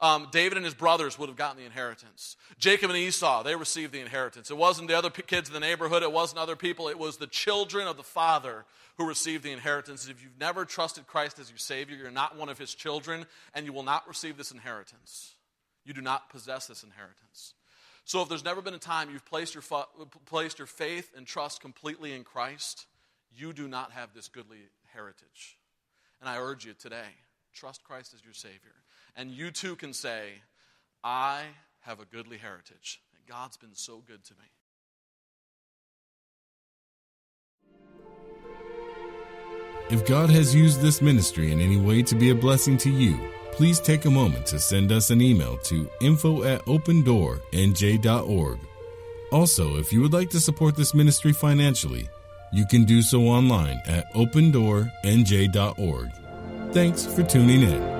Um, 0.00 0.28
David 0.30 0.56
and 0.56 0.64
his 0.64 0.74
brothers 0.74 1.18
would 1.18 1.28
have 1.28 1.36
gotten 1.36 1.56
the 1.56 1.64
inheritance. 1.64 2.36
Jacob 2.58 2.90
and 2.90 2.98
Esau, 2.98 3.42
they 3.42 3.56
received 3.56 3.92
the 3.92 4.00
inheritance. 4.00 4.50
It 4.50 4.56
wasn't 4.56 4.88
the 4.88 4.96
other 4.96 5.10
kids 5.10 5.48
in 5.48 5.54
the 5.54 5.60
neighborhood, 5.60 6.02
it 6.02 6.12
wasn't 6.12 6.38
other 6.38 6.54
people, 6.54 6.88
it 6.88 6.98
was 6.98 7.16
the 7.16 7.26
children 7.26 7.88
of 7.88 7.96
the 7.96 8.04
father 8.04 8.64
who 8.96 9.08
received 9.08 9.42
the 9.42 9.50
inheritance. 9.50 10.08
If 10.08 10.22
you've 10.22 10.38
never 10.38 10.64
trusted 10.64 11.06
Christ 11.08 11.40
as 11.40 11.50
your 11.50 11.58
Savior, 11.58 11.96
you're 11.96 12.10
not 12.12 12.36
one 12.36 12.48
of 12.48 12.58
his 12.58 12.74
children, 12.74 13.26
and 13.54 13.66
you 13.66 13.72
will 13.72 13.82
not 13.82 14.06
receive 14.06 14.36
this 14.36 14.52
inheritance. 14.52 15.34
You 15.84 15.94
do 15.94 16.00
not 16.00 16.30
possess 16.30 16.66
this 16.66 16.84
inheritance. 16.84 17.54
So 18.08 18.22
if 18.22 18.30
there's 18.30 18.42
never 18.42 18.62
been 18.62 18.72
a 18.72 18.78
time 18.78 19.10
you've 19.12 19.26
placed 19.26 19.54
your, 19.54 19.62
placed 20.24 20.58
your 20.58 20.66
faith 20.66 21.10
and 21.14 21.26
trust 21.26 21.60
completely 21.60 22.14
in 22.14 22.24
Christ, 22.24 22.86
you 23.36 23.52
do 23.52 23.68
not 23.68 23.92
have 23.92 24.14
this 24.14 24.28
goodly 24.28 24.60
heritage. 24.94 25.58
And 26.18 26.30
I 26.30 26.38
urge 26.38 26.64
you 26.64 26.72
today 26.72 27.04
trust 27.52 27.84
Christ 27.84 28.14
as 28.14 28.24
your 28.24 28.32
Savior. 28.32 28.72
And 29.14 29.30
you 29.30 29.50
too 29.50 29.76
can 29.76 29.92
say, 29.92 30.30
I 31.04 31.42
have 31.80 32.00
a 32.00 32.06
goodly 32.06 32.38
heritage. 32.38 33.02
And 33.14 33.26
God's 33.26 33.58
been 33.58 33.74
so 33.74 34.02
good 34.06 34.24
to 34.24 34.34
me. 34.34 34.46
If 39.90 40.06
God 40.06 40.30
has 40.30 40.54
used 40.54 40.80
this 40.80 41.02
ministry 41.02 41.52
in 41.52 41.60
any 41.60 41.76
way 41.76 42.02
to 42.04 42.14
be 42.14 42.30
a 42.30 42.34
blessing 42.34 42.78
to 42.78 42.90
you, 42.90 43.20
please 43.58 43.80
take 43.80 44.04
a 44.04 44.10
moment 44.10 44.46
to 44.46 44.56
send 44.56 44.92
us 44.92 45.10
an 45.10 45.20
email 45.20 45.56
to 45.56 45.90
info 46.00 46.44
at 46.44 46.64
opendoornj.org. 46.66 48.58
Also, 49.32 49.76
if 49.78 49.92
you 49.92 50.00
would 50.00 50.12
like 50.12 50.30
to 50.30 50.38
support 50.38 50.76
this 50.76 50.94
ministry 50.94 51.32
financially, 51.32 52.08
you 52.52 52.64
can 52.66 52.84
do 52.84 53.02
so 53.02 53.22
online 53.22 53.82
at 53.86 54.12
opendoornj.org. 54.14 56.12
Thanks 56.72 57.04
for 57.04 57.24
tuning 57.24 57.62
in. 57.62 57.97